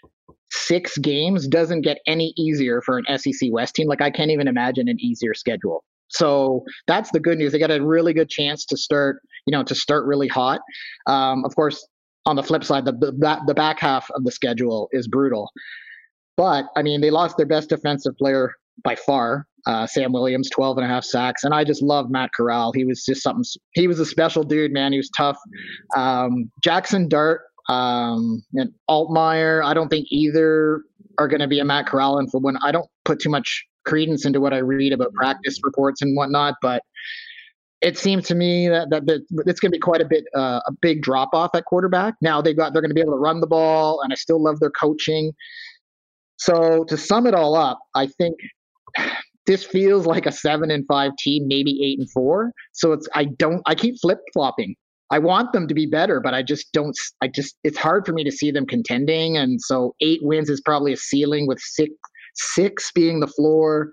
six 0.51 0.96
games 0.99 1.46
doesn't 1.46 1.82
get 1.82 1.99
any 2.07 2.32
easier 2.36 2.80
for 2.80 2.99
an 2.99 3.18
SEC 3.18 3.51
West 3.51 3.74
team. 3.74 3.88
Like, 3.88 4.03
I 4.03 4.11
can't 4.11 4.30
even 4.30 4.49
imagine 4.49 4.88
an 4.88 4.99
easier 5.01 5.34
schedule. 5.34 5.84
So 6.09 6.64
that's 6.86 7.11
the 7.11 7.20
good 7.20 7.38
news. 7.38 7.53
They 7.53 7.59
got 7.59 7.70
a 7.70 7.84
really 7.84 8.14
good 8.14 8.30
chance 8.30 8.64
to 8.66 8.76
start, 8.76 9.20
you 9.46 9.53
know, 9.53 9.62
to 9.64 9.74
start 9.74 10.07
really 10.07 10.28
hot. 10.28 10.61
Um, 11.07 11.44
of 11.44 11.55
course, 11.55 11.86
on 12.26 12.36
the 12.36 12.42
flip 12.42 12.64
side, 12.64 12.84
the, 12.84 12.92
the 12.92 13.40
the 13.46 13.55
back 13.55 13.78
half 13.78 14.11
of 14.11 14.24
the 14.24 14.32
schedule 14.32 14.88
is 14.92 15.07
brutal. 15.07 15.51
But 16.36 16.66
I 16.76 16.82
mean, 16.82 17.01
they 17.01 17.11
lost 17.11 17.36
their 17.36 17.46
best 17.46 17.68
defensive 17.68 18.16
player 18.16 18.55
by 18.84 18.94
far, 18.94 19.46
uh, 19.66 19.86
Sam 19.86 20.12
Williams, 20.12 20.49
12 20.51 20.78
and 20.78 20.86
a 20.86 20.88
half 20.88 21.05
sacks. 21.05 21.44
And 21.44 21.53
I 21.53 21.64
just 21.64 21.82
love 21.82 22.11
Matt 22.11 22.30
Corral. 22.36 22.72
He 22.72 22.84
was 22.84 23.05
just 23.05 23.22
something, 23.22 23.44
he 23.72 23.88
was 23.88 23.99
a 23.99 24.07
special 24.07 24.44
dude, 24.44 24.72
man. 24.72 24.92
He 24.92 24.99
was 24.99 25.11
tough. 25.16 25.38
Um, 25.96 26.51
Jackson 26.62 27.09
Dart 27.09 27.42
um, 27.69 28.43
and 28.55 28.73
Altmyer, 28.89 29.64
I 29.64 29.75
don't 29.75 29.89
think 29.89 30.07
either 30.11 30.83
are 31.19 31.29
going 31.29 31.41
to 31.41 31.49
be 31.49 31.59
a 31.59 31.64
Matt 31.64 31.87
Corral. 31.87 32.19
And 32.19 32.31
for 32.31 32.41
when 32.41 32.57
I 32.64 32.73
don't 32.73 32.89
put 33.05 33.21
too 33.21 33.31
much 33.31 33.64
credence 33.85 34.25
into 34.25 34.41
what 34.41 34.53
I 34.53 34.59
read 34.59 34.93
about 34.93 35.12
practice 35.14 35.59
reports 35.62 36.01
and 36.03 36.16
whatnot, 36.16 36.55
but 36.62 36.83
it 37.81 37.97
seems 37.97 38.27
to 38.27 38.35
me 38.35 38.69
that, 38.69 38.91
that, 38.91 39.07
that 39.07 39.23
it's 39.47 39.61
going 39.61 39.71
to 39.71 39.77
be 39.77 39.81
quite 39.81 40.01
a 40.01 40.05
bit 40.05 40.25
uh, 40.35 40.61
a 40.66 40.73
big 40.81 41.03
drop 41.03 41.31
off 41.33 41.51
at 41.55 41.64
quarterback. 41.64 42.14
Now 42.21 42.41
they've 42.43 42.57
got 42.57 42.73
they're 42.73 42.83
going 42.83 42.91
to 42.91 42.95
be 42.95 43.01
able 43.01 43.12
to 43.12 43.19
run 43.19 43.41
the 43.41 43.47
ball, 43.47 44.01
and 44.03 44.12
I 44.12 44.16
still 44.16 44.43
love 44.43 44.59
their 44.61 44.71
coaching. 44.71 45.33
So 46.37 46.85
to 46.85 46.97
sum 46.97 47.27
it 47.27 47.35
all 47.35 47.55
up, 47.55 47.79
I 47.95 48.07
think 48.07 48.37
this 49.47 49.64
feels 49.64 50.07
like 50.07 50.27
a 50.27 50.33
seven 50.33 50.71
and 50.71 50.85
five 50.89 51.12
team, 51.19 51.47
maybe 51.47 51.81
eight 51.85 51.99
and 51.99 52.11
four. 52.11 52.53
So 52.73 52.93
it's 52.93 53.09
I 53.14 53.25
don't 53.25 53.62
I 53.66 53.75
keep 53.75 53.97
flip 54.01 54.19
flopping. 54.33 54.75
I 55.11 55.18
want 55.18 55.52
them 55.52 55.68
to 55.68 55.74
be 55.74 55.86
better, 55.86 56.20
but 56.20 56.34
I 56.34 56.42
just 56.42 56.72
don't. 56.72 56.96
I 57.22 57.28
just 57.28 57.56
it's 57.64 57.78
hard 57.78 58.04
for 58.04 58.12
me 58.12 58.24
to 58.24 58.30
see 58.30 58.50
them 58.50 58.66
contending, 58.66 59.36
and 59.36 59.61
so 59.61 59.94
eight 60.00 60.20
wins 60.22 60.50
is 60.50 60.61
probably 60.61 60.92
a 60.92 60.96
ceiling 60.96 61.46
with 61.46 61.59
six 61.61 61.92
six 62.34 62.92
being 62.92 63.20
the 63.20 63.26
floor, 63.26 63.90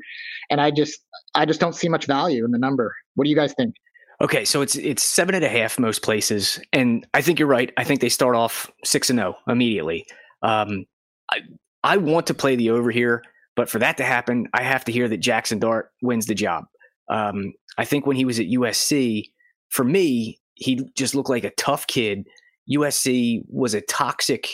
and 0.49 0.61
I 0.61 0.71
just 0.71 0.99
I 1.33 1.45
just 1.45 1.59
don't 1.59 1.75
see 1.75 1.89
much 1.89 2.05
value 2.05 2.43
in 2.43 2.51
the 2.51 2.59
number. 2.59 2.93
What 3.15 3.25
do 3.25 3.29
you 3.29 3.35
guys 3.35 3.53
think? 3.53 3.75
Okay, 4.21 4.45
so 4.45 4.61
it's 4.61 4.75
it's 4.75 5.03
seven 5.03 5.35
and 5.35 5.43
a 5.43 5.49
half 5.49 5.79
most 5.79 6.01
places, 6.01 6.59
and 6.71 7.05
I 7.13 7.21
think 7.21 7.39
you're 7.39 7.47
right. 7.47 7.71
I 7.77 7.83
think 7.83 8.01
they 8.01 8.09
start 8.09 8.35
off 8.35 8.71
six 8.83 9.09
and 9.09 9.19
zero 9.19 9.35
oh 9.37 9.51
immediately. 9.51 10.05
Um, 10.41 10.85
I 11.31 11.39
I 11.83 11.97
want 11.97 12.27
to 12.27 12.33
play 12.33 12.55
the 12.55 12.69
over 12.69 12.91
here, 12.91 13.23
but 13.55 13.69
for 13.69 13.79
that 13.79 13.97
to 13.97 14.03
happen, 14.03 14.47
I 14.53 14.63
have 14.63 14.85
to 14.85 14.91
hear 14.91 15.07
that 15.09 15.17
Jackson 15.17 15.59
Dart 15.59 15.91
wins 16.01 16.25
the 16.27 16.35
job. 16.35 16.65
Um, 17.09 17.53
I 17.77 17.85
think 17.85 18.05
when 18.05 18.15
he 18.15 18.25
was 18.25 18.39
at 18.39 18.47
USC, 18.47 19.25
for 19.69 19.83
me, 19.83 20.39
he 20.55 20.87
just 20.95 21.15
looked 21.15 21.29
like 21.29 21.43
a 21.43 21.51
tough 21.51 21.87
kid. 21.87 22.27
USC 22.71 23.43
was 23.47 23.73
a 23.73 23.81
toxic, 23.81 24.49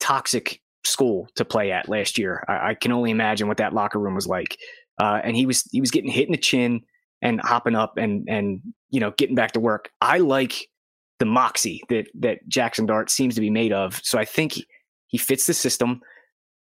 toxic 0.00 0.60
school 0.84 1.28
to 1.34 1.44
play 1.44 1.72
at 1.72 1.88
last 1.88 2.18
year. 2.18 2.44
I, 2.48 2.70
I 2.70 2.74
can 2.74 2.92
only 2.92 3.10
imagine 3.10 3.48
what 3.48 3.56
that 3.58 3.74
locker 3.74 3.98
room 3.98 4.14
was 4.14 4.26
like. 4.26 4.58
Uh, 4.98 5.20
and 5.24 5.36
he 5.36 5.44
was 5.44 5.62
he 5.72 5.80
was 5.80 5.90
getting 5.90 6.10
hit 6.10 6.26
in 6.26 6.32
the 6.32 6.38
chin 6.38 6.80
and 7.20 7.40
hopping 7.42 7.74
up 7.74 7.98
and 7.98 8.26
and 8.28 8.60
you 8.90 9.00
know 9.00 9.12
getting 9.18 9.34
back 9.34 9.52
to 9.52 9.60
work. 9.60 9.90
I 10.00 10.18
like 10.18 10.68
the 11.18 11.26
moxie 11.26 11.82
that 11.88 12.06
that 12.14 12.38
Jackson 12.48 12.86
Dart 12.86 13.10
seems 13.10 13.34
to 13.34 13.40
be 13.40 13.50
made 13.50 13.72
of. 13.72 14.00
So 14.02 14.18
I 14.18 14.24
think 14.24 14.52
he, 14.52 14.66
he 15.08 15.18
fits 15.18 15.46
the 15.46 15.54
system. 15.54 16.00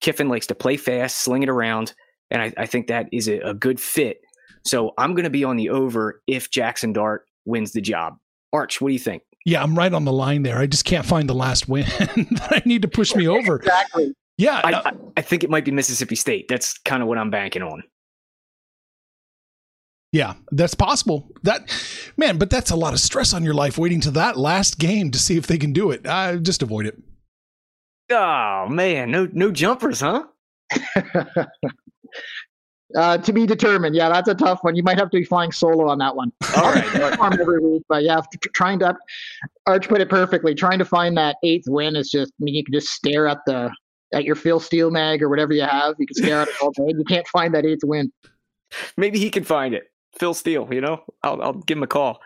Kiffin 0.01 0.29
likes 0.29 0.47
to 0.47 0.55
play 0.55 0.77
fast, 0.77 1.19
sling 1.19 1.43
it 1.43 1.49
around, 1.49 1.93
and 2.29 2.41
I, 2.41 2.53
I 2.57 2.65
think 2.65 2.87
that 2.87 3.07
is 3.11 3.27
a, 3.27 3.39
a 3.39 3.53
good 3.53 3.79
fit. 3.79 4.21
So 4.63 4.93
I'm 4.97 5.13
going 5.13 5.23
to 5.23 5.29
be 5.29 5.43
on 5.43 5.55
the 5.55 5.69
over 5.69 6.21
if 6.27 6.51
Jackson 6.51 6.93
Dart 6.93 7.25
wins 7.45 7.71
the 7.71 7.81
job. 7.81 8.17
Arch, 8.53 8.81
what 8.81 8.89
do 8.89 8.93
you 8.93 8.99
think? 8.99 9.23
Yeah, 9.45 9.63
I'm 9.63 9.77
right 9.77 9.93
on 9.93 10.05
the 10.05 10.11
line 10.11 10.43
there. 10.43 10.57
I 10.57 10.67
just 10.67 10.85
can't 10.85 11.05
find 11.05 11.29
the 11.29 11.33
last 11.33 11.69
win 11.69 11.85
that 11.99 12.47
I 12.51 12.61
need 12.65 12.81
to 12.81 12.87
push 12.87 13.15
me 13.15 13.27
over. 13.27 13.57
Exactly. 13.57 14.13
Yeah, 14.37 14.61
I, 14.63 14.73
I, 14.73 14.91
I 15.17 15.21
think 15.21 15.43
it 15.43 15.49
might 15.49 15.65
be 15.65 15.71
Mississippi 15.71 16.15
State. 16.15 16.47
That's 16.47 16.77
kind 16.79 17.01
of 17.01 17.07
what 17.07 17.17
I'm 17.17 17.31
banking 17.31 17.63
on. 17.63 17.83
Yeah, 20.11 20.35
that's 20.51 20.73
possible. 20.73 21.29
That 21.43 21.69
man, 22.17 22.37
but 22.37 22.49
that's 22.49 22.71
a 22.71 22.75
lot 22.75 22.93
of 22.93 22.99
stress 22.99 23.33
on 23.33 23.43
your 23.43 23.53
life 23.53 23.77
waiting 23.77 24.01
to 24.01 24.11
that 24.11 24.37
last 24.37 24.79
game 24.79 25.11
to 25.11 25.19
see 25.19 25.37
if 25.37 25.47
they 25.47 25.57
can 25.57 25.73
do 25.73 25.91
it. 25.91 26.05
Uh, 26.05 26.37
just 26.37 26.61
avoid 26.61 26.85
it. 26.85 26.97
Oh 28.09 28.67
man, 28.69 29.11
no 29.11 29.27
no 29.33 29.51
jumpers, 29.51 29.99
huh? 30.01 30.23
uh, 32.95 33.17
to 33.17 33.33
be 33.33 33.45
determined. 33.45 33.95
Yeah, 33.95 34.09
that's 34.09 34.29
a 34.29 34.35
tough 34.35 34.63
one. 34.63 34.75
You 34.75 34.83
might 34.83 34.97
have 34.97 35.09
to 35.09 35.17
be 35.17 35.25
flying 35.25 35.51
solo 35.51 35.89
on 35.89 35.97
that 35.99 36.15
one. 36.15 36.31
All 36.55 36.71
right, 36.71 37.39
every 37.39 37.59
week, 37.59 37.83
but 37.89 38.03
yeah, 38.03 38.21
trying 38.53 38.79
to 38.79 38.95
Arch 39.65 39.87
put 39.89 40.01
it 40.01 40.09
perfectly. 40.09 40.55
Trying 40.55 40.79
to 40.79 40.85
find 40.85 41.17
that 41.17 41.37
eighth 41.43 41.65
win 41.67 41.95
is 41.95 42.09
just. 42.09 42.31
I 42.39 42.43
mean, 42.43 42.55
you 42.55 42.63
can 42.63 42.73
just 42.73 42.89
stare 42.89 43.27
at 43.27 43.39
the 43.45 43.71
at 44.13 44.23
your 44.23 44.35
Phil 44.35 44.59
Steele 44.59 44.91
mag 44.91 45.21
or 45.21 45.29
whatever 45.29 45.53
you 45.53 45.63
have. 45.63 45.95
You 45.99 46.07
can 46.07 46.15
stare 46.15 46.41
at 46.41 46.47
it 46.47 46.55
all 46.61 46.71
day. 46.71 46.93
You 46.97 47.03
can't 47.07 47.27
find 47.27 47.53
that 47.53 47.65
eighth 47.65 47.83
win. 47.83 48.11
Maybe 48.95 49.19
he 49.19 49.29
can 49.29 49.43
find 49.43 49.73
it. 49.73 49.83
Phil 50.17 50.33
Steele, 50.33 50.67
you 50.71 50.81
know, 50.81 51.03
I'll, 51.23 51.41
I'll 51.41 51.53
give 51.53 51.77
him 51.77 51.83
a 51.83 51.87
call. 51.87 52.19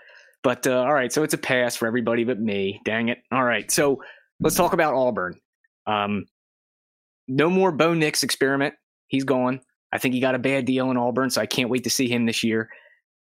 But 0.43 0.66
uh, 0.66 0.80
all 0.80 0.93
right, 0.93 1.12
so 1.12 1.24
it's 1.24 1.34
a 1.34 1.38
pass 1.38 1.76
for 1.76 1.88
everybody 1.88 2.24
but 2.24 2.39
me. 2.39 2.82
Dang 2.86 3.09
it. 3.09 3.20
All 3.32 3.43
right, 3.43 3.70
so 3.70 4.01
let's 4.39 4.55
talk 4.55 4.74
about 4.74 4.93
Auburn. 4.93 5.39
Um, 5.86 6.26
no 7.28 7.49
more 7.49 7.72
Bo 7.72 7.93
Nix 7.93 8.24
experiment. 8.24 8.76
He's 9.07 9.24
gone. 9.24 9.62
I 9.92 9.98
think 9.98 10.14
he 10.14 10.20
got 10.20 10.36
a 10.36 10.39
bad 10.39 10.66
deal 10.66 10.89
in 10.92 10.98
Auburn, 10.98 11.30
so 11.30 11.42
I 11.42 11.46
can't 11.46 11.70
wait 11.70 11.84
to 11.84 11.89
see 11.89 12.08
him 12.08 12.26
this 12.26 12.44
year. 12.44 12.70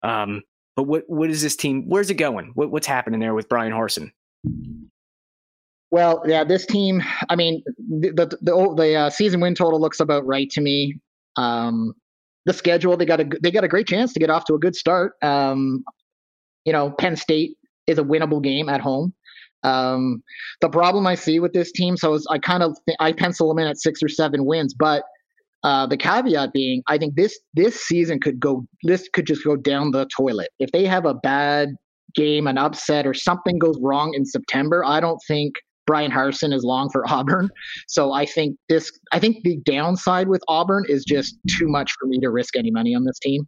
Um, 0.03 0.43
but 0.75 0.83
what 0.83 1.03
what 1.07 1.29
is 1.29 1.41
this 1.41 1.55
team? 1.55 1.87
Where's 1.87 2.09
it 2.09 2.15
going? 2.15 2.51
What, 2.55 2.71
what's 2.71 2.87
happening 2.87 3.19
there 3.19 3.33
with 3.33 3.49
Bryan 3.49 3.73
Harsin? 3.73 4.11
Well, 5.91 6.23
yeah, 6.25 6.43
this 6.43 6.65
team. 6.65 7.03
I 7.29 7.35
mean, 7.35 7.61
the 7.77 8.11
the 8.11 8.37
the, 8.41 8.73
the 8.75 8.95
uh, 8.95 9.09
season 9.09 9.41
win 9.41 9.55
total 9.55 9.79
looks 9.79 9.99
about 9.99 10.25
right 10.25 10.49
to 10.51 10.61
me. 10.61 10.99
Um, 11.35 11.93
the 12.45 12.53
schedule 12.53 12.95
they 12.97 13.05
got 13.05 13.19
a 13.19 13.29
they 13.41 13.51
got 13.51 13.63
a 13.63 13.67
great 13.67 13.87
chance 13.87 14.13
to 14.13 14.19
get 14.19 14.29
off 14.29 14.45
to 14.45 14.53
a 14.53 14.59
good 14.59 14.75
start. 14.75 15.13
Um, 15.21 15.83
you 16.65 16.71
know, 16.71 16.91
Penn 16.91 17.15
State 17.15 17.57
is 17.87 17.97
a 17.97 18.03
winnable 18.03 18.41
game 18.41 18.69
at 18.69 18.79
home. 18.79 19.13
Um, 19.63 20.23
the 20.61 20.69
problem 20.69 21.05
I 21.05 21.15
see 21.15 21.39
with 21.39 21.53
this 21.53 21.71
team, 21.71 21.97
so 21.97 22.17
I 22.29 22.39
kind 22.39 22.63
of 22.63 22.77
th- 22.87 22.97
I 22.99 23.11
pencil 23.11 23.47
them 23.49 23.59
in 23.59 23.67
at 23.67 23.77
six 23.77 24.01
or 24.01 24.09
seven 24.09 24.45
wins, 24.45 24.73
but 24.73 25.03
uh, 25.63 25.85
the 25.85 25.97
caveat 25.97 26.53
being, 26.53 26.81
I 26.87 26.97
think 26.97 27.15
this 27.15 27.39
this 27.53 27.79
season 27.81 28.19
could 28.19 28.39
go 28.39 28.65
this 28.83 29.07
could 29.13 29.27
just 29.27 29.43
go 29.43 29.55
down 29.55 29.91
the 29.91 30.07
toilet 30.15 30.49
if 30.59 30.71
they 30.71 30.85
have 30.85 31.05
a 31.05 31.13
bad 31.13 31.69
game, 32.15 32.47
an 32.47 32.57
upset, 32.57 33.05
or 33.05 33.13
something 33.13 33.59
goes 33.59 33.77
wrong 33.81 34.13
in 34.15 34.25
September. 34.25 34.83
I 34.83 34.99
don't 34.99 35.19
think 35.27 35.53
Bryan 35.85 36.11
Harsin 36.11 36.53
is 36.53 36.63
long 36.63 36.89
for 36.89 37.07
Auburn. 37.09 37.49
So 37.87 38.11
I 38.11 38.25
think 38.25 38.57
this 38.69 38.91
I 39.11 39.19
think 39.19 39.43
the 39.43 39.57
downside 39.65 40.27
with 40.27 40.41
Auburn 40.47 40.85
is 40.87 41.03
just 41.05 41.37
too 41.59 41.67
much 41.67 41.91
for 41.99 42.07
me 42.07 42.19
to 42.19 42.29
risk 42.29 42.55
any 42.55 42.71
money 42.71 42.95
on 42.95 43.05
this 43.05 43.19
team. 43.19 43.47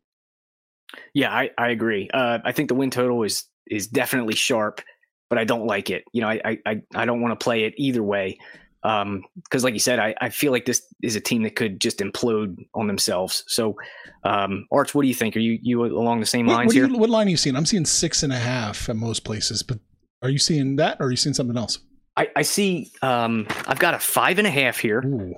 Yeah, 1.16 1.34
I, 1.34 1.50
I 1.58 1.70
agree. 1.70 2.10
Uh, 2.14 2.40
I 2.46 2.52
think 2.52 2.70
the 2.70 2.76
win 2.76 2.92
total 2.92 3.24
is 3.24 3.46
is 3.68 3.88
definitely 3.88 4.36
sharp, 4.36 4.82
but 5.30 5.40
I 5.40 5.46
don't 5.46 5.66
like 5.66 5.90
it. 5.90 6.04
You 6.14 6.22
know, 6.22 6.30
I 6.30 6.60
I, 6.66 6.82
I 6.94 7.06
don't 7.06 7.22
want 7.22 7.38
to 7.38 7.44
play 7.44 7.64
it 7.64 7.74
either 7.78 8.04
way. 8.04 8.38
Because 8.84 9.02
um, 9.02 9.24
like 9.64 9.74
you 9.74 9.80
said, 9.80 9.98
I, 9.98 10.14
I 10.20 10.30
feel 10.30 10.52
like 10.52 10.66
this 10.66 10.86
is 11.02 11.16
a 11.16 11.22
team 11.22 11.44
that 11.44 11.56
could 11.56 11.80
just 11.80 12.00
implode 12.00 12.58
on 12.76 12.88
themselves. 12.88 13.46
So, 13.48 13.78
um, 14.26 14.68
Arch, 14.72 14.94
what 14.94 15.04
do 15.04 15.08
you 15.08 15.14
think? 15.14 15.38
Are 15.38 15.40
you 15.40 15.58
you 15.62 15.86
along 15.86 16.20
the 16.20 16.26
same 16.26 16.48
lines 16.48 16.68
what, 16.68 16.76
here? 16.76 16.88
You, 16.88 16.98
what 16.98 17.10
line 17.10 17.28
are 17.28 17.30
you 17.30 17.38
seeing? 17.38 17.56
I'm 17.56 17.66
seeing 17.66 17.86
six 17.86 18.24
and 18.24 18.34
a 18.34 18.38
half 18.38 18.90
at 18.90 18.98
most 18.98 19.24
places, 19.24 19.64
but 19.64 19.80
are 20.22 20.30
you 20.30 20.38
seeing 20.38 20.76
that, 20.76 20.98
or 21.00 21.08
are 21.08 21.12
you 21.12 21.18
seeing 21.18 21.34
something 21.34 21.58
else? 21.58 21.80
I, 22.18 22.30
I 22.36 22.42
see. 22.42 22.92
Um, 23.02 23.48
I've 23.68 23.80
got 23.80 23.94
a 23.94 24.00
five 24.00 24.38
and 24.38 24.48
a 24.48 24.52
half 24.52 24.80
here. 24.80 25.02
Ooh. 25.06 25.34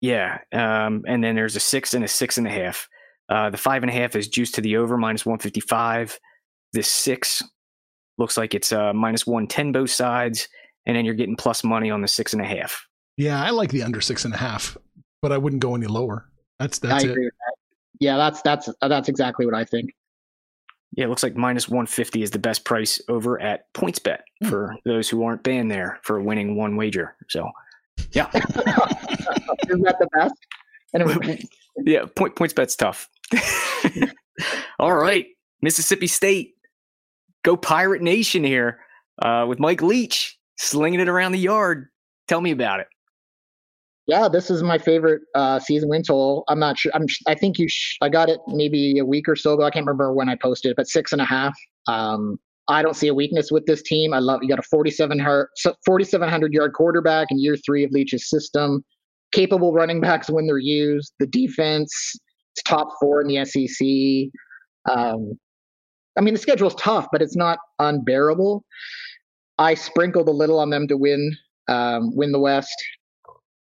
Yeah, 0.00 0.38
um, 0.52 1.04
and 1.06 1.22
then 1.22 1.34
there's 1.34 1.56
a 1.56 1.60
six 1.60 1.94
and 1.94 2.04
a 2.04 2.08
six 2.08 2.36
and 2.36 2.46
a 2.46 2.50
half. 2.50 2.88
Uh, 3.28 3.50
the 3.50 3.56
five 3.56 3.82
and 3.82 3.90
a 3.90 3.94
half 3.94 4.16
is 4.16 4.26
juiced 4.26 4.56
to 4.56 4.60
the 4.60 4.76
over 4.76 4.96
minus 4.96 5.24
one 5.24 5.38
fifty 5.38 5.60
five. 5.60 6.18
This 6.72 6.88
six 6.88 7.42
looks 8.16 8.36
like 8.36 8.54
it's 8.54 8.72
uh, 8.72 8.92
minus 8.92 9.26
one 9.26 9.46
ten 9.46 9.70
both 9.70 9.90
sides, 9.90 10.48
and 10.86 10.96
then 10.96 11.04
you're 11.04 11.14
getting 11.14 11.36
plus 11.36 11.62
money 11.62 11.90
on 11.90 12.02
the 12.02 12.08
six 12.08 12.32
and 12.32 12.42
a 12.42 12.44
half. 12.44 12.87
Yeah, 13.18 13.42
I 13.42 13.50
like 13.50 13.70
the 13.70 13.82
under 13.82 14.00
six 14.00 14.24
and 14.24 14.32
a 14.32 14.36
half, 14.36 14.76
but 15.20 15.32
I 15.32 15.38
wouldn't 15.38 15.60
go 15.60 15.74
any 15.74 15.86
lower. 15.86 16.30
That's 16.60 16.78
that's 16.78 17.04
I 17.04 17.08
it. 17.08 17.10
with 17.10 17.16
that. 17.18 17.54
Yeah, 18.00 18.16
that's 18.16 18.40
that's 18.42 18.68
that's 18.80 19.08
exactly 19.08 19.44
what 19.44 19.56
I 19.56 19.64
think. 19.64 19.90
Yeah, 20.92 21.04
it 21.06 21.08
looks 21.08 21.22
like 21.24 21.36
minus 21.36 21.68
150 21.68 22.22
is 22.22 22.30
the 22.30 22.38
best 22.38 22.64
price 22.64 23.00
over 23.08 23.40
at 23.40 23.72
PointsBet 23.74 24.20
Hmm. 24.42 24.48
for 24.48 24.76
those 24.84 25.08
who 25.08 25.22
aren't 25.24 25.42
banned 25.42 25.70
there 25.70 25.98
for 26.02 26.20
winning 26.20 26.56
one 26.56 26.76
wager. 26.76 27.16
So, 27.28 27.50
yeah, 28.12 28.30
Isn't 28.34 29.82
that 29.82 29.96
the 29.98 30.08
best? 30.14 30.34
Anyway, 30.94 31.42
yeah, 31.78 32.04
point, 32.16 32.36
PointsBet's 32.36 32.76
tough. 32.76 33.08
All 34.78 34.94
right, 34.94 35.26
Mississippi 35.60 36.06
State, 36.06 36.54
go 37.42 37.56
Pirate 37.56 38.00
Nation 38.00 38.44
here 38.44 38.78
uh, 39.20 39.44
with 39.48 39.58
Mike 39.58 39.82
Leach 39.82 40.38
slinging 40.56 41.00
it 41.00 41.08
around 41.08 41.32
the 41.32 41.38
yard. 41.38 41.88
Tell 42.28 42.40
me 42.40 42.52
about 42.52 42.80
it. 42.80 42.86
Yeah, 44.08 44.26
this 44.26 44.50
is 44.50 44.62
my 44.62 44.78
favorite 44.78 45.20
uh, 45.34 45.58
season 45.60 45.90
win 45.90 46.02
total. 46.02 46.44
I'm 46.48 46.58
not 46.58 46.78
sure. 46.78 46.90
I'm. 46.94 47.04
I 47.26 47.34
think 47.34 47.58
you. 47.58 47.68
Sh- 47.68 47.98
I 48.00 48.08
got 48.08 48.30
it 48.30 48.40
maybe 48.48 48.98
a 48.98 49.04
week 49.04 49.28
or 49.28 49.36
so 49.36 49.52
ago. 49.52 49.64
I 49.64 49.70
can't 49.70 49.84
remember 49.86 50.12
when 50.14 50.30
I 50.30 50.34
posted 50.34 50.70
it, 50.70 50.76
but 50.76 50.88
six 50.88 51.12
and 51.12 51.20
a 51.20 51.26
half. 51.26 51.54
Um, 51.86 52.38
I 52.68 52.82
don't 52.82 52.96
see 52.96 53.08
a 53.08 53.14
weakness 53.14 53.50
with 53.50 53.66
this 53.66 53.82
team. 53.82 54.14
I 54.14 54.18
love 54.18 54.40
you 54.42 54.48
got 54.48 54.58
a 54.58 54.62
47 54.62 55.18
4,700 55.18 56.52
yard 56.52 56.72
quarterback 56.72 57.28
in 57.30 57.38
year 57.38 57.56
three 57.56 57.84
of 57.84 57.90
Leach's 57.92 58.28
system. 58.28 58.82
Capable 59.30 59.74
running 59.74 60.00
backs 60.00 60.30
when 60.30 60.46
they're 60.46 60.58
used. 60.58 61.12
The 61.18 61.26
defense 61.26 62.18
it's 62.58 62.62
top 62.62 62.88
four 62.98 63.20
in 63.20 63.28
the 63.28 63.44
SEC. 63.44 64.30
Um, 64.90 65.38
I 66.16 66.22
mean, 66.22 66.34
the 66.34 66.40
schedule's 66.40 66.74
tough, 66.76 67.06
but 67.12 67.22
it's 67.22 67.36
not 67.36 67.58
unbearable. 67.78 68.64
I 69.58 69.74
sprinkled 69.74 70.28
a 70.28 70.32
little 70.32 70.58
on 70.58 70.70
them 70.70 70.88
to 70.88 70.96
win 70.96 71.36
um, 71.68 72.16
win 72.16 72.32
the 72.32 72.38
West. 72.38 72.74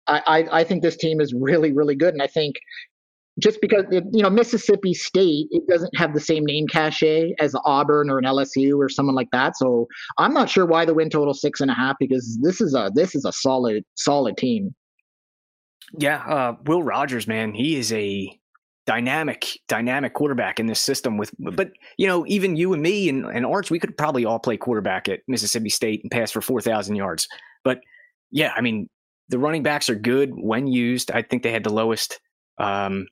I, 0.09 0.23
I, 0.27 0.61
I 0.61 0.65
think 0.65 0.83
this 0.83 0.97
team 0.97 1.21
is 1.21 1.33
really 1.35 1.73
really 1.73 1.95
good, 1.95 2.15
and 2.15 2.23
I 2.23 2.27
think 2.27 2.57
just 3.39 3.61
because 3.61 3.85
you 3.91 4.23
know 4.23 4.31
Mississippi 4.31 4.95
State, 4.95 5.47
it 5.51 5.67
doesn't 5.69 5.97
have 5.97 6.15
the 6.15 6.21
same 6.21 6.45
name 6.45 6.67
cachet 6.67 7.35
as 7.39 7.55
Auburn 7.65 8.11
or 8.11 8.19
an 8.19 8.25
LSU 8.25 8.77
or 8.79 8.89
someone 8.89 9.15
like 9.15 9.31
that. 9.33 9.57
So 9.57 9.87
I'm 10.19 10.35
not 10.35 10.51
sure 10.51 10.67
why 10.67 10.85
the 10.85 10.95
win 10.95 11.11
total 11.11 11.35
six 11.35 11.61
and 11.61 11.71
a 11.71 11.75
half 11.75 11.97
because 12.01 12.39
this 12.43 12.61
is 12.61 12.75
a 12.75 12.91
this 12.95 13.15
is 13.15 13.25
a 13.25 13.33
solid 13.33 13.85
solid 13.95 14.37
team. 14.37 14.75
Yeah, 15.99 16.19
uh, 16.19 16.57
Will 16.67 16.83
Rogers, 16.83 17.27
man, 17.27 17.55
he 17.55 17.77
is 17.77 17.93
a 17.93 18.39
dynamic, 18.87 19.47
dynamic 19.69 20.15
quarterback 20.15 20.61
in 20.61 20.67
this 20.67 20.81
system. 20.81 21.17
With 21.17 21.31
but 21.39 21.71
you 21.97 22.07
know, 22.07 22.25
even 22.27 22.57
you 22.57 22.73
and 22.73 22.83
me 22.83 23.09
and, 23.09 23.25
and 23.27 23.47
Arch, 23.47 23.71
we 23.71 23.79
could 23.79 23.97
probably 23.97 24.25
all 24.25 24.39
play 24.39 24.57
quarterback 24.57 25.09
at 25.09 25.21
Mississippi 25.29 25.71
State 25.71 26.01
and 26.03 26.11
pass 26.11 26.31
for 26.31 26.41
four 26.41 26.61
thousand 26.61 26.97
yards. 26.97 27.29
But 27.65 27.81
yeah, 28.31 28.53
I 28.57 28.61
mean, 28.61 28.89
the 29.29 29.39
running 29.39 29.63
backs 29.63 29.89
are 29.89 29.95
good 29.95 30.31
when 30.35 30.67
used. 30.67 31.11
I 31.11 31.23
think 31.23 31.43
they 31.43 31.53
had 31.53 31.65
the 31.65 31.73
lowest 31.73 32.21
um, 32.59 33.07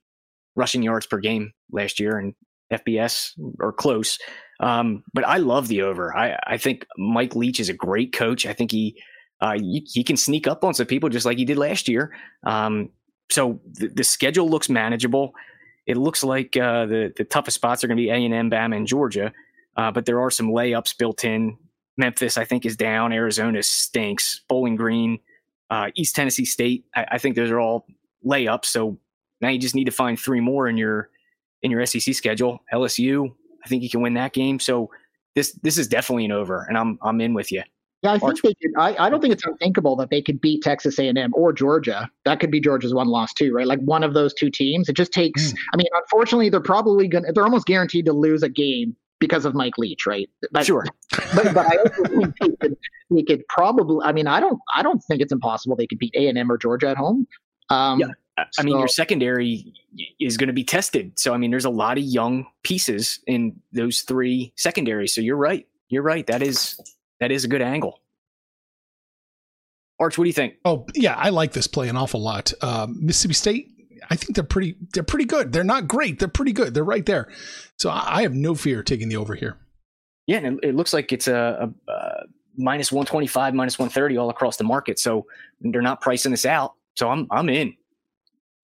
rushing 0.55 0.83
yards 0.83 1.07
per 1.07 1.19
game 1.19 1.53
last 1.71 2.01
year 2.01 2.19
and 2.19 2.35
FBS 2.73 3.33
or 3.61 3.73
close. 3.73 4.19
Um, 4.61 5.05
but 5.13 5.27
I 5.27 5.37
love 5.37 5.69
the 5.69 5.83
over. 5.83 6.17
I, 6.17 6.39
I 6.47 6.57
think 6.57 6.87
Mike 6.97 7.37
Leach 7.37 7.61
is 7.61 7.69
a 7.69 7.75
great 7.75 8.13
coach. 8.13 8.47
I 8.47 8.53
think 8.53 8.71
he 8.71 9.01
uh, 9.41 9.59
he, 9.59 9.87
he, 9.93 10.03
can 10.03 10.17
sneak 10.17 10.47
up 10.47 10.65
on 10.65 10.73
some 10.73 10.87
people 10.87 11.11
just 11.11 11.27
like 11.27 11.37
he 11.37 11.45
did 11.45 11.59
last 11.59 11.89
year. 11.89 12.17
Um, 12.47 12.89
so 13.31 13.61
the, 13.73 13.89
the, 13.89 14.03
schedule 14.03 14.49
looks 14.49 14.71
manageable. 14.71 15.35
It 15.87 15.99
looks 15.99 16.25
like 16.25 16.57
uh, 16.57 16.87
the 16.87 17.13
the 17.15 17.25
toughest 17.25 17.57
spots 17.57 17.85
are 17.85 17.87
going 17.87 17.99
to 17.99 18.03
be 18.03 18.09
A 18.09 18.15
and 18.15 18.33
M, 18.33 18.51
Bama, 18.51 18.77
and 18.77 18.87
Georgia. 18.87 19.31
Uh, 19.77 19.91
but 19.91 20.07
there 20.07 20.23
are 20.23 20.31
some 20.31 20.49
layups 20.49 20.97
built 20.97 21.23
in. 21.23 21.59
Memphis, 21.99 22.39
I 22.39 22.45
think, 22.45 22.65
is 22.65 22.77
down. 22.77 23.13
Arizona 23.13 23.63
stinks. 23.63 24.43
Bowling 24.49 24.77
Green, 24.77 25.19
uh, 25.71 25.91
East 25.95 26.15
Tennessee 26.15 26.45
State. 26.45 26.85
I, 26.95 27.07
I 27.13 27.19
think 27.19 27.37
those 27.37 27.51
are 27.51 27.61
all 27.61 27.87
layups. 28.25 28.67
So 28.67 28.99
now 29.41 29.49
you 29.49 29.59
just 29.59 29.75
need 29.75 29.85
to 29.85 29.91
find 29.91 30.19
three 30.19 30.41
more 30.41 30.69
in 30.69 30.77
your 30.77 31.11
in 31.63 31.71
your 31.71 31.85
SEC 31.87 32.15
schedule. 32.15 32.61
LSU, 32.73 33.33
I 33.65 33.69
think 33.69 33.83
you 33.83 33.91
can 33.91 34.03
win 34.03 34.15
that 34.15 34.33
game. 34.33 34.61
So 34.61 34.91
this 35.35 35.53
this 35.63 35.79
is 35.79 35.89
definitely 35.89 36.25
an 36.27 36.33
over, 36.33 36.67
and 36.69 36.77
I'm 36.77 36.99
I'm 37.03 37.21
in 37.21 37.35
with 37.35 37.53
you. 37.53 37.63
Yeah, 38.03 38.13
I 38.13 38.19
think 38.19 38.43
they 38.43 38.55
could. 38.55 38.71
I, 38.79 39.07
I 39.07 39.11
don't 39.11 39.21
think 39.21 39.33
it's 39.33 39.45
unthinkable 39.45 39.97
that 39.97 40.11
they 40.11 40.21
could 40.21 40.41
beat 40.41 40.63
Texas 40.63 40.99
A&M 40.99 41.33
or 41.35 41.53
Georgia. 41.53 42.09
That 42.25 42.41
could 42.41 42.51
be 42.51 42.61
Georgia's 42.61 42.93
one 42.95 43.09
loss 43.09 43.33
too, 43.33 43.53
right? 43.53 43.67
Like 43.67 43.81
one 43.81 44.05
of 44.05 44.15
those 44.15 44.35
two 44.35 44.51
teams. 44.51 44.89
It 44.89 44.97
just 44.97 45.13
takes. 45.13 45.53
Mm. 45.53 45.57
I 45.73 45.77
mean, 45.79 45.87
unfortunately, 45.93 46.51
they're 46.51 46.61
probably 46.61 47.09
going. 47.09 47.25
to 47.25 47.33
They're 47.33 47.45
almost 47.45 47.67
guaranteed 47.67 48.05
to 48.07 48.13
lose 48.13 48.43
a 48.43 48.49
game 48.49 48.95
because 49.19 49.45
of 49.45 49.55
Mike 49.55 49.79
Leach, 49.79 50.07
right? 50.07 50.29
But, 50.53 50.67
sure. 50.67 50.85
But, 51.35 51.55
but 51.55 51.67
I 51.67 51.77
also 51.77 52.05
think 52.05 52.35
they 52.41 52.49
could, 52.61 52.77
they 53.11 53.23
could 53.23 53.49
probably. 53.49 54.05
I 54.05 54.13
mean, 54.13 54.27
I 54.27 54.41
don't. 54.41 54.59
I 54.75 54.83
don't 54.83 55.01
think 55.05 55.21
it's 55.21 55.33
impossible 55.33 55.77
they 55.77 55.87
could 55.87 55.99
beat 55.99 56.15
A&M 56.17 56.51
or 56.51 56.59
Georgia 56.59 56.89
at 56.89 56.97
home. 56.97 57.27
Um, 57.71 58.01
yeah. 58.01 58.07
I 58.39 58.45
so, 58.53 58.63
mean, 58.63 58.79
your 58.79 58.89
secondary 58.89 59.73
is 60.21 60.37
going 60.37 60.49
to 60.49 60.53
be 60.53 60.65
tested. 60.65 61.19
So, 61.19 61.33
I 61.33 61.39
mean, 61.39 61.51
there's 61.51 61.65
a 61.65 61.71
lot 61.71 61.97
of 61.97 62.05
young 62.05 62.47
pieces 62.63 63.19
in 63.27 63.59
those 63.73 64.03
three 64.03 64.53
secondaries. 64.57 65.15
So, 65.15 65.23
you're 65.23 65.37
right. 65.37 65.67
You're 65.89 66.03
right. 66.03 66.27
That 66.27 66.43
is 66.43 66.79
that 67.21 67.33
is 67.33 67.45
a 67.45 67.49
good 67.49 67.63
angle. 67.63 68.01
Arch, 69.99 70.19
what 70.19 70.25
do 70.25 70.29
you 70.29 70.35
think? 70.35 70.57
Oh, 70.65 70.87
yeah, 70.95 71.15
I 71.15 71.31
like 71.31 71.53
this 71.53 71.67
play 71.67 71.89
an 71.89 71.97
awful 71.97 72.21
lot. 72.21 72.53
Um, 72.61 72.99
Mississippi 73.01 73.35
State, 73.35 73.71
I 74.11 74.17
think 74.17 74.35
they're 74.35 74.45
pretty. 74.45 74.77
They're 74.93 75.03
pretty 75.03 75.25
good. 75.25 75.53
They're 75.53 75.65
not 75.65 75.89
great. 75.89 76.19
They're 76.19 76.29
pretty 76.29 76.53
good. 76.53 76.75
They're 76.75 76.85
right 76.85 77.05
there. 77.07 77.29
So, 77.77 77.91
I, 77.91 78.19
I 78.19 78.23
have 78.23 78.35
no 78.35 78.55
fear 78.55 78.83
taking 78.83 79.09
the 79.09 79.17
over 79.17 79.35
here. 79.35 79.59
Yeah, 80.27 80.39
and 80.39 80.59
it, 80.59 80.71
it 80.71 80.75
looks 80.75 80.93
like 80.93 81.13
it's 81.13 81.29
a, 81.29 81.73
a, 81.89 81.93
a 81.93 82.25
minus 82.57 82.91
125, 82.91 83.55
minus 83.55 83.79
130 83.79 84.17
all 84.17 84.31
across 84.31 84.57
the 84.57 84.65
market. 84.65 84.99
So 84.99 85.27
they're 85.61 85.83
not 85.83 86.01
pricing 86.01 86.33
this 86.33 86.45
out. 86.45 86.75
So 86.95 87.09
I'm 87.09 87.27
I'm 87.31 87.49
in 87.49 87.75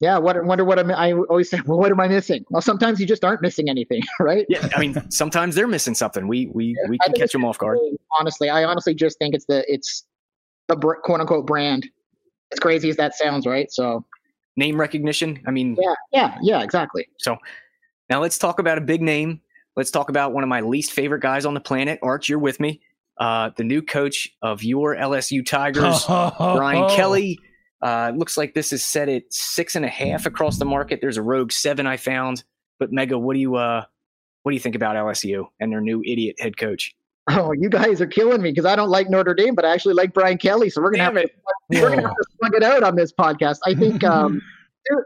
yeah, 0.02 0.18
what 0.18 0.44
wonder 0.44 0.64
what 0.64 0.80
I'm, 0.80 0.90
I 0.90 1.12
always 1.12 1.48
say, 1.48 1.60
well, 1.66 1.78
what 1.78 1.92
am 1.92 2.00
I 2.00 2.08
missing? 2.08 2.44
Well, 2.50 2.60
sometimes 2.60 3.00
you 3.00 3.06
just 3.06 3.24
aren't 3.24 3.40
missing 3.40 3.70
anything, 3.70 4.02
right? 4.20 4.44
Yeah, 4.48 4.68
I 4.74 4.80
mean, 4.80 5.00
sometimes 5.10 5.54
they're 5.54 5.68
missing 5.68 5.94
something. 5.94 6.26
We 6.26 6.48
we 6.52 6.76
yeah, 6.76 6.90
we 6.90 6.98
can 6.98 7.14
catch 7.14 7.32
them 7.32 7.44
off 7.44 7.56
guard. 7.56 7.78
Honestly, 8.18 8.50
I 8.50 8.64
honestly 8.64 8.94
just 8.94 9.16
think 9.18 9.32
it's 9.32 9.46
the 9.46 9.64
it's 9.72 10.04
the 10.66 10.76
quote 10.76 11.20
unquote 11.20 11.46
brand. 11.46 11.88
As 12.52 12.58
crazy 12.58 12.90
as 12.90 12.96
that 12.96 13.14
sounds, 13.14 13.46
right? 13.46 13.70
So 13.70 14.04
name 14.56 14.78
recognition. 14.78 15.42
I 15.46 15.50
mean, 15.50 15.76
yeah, 15.80 15.94
yeah, 16.12 16.38
yeah, 16.42 16.62
exactly. 16.62 17.06
So 17.18 17.36
now 18.10 18.20
let's 18.20 18.38
talk 18.38 18.58
about 18.58 18.78
a 18.78 18.82
big 18.82 19.02
name. 19.02 19.40
Let's 19.76 19.90
talk 19.90 20.10
about 20.10 20.32
one 20.32 20.42
of 20.42 20.48
my 20.48 20.60
least 20.60 20.92
favorite 20.92 21.20
guys 21.20 21.46
on 21.46 21.54
the 21.54 21.60
planet. 21.60 21.98
Arch, 22.02 22.28
you're 22.28 22.38
with 22.38 22.60
me. 22.60 22.82
Uh, 23.18 23.50
the 23.56 23.64
new 23.64 23.82
coach 23.82 24.28
of 24.42 24.62
your 24.62 24.96
LSU 24.96 25.44
Tigers, 25.44 26.04
Brian 26.56 26.88
Kelly 26.94 27.38
uh, 27.82 28.12
looks 28.14 28.36
like 28.36 28.54
this 28.54 28.72
is 28.72 28.84
set 28.84 29.08
at 29.08 29.22
six 29.30 29.76
and 29.76 29.84
a 29.84 29.88
half 29.88 30.26
across 30.26 30.58
the 30.58 30.64
market. 30.64 31.00
There's 31.00 31.16
a 31.16 31.22
rogue 31.22 31.52
seven 31.52 31.86
I 31.86 31.96
found. 31.96 32.44
But 32.78 32.92
Mega, 32.92 33.18
what 33.18 33.34
do 33.34 33.40
you 33.40 33.56
uh, 33.56 33.84
what 34.42 34.52
do 34.52 34.54
you 34.54 34.60
think 34.60 34.74
about 34.74 34.96
LSU 34.96 35.46
and 35.60 35.72
their 35.72 35.80
new 35.80 36.02
idiot 36.02 36.36
head 36.38 36.56
coach? 36.56 36.94
Oh, 37.28 37.52
you 37.52 37.68
guys 37.68 38.00
are 38.00 38.06
killing 38.06 38.42
me 38.42 38.50
because 38.50 38.64
I 38.64 38.74
don't 38.74 38.88
like 38.88 39.08
Notre 39.08 39.32
Dame, 39.32 39.54
but 39.54 39.64
I 39.64 39.72
actually 39.72 39.94
like 39.94 40.12
Brian 40.12 40.38
Kelly. 40.38 40.68
So 40.68 40.82
we're 40.82 40.90
gonna 40.90 41.04
Damn 41.04 41.16
have 41.16 41.24
it. 41.24 41.34
to 41.72 41.80
we're 41.80 41.90
gonna 41.90 42.02
have 42.02 42.16
to 42.16 42.24
slug 42.38 42.54
it 42.56 42.64
out 42.64 42.82
on 42.82 42.96
this 42.96 43.12
podcast. 43.12 43.58
I 43.64 43.74
think 43.74 44.02
um, 44.04 44.42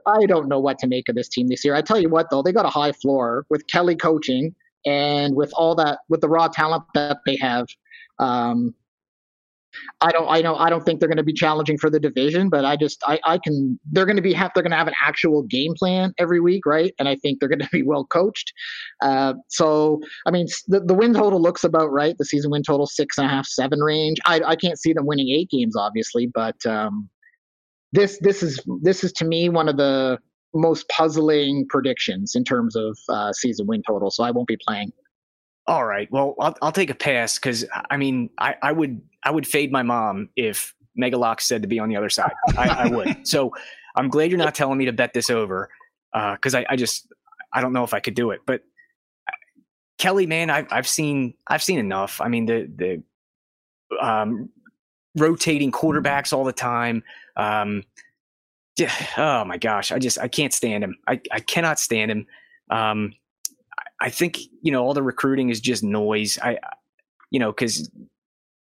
I 0.06 0.24
don't 0.24 0.48
know 0.48 0.58
what 0.58 0.78
to 0.78 0.86
make 0.86 1.10
of 1.10 1.14
this 1.14 1.28
team 1.28 1.48
this 1.48 1.62
year. 1.62 1.74
I 1.74 1.82
tell 1.82 2.00
you 2.00 2.08
what, 2.08 2.30
though, 2.30 2.42
they 2.42 2.52
got 2.52 2.64
a 2.64 2.70
high 2.70 2.92
floor 2.92 3.44
with 3.50 3.66
Kelly 3.70 3.96
coaching 3.96 4.54
and 4.86 5.34
with 5.36 5.52
all 5.54 5.74
that 5.74 5.98
with 6.08 6.22
the 6.22 6.28
raw 6.28 6.48
talent 6.48 6.84
that 6.94 7.18
they 7.26 7.36
have. 7.36 7.66
Um, 8.18 8.74
I 10.00 10.12
don't 10.12 10.28
I 10.28 10.40
know 10.42 10.56
I 10.56 10.70
don't 10.70 10.84
think 10.84 11.00
they're 11.00 11.08
going 11.08 11.16
to 11.16 11.24
be 11.24 11.32
challenging 11.32 11.78
for 11.78 11.90
the 11.90 12.00
division, 12.00 12.48
but 12.48 12.64
I 12.64 12.76
just 12.76 13.02
I, 13.06 13.18
I 13.24 13.38
can 13.38 13.78
they're 13.90 14.06
going 14.06 14.16
to 14.16 14.22
be 14.22 14.32
have 14.32 14.50
they're 14.54 14.62
going 14.62 14.72
to 14.72 14.76
have 14.76 14.88
an 14.88 14.94
actual 15.02 15.42
game 15.42 15.74
plan 15.74 16.12
every 16.18 16.40
week, 16.40 16.66
right? 16.66 16.92
And 16.98 17.08
I 17.08 17.16
think 17.16 17.40
they're 17.40 17.48
going 17.48 17.58
to 17.66 17.68
be 17.72 17.82
well 17.82 18.04
coached. 18.04 18.52
Uh, 19.02 19.34
so 19.48 20.00
I 20.26 20.30
mean 20.30 20.46
the, 20.68 20.80
the 20.80 20.94
win 20.94 21.14
total 21.14 21.40
looks 21.40 21.64
about 21.64 21.92
right. 21.92 22.16
The 22.18 22.24
season 22.24 22.50
win 22.50 22.62
total 22.62 22.86
six 22.86 23.18
and 23.18 23.26
a 23.26 23.30
half 23.30 23.46
seven 23.46 23.80
range. 23.80 24.18
I 24.24 24.40
I 24.46 24.56
can't 24.56 24.78
see 24.78 24.92
them 24.92 25.06
winning 25.06 25.28
eight 25.30 25.50
games 25.50 25.76
obviously, 25.76 26.26
but 26.26 26.64
um, 26.66 27.08
this 27.92 28.18
this 28.20 28.42
is 28.42 28.62
this 28.82 29.04
is 29.04 29.12
to 29.14 29.24
me 29.24 29.48
one 29.48 29.68
of 29.68 29.76
the 29.76 30.18
most 30.54 30.88
puzzling 30.88 31.66
predictions 31.68 32.34
in 32.34 32.44
terms 32.44 32.76
of 32.76 32.98
uh, 33.08 33.32
season 33.32 33.66
win 33.66 33.82
total. 33.86 34.10
So 34.10 34.24
I 34.24 34.30
won't 34.30 34.48
be 34.48 34.58
playing. 34.66 34.92
All 35.68 35.84
right. 35.84 36.10
Well, 36.12 36.34
I'll, 36.38 36.56
I'll 36.62 36.72
take 36.72 36.90
a 36.90 36.94
pass 36.94 37.38
because 37.38 37.64
I 37.90 37.96
mean, 37.96 38.30
I, 38.38 38.54
I 38.62 38.72
would 38.72 39.00
I 39.24 39.30
would 39.30 39.46
fade 39.46 39.72
my 39.72 39.82
mom 39.82 40.28
if 40.36 40.74
Megalocks 40.98 41.42
said 41.42 41.62
to 41.62 41.68
be 41.68 41.78
on 41.78 41.88
the 41.88 41.96
other 41.96 42.10
side. 42.10 42.32
I, 42.56 42.68
I 42.68 42.88
would. 42.88 43.16
So 43.26 43.52
I'm 43.96 44.08
glad 44.08 44.30
you're 44.30 44.38
not 44.38 44.54
telling 44.54 44.78
me 44.78 44.84
to 44.84 44.92
bet 44.92 45.12
this 45.12 45.30
over 45.30 45.68
because 46.12 46.54
uh, 46.54 46.58
I, 46.58 46.66
I 46.70 46.76
just 46.76 47.08
I 47.52 47.60
don't 47.60 47.72
know 47.72 47.82
if 47.82 47.94
I 47.94 48.00
could 48.00 48.14
do 48.14 48.30
it. 48.30 48.40
But 48.46 48.62
uh, 49.26 49.32
Kelly, 49.98 50.26
man, 50.26 50.50
I've 50.50 50.66
I've 50.70 50.88
seen 50.88 51.34
I've 51.48 51.62
seen 51.62 51.78
enough. 51.78 52.20
I 52.20 52.28
mean 52.28 52.46
the 52.46 52.70
the 52.76 53.02
um, 54.00 54.50
rotating 55.16 55.72
quarterbacks 55.72 56.32
all 56.32 56.44
the 56.44 56.52
time. 56.52 57.02
Um, 57.36 57.82
yeah, 58.76 58.92
oh 59.16 59.44
my 59.44 59.56
gosh, 59.56 59.90
I 59.90 59.98
just 59.98 60.18
I 60.20 60.28
can't 60.28 60.52
stand 60.52 60.84
him. 60.84 60.96
I 61.08 61.20
I 61.32 61.40
cannot 61.40 61.80
stand 61.80 62.10
him. 62.10 62.26
Um, 62.70 63.14
I 64.00 64.10
think 64.10 64.38
you 64.62 64.72
know 64.72 64.84
all 64.84 64.94
the 64.94 65.02
recruiting 65.02 65.50
is 65.50 65.60
just 65.60 65.82
noise. 65.82 66.38
I, 66.42 66.58
you 67.30 67.40
know, 67.40 67.52
because 67.52 67.90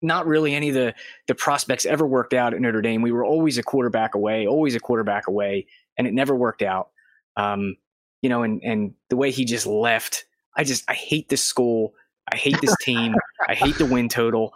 not 0.02 0.28
really 0.28 0.54
any 0.54 0.70
of 0.70 0.76
the 0.76 0.94
the 1.28 1.36
prospects 1.36 1.86
ever 1.86 2.06
worked 2.06 2.34
out 2.34 2.54
at 2.54 2.62
Notre 2.62 2.82
Dame. 2.82 3.02
We 3.02 3.12
were 3.12 3.26
always 3.26 3.58
a 3.58 3.64
quarterback 3.64 4.16
away, 4.16 4.48
always 4.48 4.76
a 4.76 4.80
quarterback 4.80 5.28
away, 5.28 5.68
and 5.98 6.08
it 6.08 6.14
never 6.14 6.36
worked 6.36 6.62
out. 6.62 6.90
Um, 7.36 7.78
you 8.22 8.30
know, 8.30 8.44
and 8.44 8.62
and 8.64 8.94
the 9.10 9.18
way 9.18 9.32
he 9.32 9.46
just 9.46 9.66
left, 9.66 10.26
I 10.56 10.64
just 10.64 10.84
I 10.90 10.94
hate 10.94 11.30
this 11.30 11.44
school. 11.44 11.94
I 12.32 12.36
hate 12.36 12.60
this 12.62 12.76
team. 12.82 13.16
I 13.48 13.56
hate 13.56 13.78
the 13.78 13.86
win 13.86 14.10
total. 14.10 14.54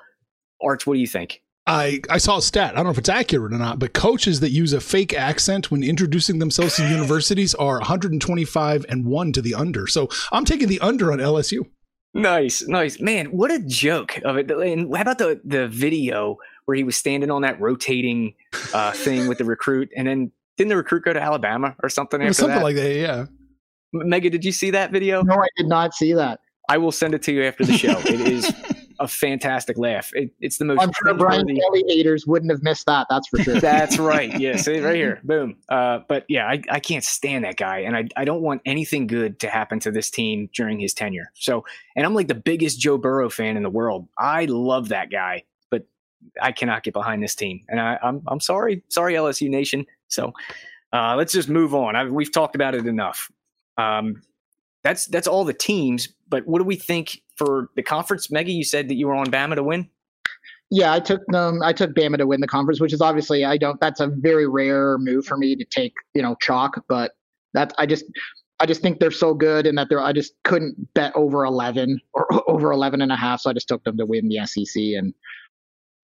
Arch, 0.61 0.85
what 0.85 0.95
do 0.95 0.99
you 0.99 1.07
think? 1.07 1.41
I, 1.71 2.01
I 2.09 2.17
saw 2.17 2.37
a 2.37 2.41
stat. 2.41 2.73
I 2.73 2.75
don't 2.75 2.83
know 2.83 2.91
if 2.91 2.97
it's 2.97 3.07
accurate 3.07 3.53
or 3.53 3.57
not, 3.57 3.79
but 3.79 3.93
coaches 3.93 4.41
that 4.41 4.49
use 4.49 4.73
a 4.73 4.81
fake 4.81 5.13
accent 5.13 5.71
when 5.71 5.83
introducing 5.83 6.39
themselves 6.39 6.75
to 6.75 6.87
universities 6.87 7.55
are 7.55 7.77
125 7.77 8.85
and 8.89 9.05
one 9.05 9.31
to 9.31 9.41
the 9.41 9.55
under. 9.55 9.87
So 9.87 10.09
I'm 10.33 10.43
taking 10.43 10.67
the 10.67 10.81
under 10.81 11.13
on 11.13 11.19
LSU. 11.19 11.65
Nice, 12.13 12.67
nice, 12.67 12.99
man. 12.99 13.27
What 13.27 13.51
a 13.51 13.59
joke 13.59 14.19
of 14.25 14.35
it. 14.35 14.51
And 14.51 14.93
how 14.93 15.01
about 15.03 15.17
the 15.17 15.39
the 15.45 15.69
video 15.69 16.35
where 16.65 16.75
he 16.75 16.83
was 16.83 16.97
standing 16.97 17.31
on 17.31 17.43
that 17.43 17.61
rotating 17.61 18.33
uh, 18.73 18.91
thing 18.91 19.29
with 19.29 19.37
the 19.37 19.45
recruit, 19.45 19.89
and 19.95 20.09
then 20.09 20.29
didn't 20.57 20.69
the 20.69 20.75
recruit 20.75 21.05
go 21.05 21.13
to 21.13 21.21
Alabama 21.21 21.73
or 21.81 21.87
something? 21.87 22.21
After 22.21 22.27
that? 22.27 22.33
something 22.33 22.57
that? 22.57 22.63
like 22.63 22.75
that. 22.75 22.93
Yeah. 22.93 23.25
Mega, 23.93 24.29
did 24.29 24.43
you 24.43 24.51
see 24.51 24.71
that 24.71 24.91
video? 24.91 25.21
No, 25.21 25.35
I 25.35 25.47
did 25.55 25.67
not 25.67 25.93
see 25.93 26.11
that. 26.13 26.41
I 26.67 26.77
will 26.77 26.91
send 26.91 27.13
it 27.13 27.23
to 27.23 27.31
you 27.31 27.43
after 27.43 27.65
the 27.65 27.77
show. 27.77 27.97
it 27.99 28.19
is 28.19 28.53
a 29.01 29.07
fantastic 29.07 29.77
laugh. 29.77 30.11
It, 30.13 30.31
it's 30.39 30.57
the 30.57 30.65
most. 30.65 30.81
I'm 30.81 30.91
sure 30.93 31.13
Brian 31.13 31.47
Kelly 31.47 31.83
haters 31.87 32.27
wouldn't 32.27 32.51
have 32.51 32.61
missed 32.61 32.85
that. 32.85 33.07
That's 33.09 33.27
for 33.27 33.39
sure. 33.39 33.59
That's 33.59 33.97
right. 33.97 34.39
Yeah, 34.39 34.55
see 34.57 34.79
right 34.79 34.95
here. 34.95 35.19
Boom. 35.23 35.57
Uh, 35.69 35.99
but 36.07 36.25
yeah, 36.29 36.47
I, 36.47 36.61
I 36.69 36.79
can't 36.79 37.03
stand 37.03 37.43
that 37.45 37.57
guy, 37.57 37.79
and 37.79 37.95
I 37.95 38.07
I 38.15 38.25
don't 38.25 38.41
want 38.41 38.61
anything 38.65 39.07
good 39.07 39.39
to 39.39 39.49
happen 39.49 39.79
to 39.81 39.91
this 39.91 40.09
team 40.09 40.49
during 40.53 40.79
his 40.79 40.93
tenure. 40.93 41.31
So, 41.33 41.65
and 41.95 42.05
I'm 42.05 42.13
like 42.13 42.27
the 42.27 42.35
biggest 42.35 42.79
Joe 42.79 42.97
Burrow 42.97 43.29
fan 43.29 43.57
in 43.57 43.63
the 43.63 43.69
world. 43.69 44.07
I 44.17 44.45
love 44.45 44.89
that 44.89 45.09
guy, 45.09 45.43
but 45.69 45.87
I 46.41 46.51
cannot 46.51 46.83
get 46.83 46.93
behind 46.93 47.23
this 47.23 47.35
team, 47.35 47.65
and 47.67 47.79
I, 47.79 47.97
I'm 48.03 48.21
I'm 48.27 48.39
sorry, 48.39 48.83
sorry 48.89 49.13
LSU 49.15 49.49
Nation. 49.49 49.85
So, 50.07 50.33
uh, 50.93 51.15
let's 51.17 51.33
just 51.33 51.49
move 51.49 51.73
on. 51.73 51.95
I, 51.95 52.05
we've 52.05 52.31
talked 52.31 52.55
about 52.55 52.75
it 52.75 52.85
enough. 52.85 53.31
Um, 53.77 54.21
that's 54.83 55.05
that's 55.07 55.27
all 55.27 55.43
the 55.43 55.53
teams. 55.53 56.09
But 56.29 56.47
what 56.47 56.59
do 56.59 56.65
we 56.65 56.75
think 56.75 57.21
for 57.45 57.69
the 57.75 57.83
conference? 57.83 58.29
Meggie, 58.31 58.53
you 58.53 58.63
said 58.63 58.87
that 58.89 58.95
you 58.95 59.07
were 59.07 59.15
on 59.15 59.27
Bama 59.27 59.55
to 59.55 59.63
win. 59.63 59.89
Yeah, 60.69 60.93
I 60.93 60.99
took 60.99 61.21
them. 61.27 61.61
I 61.61 61.73
took 61.73 61.91
Bama 61.91 62.17
to 62.17 62.27
win 62.27 62.39
the 62.39 62.47
conference, 62.47 62.79
which 62.79 62.93
is 62.93 63.01
obviously 63.01 63.43
I 63.43 63.57
don't. 63.57 63.79
That's 63.81 63.99
a 63.99 64.07
very 64.07 64.47
rare 64.47 64.97
move 64.97 65.25
for 65.25 65.37
me 65.37 65.55
to 65.55 65.65
take. 65.65 65.93
You 66.13 66.21
know, 66.21 66.35
chalk, 66.41 66.83
but 66.87 67.11
that 67.53 67.73
I 67.77 67.85
just. 67.85 68.05
I 68.59 68.67
just 68.67 68.83
think 68.83 68.99
they're 68.99 69.09
so 69.09 69.33
good 69.33 69.65
and 69.65 69.75
that 69.79 69.89
they're 69.89 69.99
I 69.99 70.13
just 70.13 70.35
couldn't 70.43 70.93
bet 70.93 71.13
over 71.15 71.45
11 71.45 71.99
or 72.13 72.27
over 72.47 72.71
11 72.71 73.01
and 73.01 73.11
a 73.11 73.15
half 73.15 73.41
so 73.41 73.49
I 73.49 73.53
just 73.53 73.67
took 73.67 73.83
them 73.85 73.97
to 73.97 74.05
win 74.05 74.29
the 74.29 74.45
SEC 74.45 74.79
and 74.79 75.15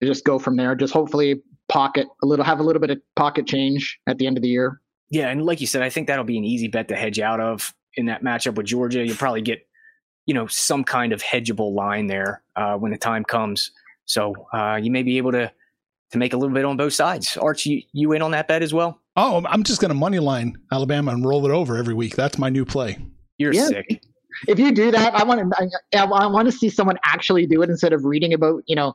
just 0.02 0.24
go 0.24 0.40
from 0.40 0.56
there 0.56 0.74
just 0.74 0.92
hopefully 0.92 1.40
pocket 1.68 2.08
a 2.24 2.26
little 2.26 2.44
have 2.44 2.58
a 2.58 2.64
little 2.64 2.80
bit 2.80 2.90
of 2.90 2.98
pocket 3.14 3.46
change 3.46 4.00
at 4.08 4.18
the 4.18 4.26
end 4.26 4.36
of 4.36 4.42
the 4.42 4.48
year. 4.48 4.80
Yeah, 5.10 5.28
and 5.28 5.44
like 5.44 5.60
you 5.60 5.66
said, 5.66 5.82
I 5.82 5.90
think 5.90 6.06
that'll 6.06 6.24
be 6.24 6.36
an 6.36 6.44
easy 6.44 6.68
bet 6.68 6.88
to 6.88 6.96
hedge 6.96 7.20
out 7.20 7.40
of 7.40 7.72
in 7.94 8.06
that 8.06 8.22
matchup 8.22 8.56
with 8.56 8.66
Georgia. 8.66 9.04
You'll 9.04 9.16
probably 9.16 9.42
get, 9.42 9.66
you 10.28 10.34
know, 10.34 10.46
some 10.46 10.84
kind 10.84 11.12
of 11.14 11.22
hedgeable 11.22 11.72
line 11.74 12.06
there 12.06 12.42
uh, 12.54 12.74
when 12.76 12.92
the 12.92 12.98
time 12.98 13.24
comes. 13.24 13.70
So 14.04 14.34
uh, 14.52 14.78
you 14.80 14.90
may 14.90 15.02
be 15.02 15.16
able 15.16 15.32
to 15.32 15.50
to 16.10 16.18
make 16.18 16.32
a 16.34 16.36
little 16.36 16.54
bit 16.54 16.64
on 16.64 16.76
both 16.76 16.92
sides. 16.94 17.36
Arch, 17.36 17.66
you, 17.66 17.82
you 17.92 18.12
in 18.12 18.22
on 18.22 18.30
that 18.32 18.46
bet 18.48 18.62
as 18.62 18.72
well? 18.72 19.00
Oh, 19.16 19.44
I'm 19.46 19.62
just 19.62 19.80
going 19.80 19.90
to 19.90 19.94
money 19.94 20.18
line 20.18 20.56
Alabama 20.72 21.12
and 21.12 21.24
roll 21.24 21.44
it 21.46 21.50
over 21.52 21.76
every 21.76 21.92
week. 21.94 22.14
That's 22.16 22.38
my 22.38 22.48
new 22.48 22.64
play. 22.64 22.98
You're 23.36 23.52
Yeah. 23.52 23.66
sick. 23.66 24.02
If 24.46 24.58
you 24.58 24.72
do 24.72 24.90
that, 24.90 25.14
I 25.14 25.24
want 25.24 25.40
to 25.40 25.70
I, 25.94 26.04
I 26.04 26.26
want 26.26 26.46
to 26.46 26.52
see 26.52 26.68
someone 26.68 26.98
actually 27.04 27.46
do 27.46 27.62
it 27.62 27.70
instead 27.70 27.92
of 27.92 28.04
reading 28.04 28.32
about 28.32 28.62
you 28.66 28.76
know 28.76 28.94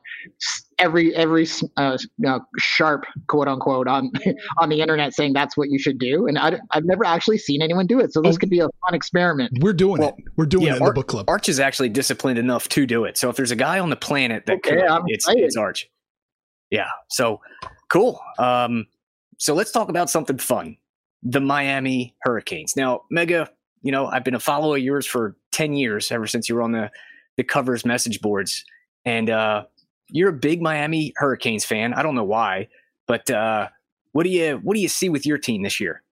every 0.78 1.14
every 1.14 1.46
uh, 1.76 1.98
you 2.00 2.08
know, 2.18 2.40
sharp 2.58 3.04
quote 3.28 3.48
unquote 3.48 3.88
on 3.88 4.10
on 4.58 4.68
the 4.68 4.80
internet 4.80 5.14
saying 5.14 5.32
that's 5.32 5.56
what 5.56 5.70
you 5.70 5.78
should 5.78 5.98
do, 5.98 6.26
and 6.26 6.38
I, 6.38 6.58
have 6.72 6.84
never 6.84 7.04
actually 7.04 7.38
seen 7.38 7.62
anyone 7.62 7.86
do 7.86 8.00
it. 8.00 8.12
So 8.12 8.22
this 8.22 8.38
could 8.38 8.50
be 8.50 8.60
a 8.60 8.68
fun 8.86 8.94
experiment. 8.94 9.52
We're 9.60 9.72
doing 9.72 10.00
Well, 10.00 10.14
it. 10.16 10.24
We're 10.36 10.46
doing 10.46 10.66
yeah, 10.66 10.74
it 10.74 10.76
in 10.76 10.82
Ar- 10.82 10.88
the 10.88 10.94
book 10.94 11.08
club. 11.08 11.28
Arch 11.28 11.48
is 11.48 11.60
actually 11.60 11.88
disciplined 11.88 12.38
enough 12.38 12.68
to 12.70 12.86
do 12.86 13.04
it. 13.04 13.18
So 13.18 13.28
if 13.28 13.36
there's 13.36 13.50
a 13.50 13.56
guy 13.56 13.78
on 13.78 13.90
the 13.90 13.96
planet 13.96 14.46
that 14.46 14.54
Okay, 14.58 14.76
could, 14.76 14.84
I'm 14.84 15.02
it's, 15.06 15.24
excited. 15.26 15.44
it's 15.44 15.56
Arch. 15.56 15.88
Yeah. 16.70 16.88
So 17.10 17.40
cool. 17.88 18.20
Um, 18.38 18.86
so 19.38 19.54
let's 19.54 19.70
talk 19.70 19.88
about 19.88 20.10
something 20.10 20.38
fun. 20.38 20.76
The 21.22 21.40
Miami 21.40 22.14
Hurricanes. 22.22 22.74
Now, 22.76 23.02
Mega, 23.10 23.48
you 23.84 23.92
know, 23.92 24.06
I've 24.06 24.24
been 24.24 24.34
a 24.34 24.40
follower 24.40 24.76
of 24.76 24.82
yours 24.82 25.06
for 25.06 25.36
10 25.52 25.74
years, 25.74 26.10
ever 26.10 26.26
since 26.26 26.48
you 26.48 26.56
were 26.56 26.62
on 26.62 26.72
the, 26.72 26.90
the 27.36 27.44
covers 27.44 27.84
message 27.84 28.20
boards. 28.20 28.64
And 29.04 29.28
uh, 29.28 29.64
you're 30.08 30.30
a 30.30 30.32
big 30.32 30.62
Miami 30.62 31.12
Hurricanes 31.16 31.66
fan. 31.66 31.92
I 31.92 32.02
don't 32.02 32.14
know 32.14 32.24
why, 32.24 32.68
but 33.06 33.30
uh, 33.30 33.68
what 34.12 34.24
do 34.24 34.30
you 34.30 34.58
what 34.62 34.74
do 34.74 34.80
you 34.80 34.88
see 34.88 35.10
with 35.10 35.26
your 35.26 35.36
team 35.36 35.62
this 35.62 35.78
year? 35.78 36.02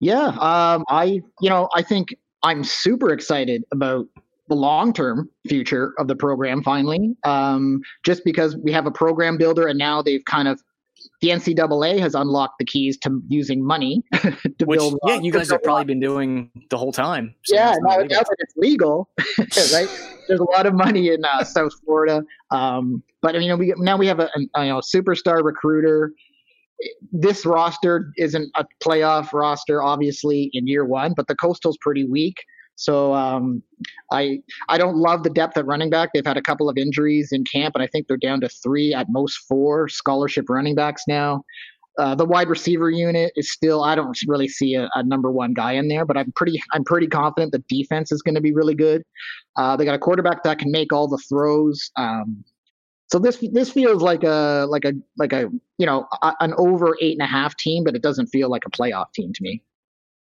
Yeah, 0.00 0.28
um, 0.40 0.84
I 0.88 1.20
you 1.40 1.48
know 1.48 1.68
I 1.74 1.82
think 1.82 2.14
I'm 2.42 2.64
super 2.64 3.12
excited 3.12 3.64
about 3.72 4.06
the 4.48 4.56
long 4.56 4.92
term 4.92 5.30
future 5.46 5.92
of 5.98 6.08
the 6.08 6.16
program. 6.16 6.62
Finally, 6.62 7.14
um, 7.24 7.82
just 8.04 8.24
because 8.24 8.56
we 8.56 8.72
have 8.72 8.86
a 8.86 8.90
program 8.90 9.36
builder, 9.36 9.68
and 9.68 9.78
now 9.78 10.02
they've 10.02 10.24
kind 10.24 10.48
of 10.48 10.60
the 11.20 11.28
NCAA 11.28 11.98
has 11.98 12.14
unlocked 12.14 12.58
the 12.58 12.64
keys 12.64 12.98
to 12.98 13.22
using 13.28 13.64
money 13.64 14.02
to 14.12 14.64
Which, 14.64 14.78
build. 14.78 14.98
yeah, 15.06 15.20
you 15.20 15.32
guys 15.32 15.50
have 15.50 15.62
probably 15.62 15.84
been 15.84 16.00
doing 16.00 16.50
the 16.70 16.76
whole 16.76 16.92
time. 16.92 17.34
so 17.44 17.54
yeah, 17.54 17.70
it's 17.70 17.80
now, 17.82 17.96
now 17.96 18.06
that 18.06 18.36
it's 18.38 18.54
legal, 18.56 19.08
right? 19.38 19.88
There's 20.28 20.40
a 20.40 20.44
lot 20.44 20.66
of 20.66 20.74
money 20.74 21.08
in 21.08 21.24
uh, 21.24 21.44
South 21.44 21.72
Florida, 21.84 22.22
um, 22.50 23.02
but 23.22 23.40
you 23.40 23.48
know, 23.48 23.56
we 23.56 23.72
now 23.78 23.96
we 23.96 24.06
have 24.06 24.20
a, 24.20 24.28
a 24.54 24.64
you 24.64 24.70
know 24.70 24.80
superstar 24.80 25.42
recruiter. 25.42 26.12
This 27.10 27.46
roster 27.46 28.12
isn't 28.18 28.50
a 28.54 28.66
playoff 28.84 29.32
roster, 29.32 29.82
obviously, 29.82 30.50
in 30.52 30.66
year 30.66 30.84
one, 30.84 31.14
but 31.16 31.26
the 31.26 31.34
Coastal's 31.34 31.78
pretty 31.80 32.04
weak. 32.04 32.36
So 32.76 33.14
um, 33.14 33.62
I 34.12 34.40
I 34.68 34.78
don't 34.78 34.96
love 34.96 35.22
the 35.22 35.30
depth 35.30 35.56
at 35.56 35.66
running 35.66 35.90
back. 35.90 36.10
They've 36.12 36.26
had 36.26 36.36
a 36.36 36.42
couple 36.42 36.68
of 36.68 36.76
injuries 36.76 37.30
in 37.32 37.44
camp, 37.44 37.74
and 37.74 37.82
I 37.82 37.86
think 37.86 38.06
they're 38.06 38.16
down 38.16 38.40
to 38.42 38.48
three 38.48 38.94
at 38.94 39.08
most 39.10 39.38
four 39.48 39.88
scholarship 39.88 40.48
running 40.48 40.74
backs 40.74 41.02
now. 41.08 41.42
Uh, 41.98 42.14
the 42.14 42.26
wide 42.26 42.48
receiver 42.48 42.90
unit 42.90 43.32
is 43.36 43.50
still 43.50 43.82
I 43.82 43.94
don't 43.94 44.16
really 44.26 44.48
see 44.48 44.74
a, 44.74 44.90
a 44.94 45.02
number 45.02 45.30
one 45.30 45.54
guy 45.54 45.72
in 45.72 45.88
there, 45.88 46.04
but 46.04 46.18
I'm 46.18 46.30
pretty 46.32 46.62
I'm 46.72 46.84
pretty 46.84 47.06
confident 47.06 47.52
the 47.52 47.64
defense 47.68 48.12
is 48.12 48.20
going 48.20 48.34
to 48.34 48.42
be 48.42 48.52
really 48.52 48.74
good. 48.74 49.02
Uh, 49.56 49.76
they 49.76 49.86
got 49.86 49.94
a 49.94 49.98
quarterback 49.98 50.42
that 50.42 50.58
can 50.58 50.70
make 50.70 50.92
all 50.92 51.08
the 51.08 51.18
throws. 51.28 51.90
Um, 51.96 52.44
so 53.08 53.18
this 53.18 53.42
this 53.52 53.70
feels 53.70 54.02
like 54.02 54.24
a 54.24 54.66
like 54.68 54.84
a 54.84 54.92
like 55.16 55.32
a 55.32 55.48
you 55.78 55.86
know 55.86 56.06
a, 56.22 56.34
an 56.40 56.52
over 56.58 56.94
eight 57.00 57.18
and 57.18 57.26
a 57.26 57.30
half 57.30 57.56
team, 57.56 57.84
but 57.84 57.94
it 57.96 58.02
doesn't 58.02 58.26
feel 58.26 58.50
like 58.50 58.66
a 58.66 58.70
playoff 58.70 59.12
team 59.14 59.32
to 59.32 59.42
me. 59.42 59.62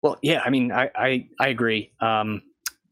Well, 0.02 0.16
yeah, 0.22 0.42
I 0.44 0.50
mean, 0.50 0.72
I 0.72 0.90
I, 0.94 1.28
I 1.38 1.48
agree. 1.48 1.92
Um, 2.00 2.42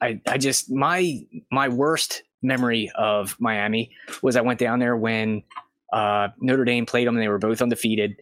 I 0.00 0.20
I 0.26 0.38
just 0.38 0.70
my 0.70 1.20
my 1.50 1.68
worst 1.68 2.22
memory 2.42 2.90
of 2.94 3.36
Miami 3.40 3.90
was 4.22 4.36
I 4.36 4.40
went 4.40 4.60
down 4.60 4.78
there 4.78 4.96
when 4.96 5.42
uh, 5.92 6.28
Notre 6.40 6.64
Dame 6.64 6.86
played 6.86 7.06
them 7.06 7.16
and 7.16 7.22
they 7.22 7.28
were 7.28 7.38
both 7.38 7.62
undefeated, 7.62 8.16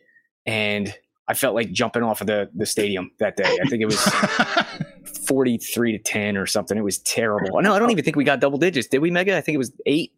and 0.46 0.94
I 1.28 1.34
felt 1.34 1.54
like 1.54 1.72
jumping 1.72 2.02
off 2.02 2.20
of 2.20 2.26
the 2.26 2.48
the 2.54 2.66
stadium 2.66 3.10
that 3.18 3.36
day. 3.36 3.58
I 3.62 3.68
think 3.68 3.82
it 3.82 3.86
was 3.86 4.00
forty 5.26 5.58
three 5.58 5.92
to 5.92 5.98
ten 5.98 6.36
or 6.36 6.46
something. 6.46 6.78
It 6.78 6.84
was 6.84 6.98
terrible. 6.98 7.60
No, 7.60 7.74
I 7.74 7.78
don't 7.78 7.90
even 7.90 8.04
think 8.04 8.16
we 8.16 8.24
got 8.24 8.40
double 8.40 8.58
digits. 8.58 8.88
Did 8.88 8.98
we, 8.98 9.10
Mega? 9.10 9.36
I 9.36 9.40
think 9.40 9.54
it 9.54 9.58
was 9.58 9.72
eight. 9.86 10.12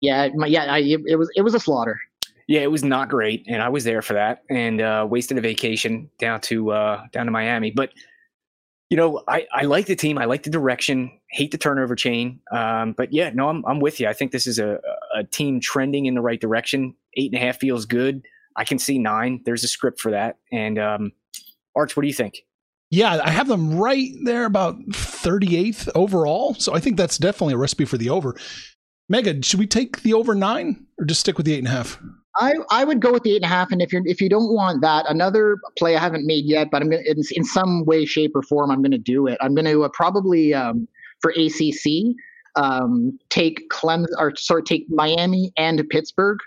Yeah, 0.00 0.28
my, 0.34 0.46
yeah, 0.46 0.64
I, 0.64 0.78
it, 0.78 1.00
it 1.06 1.16
was 1.16 1.30
it 1.34 1.42
was 1.42 1.54
a 1.54 1.60
slaughter. 1.60 1.98
Yeah, 2.46 2.60
it 2.60 2.70
was 2.70 2.82
not 2.82 3.08
great, 3.08 3.44
and 3.46 3.62
I 3.62 3.68
was 3.68 3.84
there 3.84 4.02
for 4.02 4.14
that, 4.14 4.42
and 4.50 4.80
uh, 4.80 5.06
wasted 5.08 5.38
a 5.38 5.40
vacation 5.40 6.10
down 6.18 6.40
to 6.42 6.72
uh, 6.72 7.06
down 7.12 7.26
to 7.26 7.32
Miami. 7.32 7.70
But 7.70 7.90
you 8.90 8.96
know, 8.96 9.22
I, 9.28 9.46
I 9.52 9.62
like 9.62 9.86
the 9.86 9.96
team. 9.96 10.18
I 10.18 10.24
like 10.24 10.42
the 10.42 10.50
direction. 10.50 11.12
Hate 11.30 11.52
the 11.52 11.58
turnover 11.58 11.94
chain. 11.94 12.40
Um, 12.52 12.92
but 12.92 13.12
yeah, 13.12 13.30
no, 13.32 13.48
I'm 13.48 13.64
I'm 13.64 13.78
with 13.78 14.00
you. 14.00 14.08
I 14.08 14.12
think 14.12 14.32
this 14.32 14.46
is 14.46 14.58
a 14.58 14.80
a 15.14 15.24
team 15.24 15.60
trending 15.60 16.06
in 16.06 16.14
the 16.14 16.20
right 16.20 16.40
direction. 16.40 16.94
Eight 17.16 17.32
and 17.32 17.40
a 17.40 17.44
half 17.44 17.58
feels 17.58 17.86
good. 17.86 18.22
I 18.56 18.64
can 18.64 18.78
see 18.78 18.98
nine. 18.98 19.40
There's 19.44 19.64
a 19.64 19.68
script 19.68 20.00
for 20.00 20.10
that. 20.10 20.38
And 20.52 20.78
um, 20.78 21.12
Arch, 21.76 21.96
what 21.96 22.02
do 22.02 22.08
you 22.08 22.14
think? 22.14 22.44
Yeah, 22.90 23.20
I 23.24 23.30
have 23.30 23.46
them 23.46 23.76
right 23.76 24.10
there 24.24 24.44
about 24.44 24.76
38th 24.90 25.88
overall. 25.94 26.54
So 26.54 26.74
I 26.74 26.80
think 26.80 26.96
that's 26.96 27.18
definitely 27.18 27.54
a 27.54 27.58
recipe 27.58 27.84
for 27.84 27.96
the 27.96 28.10
over. 28.10 28.36
Mega, 29.08 29.40
should 29.42 29.60
we 29.60 29.66
take 29.68 30.02
the 30.02 30.14
over 30.14 30.34
nine 30.34 30.86
or 30.98 31.04
just 31.04 31.20
stick 31.20 31.36
with 31.36 31.46
the 31.46 31.54
eight 31.54 31.60
and 31.60 31.68
a 31.68 31.70
half? 31.70 32.00
I, 32.36 32.54
I 32.70 32.84
would 32.84 33.00
go 33.00 33.12
with 33.12 33.24
the 33.24 33.32
eight 33.32 33.42
and 33.42 33.44
a 33.44 33.48
half, 33.48 33.72
and 33.72 33.82
if 33.82 33.92
you're 33.92 34.02
if 34.06 34.20
you 34.20 34.28
don't 34.28 34.54
want 34.54 34.82
that, 34.82 35.04
another 35.08 35.56
play 35.76 35.96
I 35.96 36.00
haven't 36.00 36.26
made 36.26 36.44
yet, 36.44 36.68
but 36.70 36.80
I'm 36.80 36.90
gonna 36.90 37.02
in, 37.04 37.22
in 37.32 37.44
some 37.44 37.84
way, 37.84 38.04
shape, 38.04 38.32
or 38.34 38.42
form, 38.42 38.70
I'm 38.70 38.82
gonna 38.82 38.98
do 38.98 39.26
it. 39.26 39.36
I'm 39.40 39.54
gonna 39.54 39.80
uh, 39.80 39.88
probably 39.92 40.54
um, 40.54 40.86
for 41.20 41.32
ACC 41.32 42.14
um, 42.56 43.18
take 43.30 43.68
Clem 43.70 44.06
or 44.18 44.34
sorry, 44.36 44.62
take 44.62 44.86
Miami 44.88 45.52
and 45.56 45.82
Pittsburgh 45.88 46.38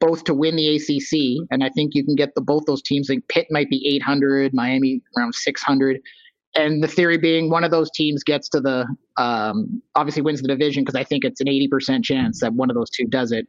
both 0.00 0.24
to 0.24 0.34
win 0.34 0.56
the 0.56 0.76
ACC, 0.76 1.46
and 1.52 1.62
I 1.62 1.68
think 1.70 1.94
you 1.94 2.04
can 2.04 2.16
get 2.16 2.34
the 2.34 2.40
both 2.40 2.64
those 2.66 2.82
teams. 2.82 3.08
Like 3.08 3.26
Pitt 3.28 3.46
might 3.50 3.70
be 3.70 3.86
800, 3.96 4.52
Miami 4.52 5.00
around 5.16 5.34
600, 5.34 6.00
and 6.56 6.82
the 6.82 6.88
theory 6.88 7.18
being 7.18 7.50
one 7.50 7.62
of 7.62 7.70
those 7.70 7.90
teams 7.92 8.24
gets 8.24 8.48
to 8.50 8.60
the 8.60 8.86
um, 9.16 9.80
obviously 9.94 10.22
wins 10.22 10.42
the 10.42 10.48
division 10.48 10.82
because 10.82 10.96
I 10.96 11.04
think 11.04 11.24
it's 11.24 11.40
an 11.40 11.46
80% 11.46 12.02
chance 12.02 12.40
that 12.40 12.52
one 12.52 12.68
of 12.68 12.74
those 12.74 12.90
two 12.90 13.04
does 13.06 13.32
it. 13.32 13.46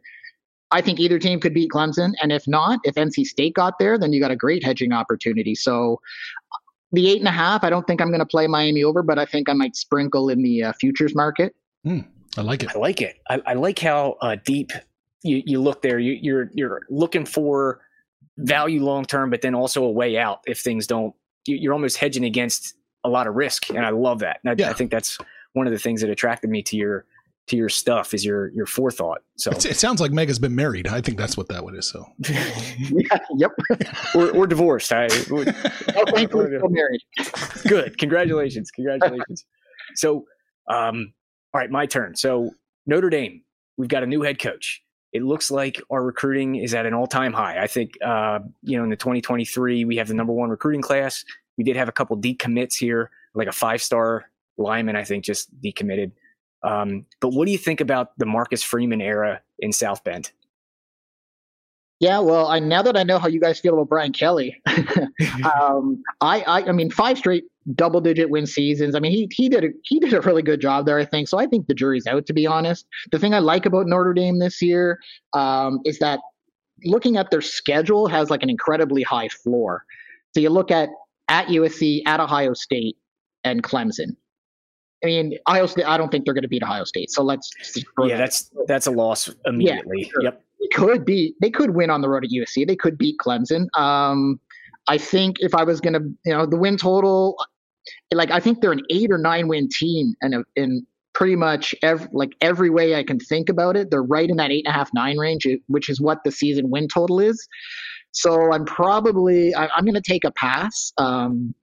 I 0.72 0.82
think 0.82 0.99
either 0.99 1.20
team 1.20 1.39
could 1.39 1.53
beat 1.53 1.70
Clemson, 1.70 2.14
and 2.22 2.32
if 2.32 2.47
not, 2.47 2.80
if 2.84 2.95
NC 2.95 3.26
State 3.26 3.53
got 3.53 3.78
there, 3.80 3.97
then 3.97 4.11
you 4.11 4.20
got 4.20 4.32
a 4.32 4.36
great 4.36 4.64
hedging 4.64 4.91
opportunity. 4.91 5.53
So 5.53 5.99
the 6.91 7.09
eight 7.09 7.20
and 7.20 7.28
a 7.28 7.32
half, 7.32 7.64
I 7.64 7.70
don't 7.70 7.86
think 7.86 8.01
I'm 8.01 8.09
going 8.09 8.20
to 8.20 8.26
play 8.26 8.47
Miami 8.47 8.84
over, 8.84 9.03
but 9.03 9.20
I 9.20 9.26
think 9.26 9.49
I 9.49 9.53
might 9.53 9.76
sprinkle 9.76 10.30
in 10.30 10.41
the 10.41 10.64
uh, 10.64 10.74
futures 10.80 11.16
market. 11.16 11.55
I 12.38 12.41
like 12.41 12.64
it. 12.64 12.70
I 12.76 12.80
like 12.80 13.01
it. 13.01 13.20
I, 13.30 13.41
I 13.45 13.53
like 13.53 13.80
how 13.80 14.18
uh, 14.22 14.38
deep 14.45 14.72
you, 15.24 15.43
you 15.45 15.61
look 15.61 15.82
there. 15.82 15.99
You, 15.99 16.14
you're 16.14 16.49
you're 16.53 16.82
looking 16.89 17.26
for 17.26 17.82
value 18.38 18.84
long 18.84 19.05
term, 19.05 19.30
but 19.30 19.41
then 19.41 19.53
also 19.53 19.84
a 19.84 19.91
way 19.91 20.18
out 20.18 20.39
if 20.47 20.59
things 20.59 20.88
don't. 20.88 21.14
You, 21.45 21.57
you're 21.57 21.74
almost 21.74 21.97
hedging 21.97 22.26
against 22.26 22.76
a 23.03 23.09
lot 23.09 23.28
of 23.28 23.36
risk, 23.36 23.70
and 23.70 23.86
I 23.86 23.89
love 23.89 24.20
that. 24.20 24.39
And 24.43 24.51
I, 24.51 24.55
Yeah. 24.57 24.70
I 24.70 24.74
think 24.74 24.91
that's 24.91 25.18
one 25.53 25.68
of 25.68 25.74
the 25.74 25.80
things 25.80 26.01
that 26.01 26.09
attracted 26.09 26.49
me 26.49 26.64
to 26.64 26.76
your 26.78 27.05
to 27.48 27.58
your 27.58 27.70
stuff 27.70 28.14
is 28.14 28.24
your 28.24 28.48
your 28.50 28.66
forethought. 28.66 29.20
So 29.36 29.52
It's, 29.52 29.66
it 29.66 29.78
sounds 29.78 30.00
like 30.00 30.12
Mega's 30.12 30.39
been 30.39 30.56
married. 30.56 30.88
I 30.88 31.02
think 31.02 31.18
that's 31.18 31.36
what 31.36 31.48
that 31.50 31.64
one 31.64 31.76
is. 31.76 31.88
So 31.89 32.06
yeah, 32.30 33.18
yep. 33.36 33.52
or, 34.16 34.32
or 34.32 34.48
divorced. 34.48 34.91
I, 34.94 35.06
Oh, 35.30 36.06
thankfully, 36.14 36.58
still 36.58 36.70
married. 36.70 37.02
good. 37.68 37.98
Congratulations. 37.98 38.72
Congratulations. 38.72 39.46
so, 39.96 40.26
um, 40.70 41.14
all 41.54 41.60
right, 41.62 41.70
my 41.70 41.86
turn. 41.86 42.16
So 42.16 42.52
Notre 42.86 43.10
Dame, 43.10 43.41
we've 43.78 43.89
got 43.89 44.04
a 44.04 44.08
new 44.08 44.22
head 44.22 44.39
coach. 44.39 44.82
It 45.12 45.22
looks 45.22 45.52
like 45.52 45.80
our 45.91 46.04
recruiting 46.04 46.56
is 46.56 46.74
at 46.74 46.86
an 46.86 46.94
all 46.94 47.06
time 47.08 47.34
high. 47.34 47.62
I 47.62 47.68
think, 47.68 47.91
uh, 48.04 48.39
you 48.64 48.78
know, 48.78 48.84
in 48.84 48.89
the 48.89 48.96
2023, 48.96 49.86
we 49.86 49.98
have 49.98 50.08
the 50.08 50.14
number 50.16 50.34
one 50.34 50.50
recruiting 50.50 50.82
class. 50.82 51.24
We 51.58 51.64
did 51.64 51.76
have 51.76 51.88
a 51.88 51.91
couple 51.91 52.18
decommits 52.18 52.76
here, 52.76 53.12
like 53.36 53.48
a 53.48 53.52
five 53.52 53.82
star 53.82 54.30
lineman, 54.58 54.96
I 54.96 55.04
think, 55.04 55.24
just 55.24 55.50
decommitted. 55.62 56.12
Um, 56.64 57.05
but 57.20 57.30
what 57.30 57.45
do 57.45 57.51
you 57.51 57.57
think 57.57 57.82
about 57.82 58.18
the 58.18 58.26
Marcus 58.26 58.64
Freeman 58.64 59.01
era 59.01 59.41
in 59.59 59.72
South 59.74 60.03
Bend? 60.03 60.32
Yeah, 61.99 62.20
well, 62.20 62.47
I, 62.47 62.59
now 62.59 62.82
that 62.82 62.97
I 62.97 63.03
know 63.03 63.18
how 63.18 63.30
you 63.30 63.39
guys 63.39 63.61
feel 63.61 63.76
about 63.76 63.88
Brian 63.88 64.11
Kelly, 64.11 64.61
um, 65.57 66.03
I, 66.20 66.41
I, 66.41 66.68
I 66.68 66.72
mean, 66.74 66.91
five 66.91 67.18
straight 67.18 67.45
double-digit 67.76 68.30
win 68.30 68.45
seasons. 68.45 68.93
I 68.93 68.99
mean, 68.99 69.14
he 69.14 69.30
he 69.32 69.47
did 69.47 69.64
a, 69.64 69.68
he 69.84 69.99
did 69.99 70.14
a 70.14 70.20
really 70.20 70.41
good 70.41 70.59
job 70.59 70.86
there, 70.86 70.99
I 70.99 71.05
think. 71.05 71.30
So 71.30 71.39
I 71.39 71.45
think 71.45 71.68
the 71.68 71.74
jury's 71.74 72.05
out, 72.05 72.26
to 72.26 72.34
be 72.34 72.45
honest. 72.45 72.86
The 73.11 73.20
thing 73.20 73.34
I 73.34 73.39
like 73.39 73.66
about 73.66 73.88
Notre 73.88 74.14
Dame 74.14 74.39
this 74.39 74.61
year 74.61 74.99
um, 75.32 75.80
is 75.86 75.99
that 75.99 76.20
looking 76.84 77.16
at 77.16 77.32
their 77.32 77.41
schedule 77.41 78.07
has 78.07 78.30
like 78.30 78.43
an 78.43 78.49
incredibly 78.49 79.03
high 79.03 79.30
floor. 79.30 79.86
So 80.34 80.41
you 80.41 80.49
look 80.49 80.72
at 80.72 80.89
at 81.30 81.47
USC, 81.47 82.01
at 82.05 82.20
Ohio 82.20 82.53
State, 82.53 82.97
and 83.43 83.64
Clemson. 83.64 84.18
I 85.04 85.08
mean, 85.08 85.38
Ohio 85.47 85.66
State. 85.66 85.86
I 85.86 85.97
don't 85.97 86.10
think 86.10 86.26
they're 86.26 86.34
going 86.34 86.43
to 86.43 86.47
beat 86.49 86.64
Ohio 86.64 86.86
State. 86.86 87.12
So 87.12 87.24
let's. 87.24 87.51
Yeah, 88.04 88.18
that's 88.18 88.51
that's 88.68 88.88
a 88.88 88.91
loss 88.91 89.30
immediately. 89.45 90.04
Yeah, 90.04 90.10
sure. 90.12 90.24
Yep. 90.24 90.43
They 90.62 90.68
could 90.76 91.06
be. 91.06 91.36
They 91.41 91.49
could 91.49 91.72
win 91.72 91.89
on 91.89 92.01
the 92.01 92.10
road 92.10 92.24
at 92.24 92.32
USC. 92.32 92.66
They 92.66 92.76
could 92.76 92.97
beat 92.97 93.18
Clemson. 93.18 93.68
Um, 93.78 94.39
I 94.88 94.97
think 94.97 95.38
if 95.39 95.54
I 95.56 95.64
was 95.64 95.80
going 95.82 95.93
to, 95.93 96.01
you 96.26 96.34
know, 96.34 96.45
the 96.45 96.58
win 96.58 96.78
total, 96.78 97.38
like 98.14 98.32
I 98.32 98.39
think 98.39 98.62
they're 98.62 98.72
an 98.72 98.84
eight 98.89 99.12
or 99.12 99.18
nine 99.18 99.47
win 99.47 99.70
team, 99.70 100.14
and 100.22 100.43
in 100.56 100.86
pretty 101.14 101.36
much 101.36 101.76
every 101.84 102.08
like 102.12 102.32
every 102.41 102.70
way 102.70 102.95
I 102.95 103.04
can 103.04 103.20
think 103.20 103.49
about 103.49 103.76
it, 103.76 103.91
they're 103.91 104.04
right 104.04 104.30
in 104.30 104.38
that 104.38 104.51
eight 104.51 104.66
and 104.66 104.74
a 104.74 104.78
half 104.78 104.89
nine 104.93 105.18
range, 105.18 105.47
which 105.68 105.89
is 105.89 106.01
what 106.01 106.20
the 106.24 106.32
season 106.32 106.70
win 106.70 106.88
total 106.88 107.20
is. 107.20 107.47
So 108.12 108.54
I'm 108.54 108.66
probably 108.66 109.54
I, 109.56 109.66
am 109.78 109.86
going 109.86 109.95
to 109.95 110.01
take 110.01 110.24
a 110.24 110.32
pass. 110.32 110.93
Um, 110.97 111.54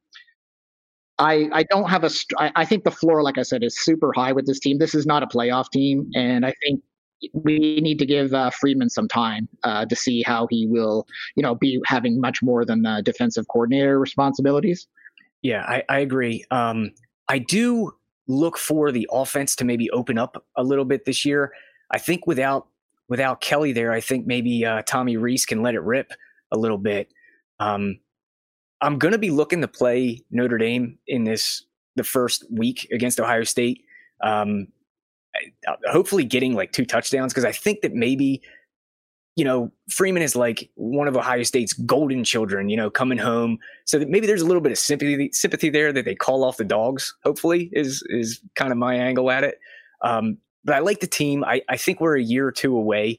I, 1.20 1.50
I 1.52 1.62
don't 1.64 1.88
have 1.88 2.02
a. 2.02 2.10
I, 2.38 2.50
I 2.56 2.64
think 2.64 2.84
the 2.84 2.90
floor, 2.90 3.22
like 3.22 3.36
I 3.36 3.42
said, 3.42 3.62
is 3.62 3.78
super 3.78 4.12
high 4.14 4.32
with 4.32 4.46
this 4.46 4.58
team. 4.58 4.78
This 4.78 4.94
is 4.94 5.06
not 5.06 5.22
a 5.22 5.26
playoff 5.26 5.70
team, 5.70 6.10
and 6.14 6.46
I 6.46 6.54
think 6.64 6.82
we 7.34 7.80
need 7.82 7.98
to 7.98 8.06
give 8.06 8.32
uh, 8.32 8.50
Freeman 8.50 8.88
some 8.88 9.06
time 9.06 9.46
uh, 9.62 9.84
to 9.84 9.94
see 9.94 10.22
how 10.22 10.46
he 10.50 10.66
will, 10.66 11.06
you 11.36 11.42
know, 11.42 11.54
be 11.54 11.78
having 11.84 12.20
much 12.20 12.42
more 12.42 12.64
than 12.64 12.82
the 12.82 13.02
defensive 13.04 13.46
coordinator 13.48 14.00
responsibilities. 14.00 14.86
Yeah, 15.42 15.62
I, 15.68 15.82
I 15.90 15.98
agree. 15.98 16.44
Um, 16.50 16.90
I 17.28 17.38
do 17.38 17.92
look 18.26 18.56
for 18.56 18.90
the 18.90 19.06
offense 19.12 19.54
to 19.56 19.64
maybe 19.64 19.90
open 19.90 20.16
up 20.16 20.42
a 20.56 20.64
little 20.64 20.86
bit 20.86 21.04
this 21.04 21.24
year. 21.24 21.52
I 21.90 21.98
think 21.98 22.26
without 22.26 22.66
without 23.08 23.42
Kelly 23.42 23.72
there, 23.72 23.92
I 23.92 24.00
think 24.00 24.26
maybe 24.26 24.64
uh, 24.64 24.82
Tommy 24.86 25.18
Rees 25.18 25.44
can 25.44 25.62
let 25.62 25.74
it 25.74 25.82
rip 25.82 26.12
a 26.50 26.56
little 26.56 26.78
bit. 26.78 27.12
Um, 27.58 27.98
I'm 28.80 28.98
going 28.98 29.12
to 29.12 29.18
be 29.18 29.30
looking 29.30 29.60
to 29.60 29.68
play 29.68 30.22
Notre 30.30 30.58
Dame 30.58 30.98
in 31.06 31.24
this 31.24 31.64
the 31.96 32.04
first 32.04 32.44
week 32.50 32.88
against 32.92 33.20
Ohio 33.20 33.44
State. 33.44 33.84
Um, 34.22 34.68
hopefully, 35.90 36.24
getting 36.24 36.54
like 36.54 36.72
two 36.72 36.84
touchdowns 36.84 37.32
because 37.32 37.44
I 37.44 37.52
think 37.52 37.82
that 37.82 37.94
maybe 37.94 38.42
you 39.36 39.44
know 39.44 39.70
Freeman 39.90 40.22
is 40.22 40.34
like 40.34 40.70
one 40.74 41.08
of 41.08 41.16
Ohio 41.16 41.42
State's 41.42 41.72
golden 41.72 42.24
children. 42.24 42.68
You 42.68 42.76
know, 42.76 42.90
coming 42.90 43.18
home, 43.18 43.58
so 43.84 43.98
that 43.98 44.08
maybe 44.08 44.26
there's 44.26 44.42
a 44.42 44.46
little 44.46 44.62
bit 44.62 44.72
of 44.72 44.78
sympathy 44.78 45.30
sympathy 45.32 45.70
there 45.70 45.92
that 45.92 46.04
they 46.04 46.14
call 46.14 46.44
off 46.44 46.56
the 46.56 46.64
dogs. 46.64 47.14
Hopefully, 47.24 47.70
is 47.72 48.02
is 48.08 48.40
kind 48.54 48.72
of 48.72 48.78
my 48.78 48.94
angle 48.94 49.30
at 49.30 49.44
it. 49.44 49.58
Um, 50.02 50.38
but 50.64 50.74
I 50.74 50.80
like 50.80 51.00
the 51.00 51.06
team. 51.06 51.44
I, 51.44 51.62
I 51.68 51.76
think 51.76 52.00
we're 52.00 52.16
a 52.16 52.22
year 52.22 52.46
or 52.46 52.52
two 52.52 52.76
away. 52.76 53.18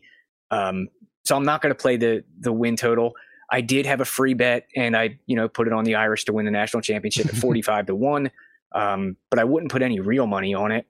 Um, 0.52 0.90
so 1.24 1.36
I'm 1.36 1.46
not 1.46 1.62
going 1.62 1.74
to 1.74 1.80
play 1.80 1.98
the 1.98 2.24
the 2.40 2.52
win 2.52 2.76
total. 2.76 3.14
I 3.52 3.62
did 3.62 3.86
have 3.86 4.00
a 4.00 4.06
free 4.06 4.34
bet 4.34 4.68
and 4.76 4.96
I, 4.96 5.20
you 5.26 5.36
know, 5.36 5.50
put 5.50 5.68
it 5.68 5.74
on 5.74 5.84
the 5.84 5.96
Irish 5.96 6.26
to 6.26 6.34
win 6.34 6.46
the 6.46 6.52
national 6.52 6.82
championship 6.82 7.28
at 7.28 7.36
45 7.36 7.88
to 7.88 7.96
1. 7.96 8.32
Um, 8.74 9.18
but 9.30 9.40
I 9.40 9.44
wouldn't 9.44 9.72
put 9.72 9.82
any 9.82 10.00
real 10.00 10.26
money 10.26 10.54
on 10.54 10.72
it. 10.72 10.88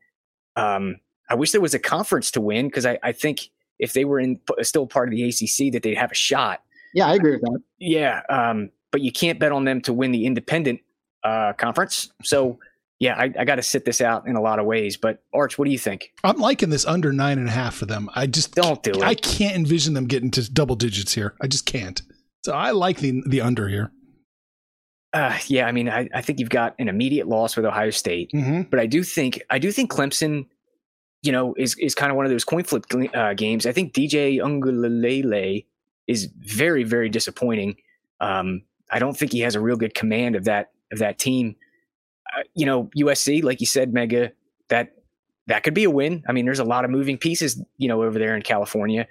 Um, 0.56 0.98
I 1.30 1.36
wish 1.36 1.52
there 1.52 1.62
was 1.62 1.74
a 1.74 1.80
conference 1.80 2.30
to 2.32 2.42
win 2.42 2.68
because 2.68 2.86
I, 2.86 3.00
I, 3.02 3.12
think 3.14 3.50
if 3.80 3.94
they 3.94 4.06
were 4.06 4.20
in 4.20 4.40
still 4.62 4.86
part 4.86 5.08
of 5.08 5.12
the 5.16 5.24
ACC 5.24 5.74
that 5.74 5.82
they'd 5.82 5.98
have 5.98 6.12
a 6.12 6.16
shot. 6.16 6.62
Yeah, 6.94 7.08
I 7.08 7.16
agree 7.16 7.32
with 7.32 7.42
that. 7.42 7.60
Yeah, 7.80 8.22
um, 8.30 8.70
but 8.92 9.02
you 9.02 9.12
can't 9.12 9.40
bet 9.40 9.52
on 9.52 9.64
them 9.64 9.82
to 9.82 9.94
win 9.94 10.12
the 10.12 10.26
independent 10.26 10.82
uh, 11.24 11.54
conference. 11.54 12.12
So 12.22 12.60
yeah, 13.00 13.16
I, 13.16 13.34
I 13.40 13.46
got 13.46 13.56
to 13.56 13.64
sit 13.64 13.86
this 13.86 14.00
out 14.00 14.28
in 14.28 14.36
a 14.36 14.42
lot 14.42 14.60
of 14.60 14.66
ways. 14.66 14.96
But 14.96 15.24
Arch, 15.34 15.58
what 15.58 15.66
do 15.66 15.72
you 15.72 15.80
think? 15.80 16.12
I'm 16.24 16.38
liking 16.38 16.70
this 16.70 16.86
under 16.86 17.12
nine 17.12 17.40
and 17.40 17.48
a 17.48 17.52
half 17.52 17.76
for 17.76 17.88
them. 17.88 18.10
I 18.14 18.28
just 18.28 18.54
don't 18.54 18.84
do 18.84 18.92
it. 18.92 19.02
I 19.02 19.16
can't 19.16 19.56
envision 19.56 19.96
them 19.96 20.06
getting 20.06 20.30
to 20.32 20.52
double 20.52 20.76
digits 20.76 21.14
here. 21.14 21.34
I 21.42 21.48
just 21.48 21.66
can't. 21.66 22.00
So 22.44 22.54
I 22.54 22.72
like 22.72 22.98
the 23.00 23.22
the 23.26 23.42
under 23.42 23.68
here. 23.68 23.92
Uh, 25.14 25.38
yeah, 25.48 25.66
I 25.66 25.72
mean, 25.72 25.90
I, 25.90 26.08
I 26.14 26.22
think 26.22 26.40
you've 26.40 26.50
got 26.50 26.74
an 26.80 26.88
immediate 26.88 27.28
loss 27.28 27.58
with 27.58 27.66
Ohio 27.66 27.90
State, 27.90 28.32
mm-hmm. 28.34 28.62
but 28.64 28.80
I 28.80 28.86
do 28.86 29.04
think 29.04 29.42
I 29.50 29.60
do 29.60 29.72
think 29.72 29.92
Clemson, 29.92 30.48
you 31.22 31.32
know, 31.32 31.54
is 31.58 31.76
is 31.80 31.94
kind 31.94 32.12
of 32.12 32.16
one 32.16 32.26
of 32.26 32.32
those 32.32 32.46
coin 32.46 32.64
flip 32.64 32.86
uh, 33.14 33.34
games. 33.34 33.66
I 33.66 33.74
think 33.74 33.94
DJ 33.94 34.38
Uiagalelei 34.38 35.66
is 36.08 36.30
very 36.40 36.84
very 36.84 37.10
disappointing. 37.10 37.76
Um, 38.22 38.64
I 38.90 39.00
don't 39.00 39.18
think 39.18 39.32
he 39.32 39.42
has 39.42 39.56
a 39.56 39.60
real 39.60 39.76
good 39.76 39.94
command 39.94 40.36
of 40.36 40.46
that 40.46 40.72
of 40.92 41.00
that 41.00 41.20
team. 41.20 41.56
Uh, 42.36 42.44
you 42.56 42.66
know, 42.66 42.90
USC, 42.98 43.44
like 43.44 43.60
you 43.60 43.68
said, 43.68 43.94
Mega, 43.94 44.32
that 44.70 44.96
that 45.48 45.64
could 45.64 45.74
be 45.74 45.84
a 45.84 45.92
win. 45.92 46.24
I 46.28 46.32
mean, 46.32 46.46
there's 46.46 46.60
a 46.60 46.64
lot 46.64 46.86
of 46.86 46.92
moving 46.92 47.18
pieces, 47.18 47.62
you 47.78 47.90
know, 47.90 48.02
over 48.02 48.18
there 48.18 48.36
in 48.36 48.42
California. 48.42 49.08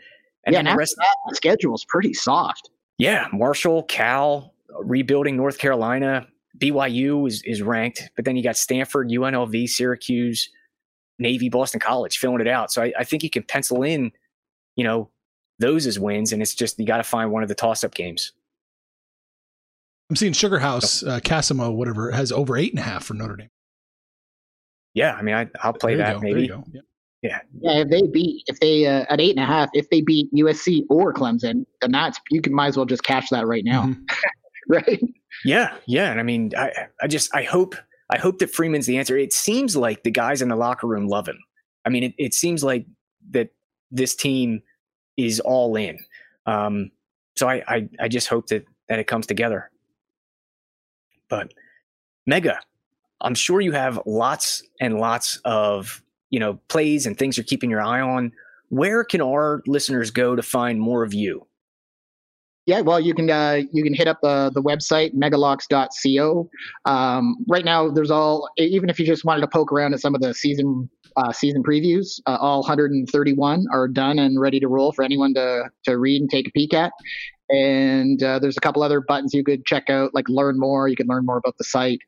And 0.46 0.54
yeah, 0.54 0.60
and 0.60 0.68
the 0.68 0.74
rest 0.74 0.94
that, 0.96 1.16
the 1.28 1.36
schedule 1.36 1.74
is 1.74 1.84
pretty 1.84 2.14
soft 2.14 2.70
yeah, 3.00 3.28
Marshall, 3.32 3.84
Cal, 3.84 4.52
rebuilding 4.82 5.36
North 5.36 5.58
Carolina, 5.58 6.26
BYU 6.58 7.26
is, 7.26 7.42
is 7.42 7.62
ranked, 7.62 8.10
but 8.14 8.24
then 8.24 8.36
you 8.36 8.42
got 8.42 8.56
Stanford, 8.56 9.08
UNLV, 9.08 9.68
Syracuse, 9.68 10.50
Navy, 11.18 11.48
Boston 11.48 11.80
College 11.80 12.18
filling 12.18 12.40
it 12.40 12.48
out. 12.48 12.70
So 12.70 12.82
I, 12.82 12.92
I 12.98 13.04
think 13.04 13.22
you 13.22 13.30
can 13.30 13.42
pencil 13.42 13.82
in, 13.82 14.12
you 14.76 14.84
know, 14.84 15.08
those 15.58 15.86
as 15.86 15.98
wins, 15.98 16.32
and 16.32 16.42
it's 16.42 16.54
just 16.54 16.78
you 16.78 16.86
got 16.86 16.98
to 16.98 17.02
find 17.02 17.30
one 17.30 17.42
of 17.42 17.48
the 17.48 17.54
toss-up 17.54 17.94
games. 17.94 18.32
I'm 20.10 20.16
seeing 20.16 20.32
Sugar 20.32 20.58
House, 20.58 21.02
uh, 21.02 21.20
Casimo, 21.20 21.74
whatever, 21.74 22.10
has 22.10 22.32
over 22.32 22.56
eight 22.56 22.72
and 22.72 22.80
a 22.80 22.82
half 22.82 23.04
for 23.04 23.14
Notre 23.14 23.36
Dame. 23.36 23.50
Yeah, 24.92 25.14
I 25.14 25.22
mean, 25.22 25.34
I, 25.34 25.48
will 25.64 25.72
play 25.74 25.94
that 25.96 26.20
maybe. 26.20 26.50
Yeah. 27.22 27.40
Yeah. 27.60 27.80
If 27.80 27.88
they 27.88 28.02
beat, 28.02 28.44
if 28.46 28.60
they 28.60 28.86
uh, 28.86 29.04
at 29.10 29.20
eight 29.20 29.36
and 29.36 29.40
a 29.40 29.46
half, 29.46 29.68
if 29.74 29.90
they 29.90 30.00
beat 30.00 30.32
USC 30.34 30.84
or 30.88 31.12
Clemson, 31.12 31.66
then 31.80 31.92
that's 31.92 32.18
you 32.30 32.40
can 32.40 32.54
might 32.54 32.68
as 32.68 32.76
well 32.76 32.86
just 32.86 33.02
cash 33.02 33.28
that 33.30 33.46
right 33.46 33.64
now, 33.64 33.84
mm-hmm. 33.84 34.02
right? 34.68 35.02
Yeah, 35.44 35.74
yeah. 35.86 36.10
And 36.10 36.20
I 36.20 36.22
mean, 36.22 36.52
I, 36.56 36.88
I 37.02 37.06
just, 37.06 37.34
I 37.34 37.42
hope, 37.42 37.74
I 38.10 38.18
hope 38.18 38.38
that 38.38 38.50
Freeman's 38.50 38.86
the 38.86 38.98
answer. 38.98 39.16
It 39.16 39.32
seems 39.32 39.76
like 39.76 40.02
the 40.02 40.10
guys 40.10 40.42
in 40.42 40.48
the 40.48 40.56
locker 40.56 40.86
room 40.86 41.06
love 41.06 41.28
him. 41.28 41.38
I 41.84 41.90
mean, 41.90 42.04
it, 42.04 42.14
it 42.18 42.34
seems 42.34 42.64
like 42.64 42.86
that 43.30 43.50
this 43.90 44.14
team 44.14 44.62
is 45.16 45.40
all 45.40 45.76
in. 45.76 45.98
Um, 46.46 46.90
so 47.36 47.48
I, 47.48 47.62
I, 47.68 47.88
I 48.00 48.08
just 48.08 48.28
hope 48.28 48.48
that 48.48 48.64
that 48.88 48.98
it 48.98 49.06
comes 49.06 49.26
together. 49.26 49.70
But 51.28 51.52
Mega, 52.26 52.60
I'm 53.20 53.34
sure 53.34 53.60
you 53.60 53.72
have 53.72 54.00
lots 54.04 54.62
and 54.80 54.98
lots 54.98 55.40
of 55.44 56.02
you 56.30 56.40
know 56.40 56.58
plays 56.68 57.06
and 57.06 57.18
things 57.18 57.36
you're 57.36 57.44
keeping 57.44 57.70
your 57.70 57.82
eye 57.82 58.00
on 58.00 58.32
where 58.70 59.04
can 59.04 59.20
our 59.20 59.62
listeners 59.66 60.10
go 60.10 60.34
to 60.34 60.42
find 60.42 60.80
more 60.80 61.02
of 61.02 61.12
you? 61.12 61.46
Yeah 62.66 62.82
well 62.82 63.00
you 63.00 63.14
can 63.14 63.28
uh, 63.28 63.62
you 63.72 63.82
can 63.82 63.94
hit 63.94 64.06
up 64.06 64.20
the 64.22 64.50
the 64.54 64.62
website 64.62 65.14
megalocks.co 65.14 66.48
um, 66.84 67.36
right 67.48 67.64
now 67.64 67.90
there's 67.90 68.10
all 68.10 68.48
even 68.58 68.88
if 68.88 69.00
you 69.00 69.06
just 69.06 69.24
wanted 69.24 69.40
to 69.40 69.48
poke 69.48 69.72
around 69.72 69.92
at 69.92 70.00
some 70.00 70.14
of 70.14 70.20
the 70.20 70.32
season 70.34 70.88
uh, 71.16 71.32
season 71.32 71.62
previews 71.64 72.20
uh, 72.26 72.36
all 72.40 72.60
131 72.60 73.64
are 73.72 73.88
done 73.88 74.18
and 74.20 74.38
ready 74.38 74.60
to 74.60 74.68
roll 74.68 74.92
for 74.92 75.02
anyone 75.02 75.34
to 75.34 75.64
to 75.84 75.98
read 75.98 76.20
and 76.20 76.30
take 76.30 76.46
a 76.46 76.52
peek 76.52 76.72
at. 76.72 76.92
And 77.48 78.22
uh, 78.22 78.38
there's 78.38 78.56
a 78.56 78.60
couple 78.60 78.84
other 78.84 79.00
buttons 79.00 79.34
you 79.34 79.42
could 79.42 79.66
check 79.66 79.90
out 79.90 80.14
like 80.14 80.28
learn 80.28 80.56
more. 80.56 80.86
You 80.86 80.94
can 80.94 81.08
learn 81.08 81.26
more 81.26 81.38
about 81.38 81.56
the 81.58 81.64
site 81.64 82.00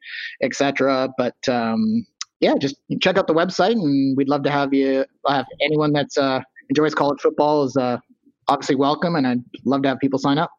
etc 0.42 1.08
but 1.18 1.34
um, 1.48 2.06
yeah, 2.42 2.54
just 2.58 2.76
check 3.00 3.16
out 3.16 3.28
the 3.28 3.34
website, 3.34 3.72
and 3.72 4.16
we'd 4.16 4.28
love 4.28 4.42
to 4.42 4.50
have 4.50 4.74
you. 4.74 5.06
Have 5.28 5.46
anyone 5.60 5.92
that's 5.92 6.18
uh, 6.18 6.42
enjoys 6.68 6.92
college 6.92 7.20
football 7.20 7.62
is 7.62 7.76
uh, 7.76 7.98
obviously 8.48 8.74
welcome, 8.74 9.14
and 9.14 9.26
I'd 9.26 9.44
love 9.64 9.82
to 9.82 9.88
have 9.88 10.00
people 10.00 10.18
sign 10.18 10.38
up. 10.38 10.50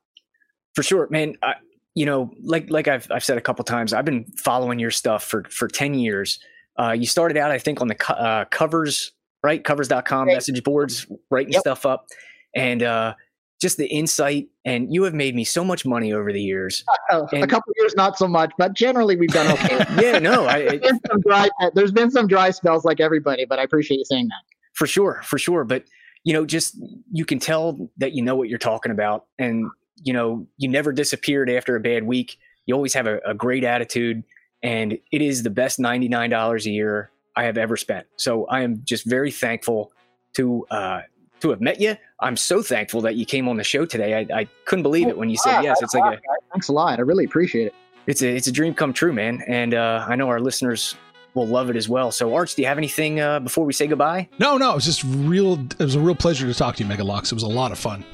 For 0.76 0.82
sure, 0.82 1.08
man. 1.12 1.36
I, 1.44 1.56
you 1.94 2.06
know, 2.06 2.32
like 2.42 2.70
like 2.70 2.88
I've 2.88 3.06
I've 3.12 3.24
said 3.24 3.38
a 3.38 3.42
couple 3.42 3.66
times, 3.66 3.94
I've 3.94 4.06
been 4.06 4.24
following 4.38 4.80
your 4.80 4.92
stuff 4.92 5.26
for 5.26 5.44
for 5.50 5.68
ten 5.68 5.94
years. 5.94 6.40
Uh, 6.80 6.92
you 6.92 7.06
started 7.06 7.38
out, 7.38 7.52
I 7.52 7.60
think, 7.60 7.82
on 7.82 7.90
the 7.90 7.96
co- 7.96 8.14
uh, 8.14 8.46
covers, 8.46 9.12
right? 9.44 9.62
Covers.com 9.62 10.28
right. 10.28 10.34
message 10.34 10.64
boards, 10.64 11.06
writing 11.30 11.52
yep. 11.52 11.60
stuff 11.60 11.86
up, 11.86 12.06
and 12.56 12.82
uh, 12.82 13.14
just 13.64 13.78
the 13.78 13.88
insight 13.88 14.50
and 14.66 14.94
you 14.94 15.04
have 15.04 15.14
made 15.14 15.34
me 15.36 15.46
so 15.46 15.64
much 15.64 15.86
money 15.86 16.12
over 16.12 16.34
the 16.34 16.42
years. 16.42 16.84
Uh, 17.10 17.26
a 17.32 17.48
couple 17.48 17.74
years, 17.78 17.96
not 17.96 18.18
so 18.18 18.28
much, 18.28 18.52
but 18.58 18.74
generally 18.74 19.16
we've 19.16 19.32
done 19.32 19.50
okay. 19.54 19.78
yeah, 20.02 20.20
no, 20.20 20.46
I, 20.46 20.78
there's, 20.78 21.00
been 21.00 21.22
dry, 21.26 21.50
there's 21.74 21.94
been 21.94 22.12
some 22.12 22.28
dry 22.28 22.52
spells 22.52 22.84
like 22.84 23.00
everybody, 23.00 23.46
but 23.46 23.60
I 23.60 23.64
appreciate 23.64 24.00
you 24.00 24.06
saying 24.06 24.28
that. 24.28 24.44
For 24.74 24.86
sure, 24.86 25.22
for 25.24 25.38
sure. 25.38 25.64
But 25.64 25.86
you 26.26 26.34
know, 26.34 26.46
just 26.46 26.78
you 27.12 27.24
can 27.24 27.40
tell 27.40 27.90
that 27.98 28.12
you 28.12 28.22
know 28.22 28.36
what 28.36 28.50
you're 28.50 28.60
talking 28.60 28.92
about, 28.92 29.28
and 29.40 29.70
you 30.04 30.12
know, 30.12 30.46
you 30.58 30.68
never 30.68 30.92
disappeared 30.92 31.50
after 31.50 31.78
a 31.78 31.80
bad 31.80 32.04
week. 32.04 32.38
You 32.66 32.76
always 32.76 32.94
have 32.94 33.08
a, 33.08 33.20
a 33.26 33.34
great 33.34 33.64
attitude, 33.64 34.24
and 34.62 34.98
it 35.12 35.22
is 35.22 35.44
the 35.44 35.50
best 35.50 35.80
ninety 35.80 36.10
nine 36.10 36.30
dollars 36.30 36.66
a 36.66 36.72
year 36.72 37.12
I 37.36 37.46
have 37.46 37.58
ever 37.58 37.78
spent. 37.78 38.08
So 38.18 38.46
I 38.48 38.62
am 38.62 38.82
just 38.84 39.06
very 39.06 39.32
thankful 39.32 39.94
to 40.34 40.66
uh, 40.70 41.02
to 41.44 41.50
have 41.50 41.62
met 41.62 41.80
you. 41.80 41.96
I'm 42.22 42.38
so 42.38 42.64
thankful 42.64 43.02
that 43.02 43.16
you 43.16 43.26
came 43.26 43.48
on 43.48 43.58
the 43.58 43.64
show 43.64 43.86
today. 43.86 44.16
I, 44.16 44.40
I 44.40 44.48
couldn't 44.66 44.84
believe 44.84 45.08
it 45.08 45.18
when 45.18 45.30
you 45.30 45.38
said 45.38 45.62
yes. 45.62 45.82
It's 45.82 45.94
like 45.94 46.18
a, 46.18 46.22
thanks 46.52 46.70
a 46.70 46.74
lot. 46.74 47.00
I 47.00 47.02
really 47.02 47.26
appreciate 47.26 47.68
it. 47.68 47.76
it's 48.08 48.22
a 48.22 48.30
it's 48.34 48.48
a 48.48 48.52
dream 48.52 48.74
come 48.74 48.94
true, 48.94 49.14
man. 49.14 49.44
And 49.48 49.74
uh, 49.74 50.06
I 50.08 50.16
know 50.16 50.30
our 50.30 50.40
listeners 50.40 50.96
will 51.34 51.48
love 51.48 51.70
it 51.70 51.76
as 51.76 51.90
well. 51.90 52.12
So, 52.12 52.34
Arch, 52.34 52.56
do 52.56 52.62
you 52.62 52.68
have 52.68 52.78
anything 52.78 53.20
uh, 53.20 53.42
before 53.42 53.66
we 53.66 53.74
say 53.74 53.88
goodbye? 53.88 54.30
No, 54.40 54.58
no, 54.58 54.72
it 54.72 54.76
was 54.76 54.86
just 54.86 55.04
real. 55.04 55.54
It 55.54 55.80
was 55.80 55.96
a 55.96 56.00
real 56.00 56.16
pleasure 56.16 56.48
to 56.48 56.54
talk 56.54 56.78
to 56.78 56.84
you, 56.84 56.90
Megalocks. 56.90 57.26
It 57.26 57.34
was 57.34 57.44
a 57.44 57.48
lot 57.48 57.72
of 57.72 57.78
fun. 57.78 58.06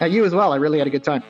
Uh, 0.00 0.06
you 0.06 0.24
as 0.24 0.34
well. 0.34 0.52
I 0.52 0.56
really 0.56 0.78
had 0.78 0.86
a 0.86 0.90
good 0.90 1.04
time. 1.04 1.22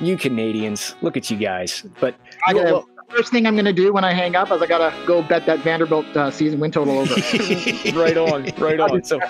You 0.00 0.16
Canadians, 0.16 0.96
look 1.02 1.16
at 1.16 1.30
you 1.30 1.36
guys. 1.36 1.84
But 2.00 2.16
I 2.46 2.52
gotta, 2.52 2.72
well, 2.72 2.88
the 2.96 3.16
first 3.16 3.30
thing 3.30 3.46
I'm 3.46 3.54
going 3.54 3.66
to 3.66 3.72
do 3.72 3.92
when 3.92 4.02
I 4.02 4.12
hang 4.12 4.34
up 4.34 4.50
is 4.50 4.60
I 4.60 4.66
got 4.66 4.78
to 4.78 5.06
go 5.06 5.22
bet 5.22 5.46
that 5.46 5.60
Vanderbilt 5.60 6.06
uh, 6.16 6.30
season 6.30 6.58
win 6.58 6.72
total 6.72 6.98
over. 6.98 7.14
right 7.94 8.16
on, 8.16 8.46
right 8.58 8.80
on. 8.80 9.04
So, 9.04 9.20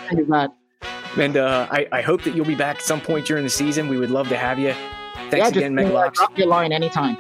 and 1.17 1.37
uh, 1.37 1.67
I, 1.71 1.87
I 1.93 2.01
hope 2.03 2.23
that 2.23 2.35
you'll 2.35 2.47
be 2.47 2.55
back 2.55 2.77
at 2.77 2.83
some 2.83 3.01
point 3.01 3.27
during 3.27 3.45
the 3.45 3.51
season. 3.51 3.89
We 3.89 3.99
would 3.99 4.11
love 4.11 4.29
to 4.29 4.37
have 4.37 4.59
you. 4.59 4.75
Thanks 5.31 5.55
yeah, 5.55 5.59
again, 5.59 5.75
Megalocks. 5.75 6.15
drop 6.15 6.37
me 6.37 6.45
a 6.45 6.47
line 6.47 6.73
anytime. 6.73 7.17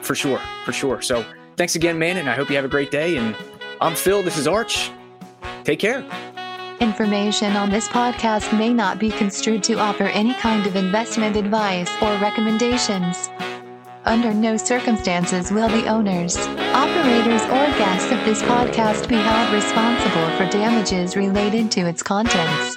For 0.00 0.14
sure, 0.14 0.40
for 0.64 0.72
sure. 0.72 1.00
So, 1.00 1.24
thanks 1.56 1.76
again, 1.76 1.98
man, 1.98 2.18
and 2.18 2.28
I 2.28 2.34
hope 2.34 2.50
you 2.50 2.56
have 2.56 2.64
a 2.64 2.68
great 2.68 2.90
day. 2.90 3.16
And 3.16 3.34
I'm 3.80 3.94
Phil. 3.94 4.22
This 4.22 4.36
is 4.36 4.46
Arch. 4.46 4.90
Take 5.64 5.78
care. 5.78 6.04
Information 6.80 7.56
on 7.56 7.70
this 7.70 7.88
podcast 7.88 8.56
may 8.58 8.72
not 8.72 8.98
be 8.98 9.10
construed 9.10 9.62
to 9.64 9.78
offer 9.78 10.04
any 10.04 10.34
kind 10.34 10.66
of 10.66 10.76
investment 10.76 11.36
advice 11.36 11.90
or 12.02 12.16
recommendations. 12.18 13.30
Under 14.04 14.34
no 14.34 14.58
circumstances 14.58 15.50
will 15.50 15.68
the 15.68 15.86
owners, 15.86 16.36
operators, 16.36 17.42
or 17.44 17.66
guests 17.78 18.12
of 18.12 18.22
this 18.26 18.42
podcast 18.42 19.08
be 19.08 19.14
held 19.14 19.54
responsible 19.54 20.36
for 20.36 20.50
damages 20.52 21.16
related 21.16 21.70
to 21.70 21.80
its 21.82 22.02
contents. 22.02 22.76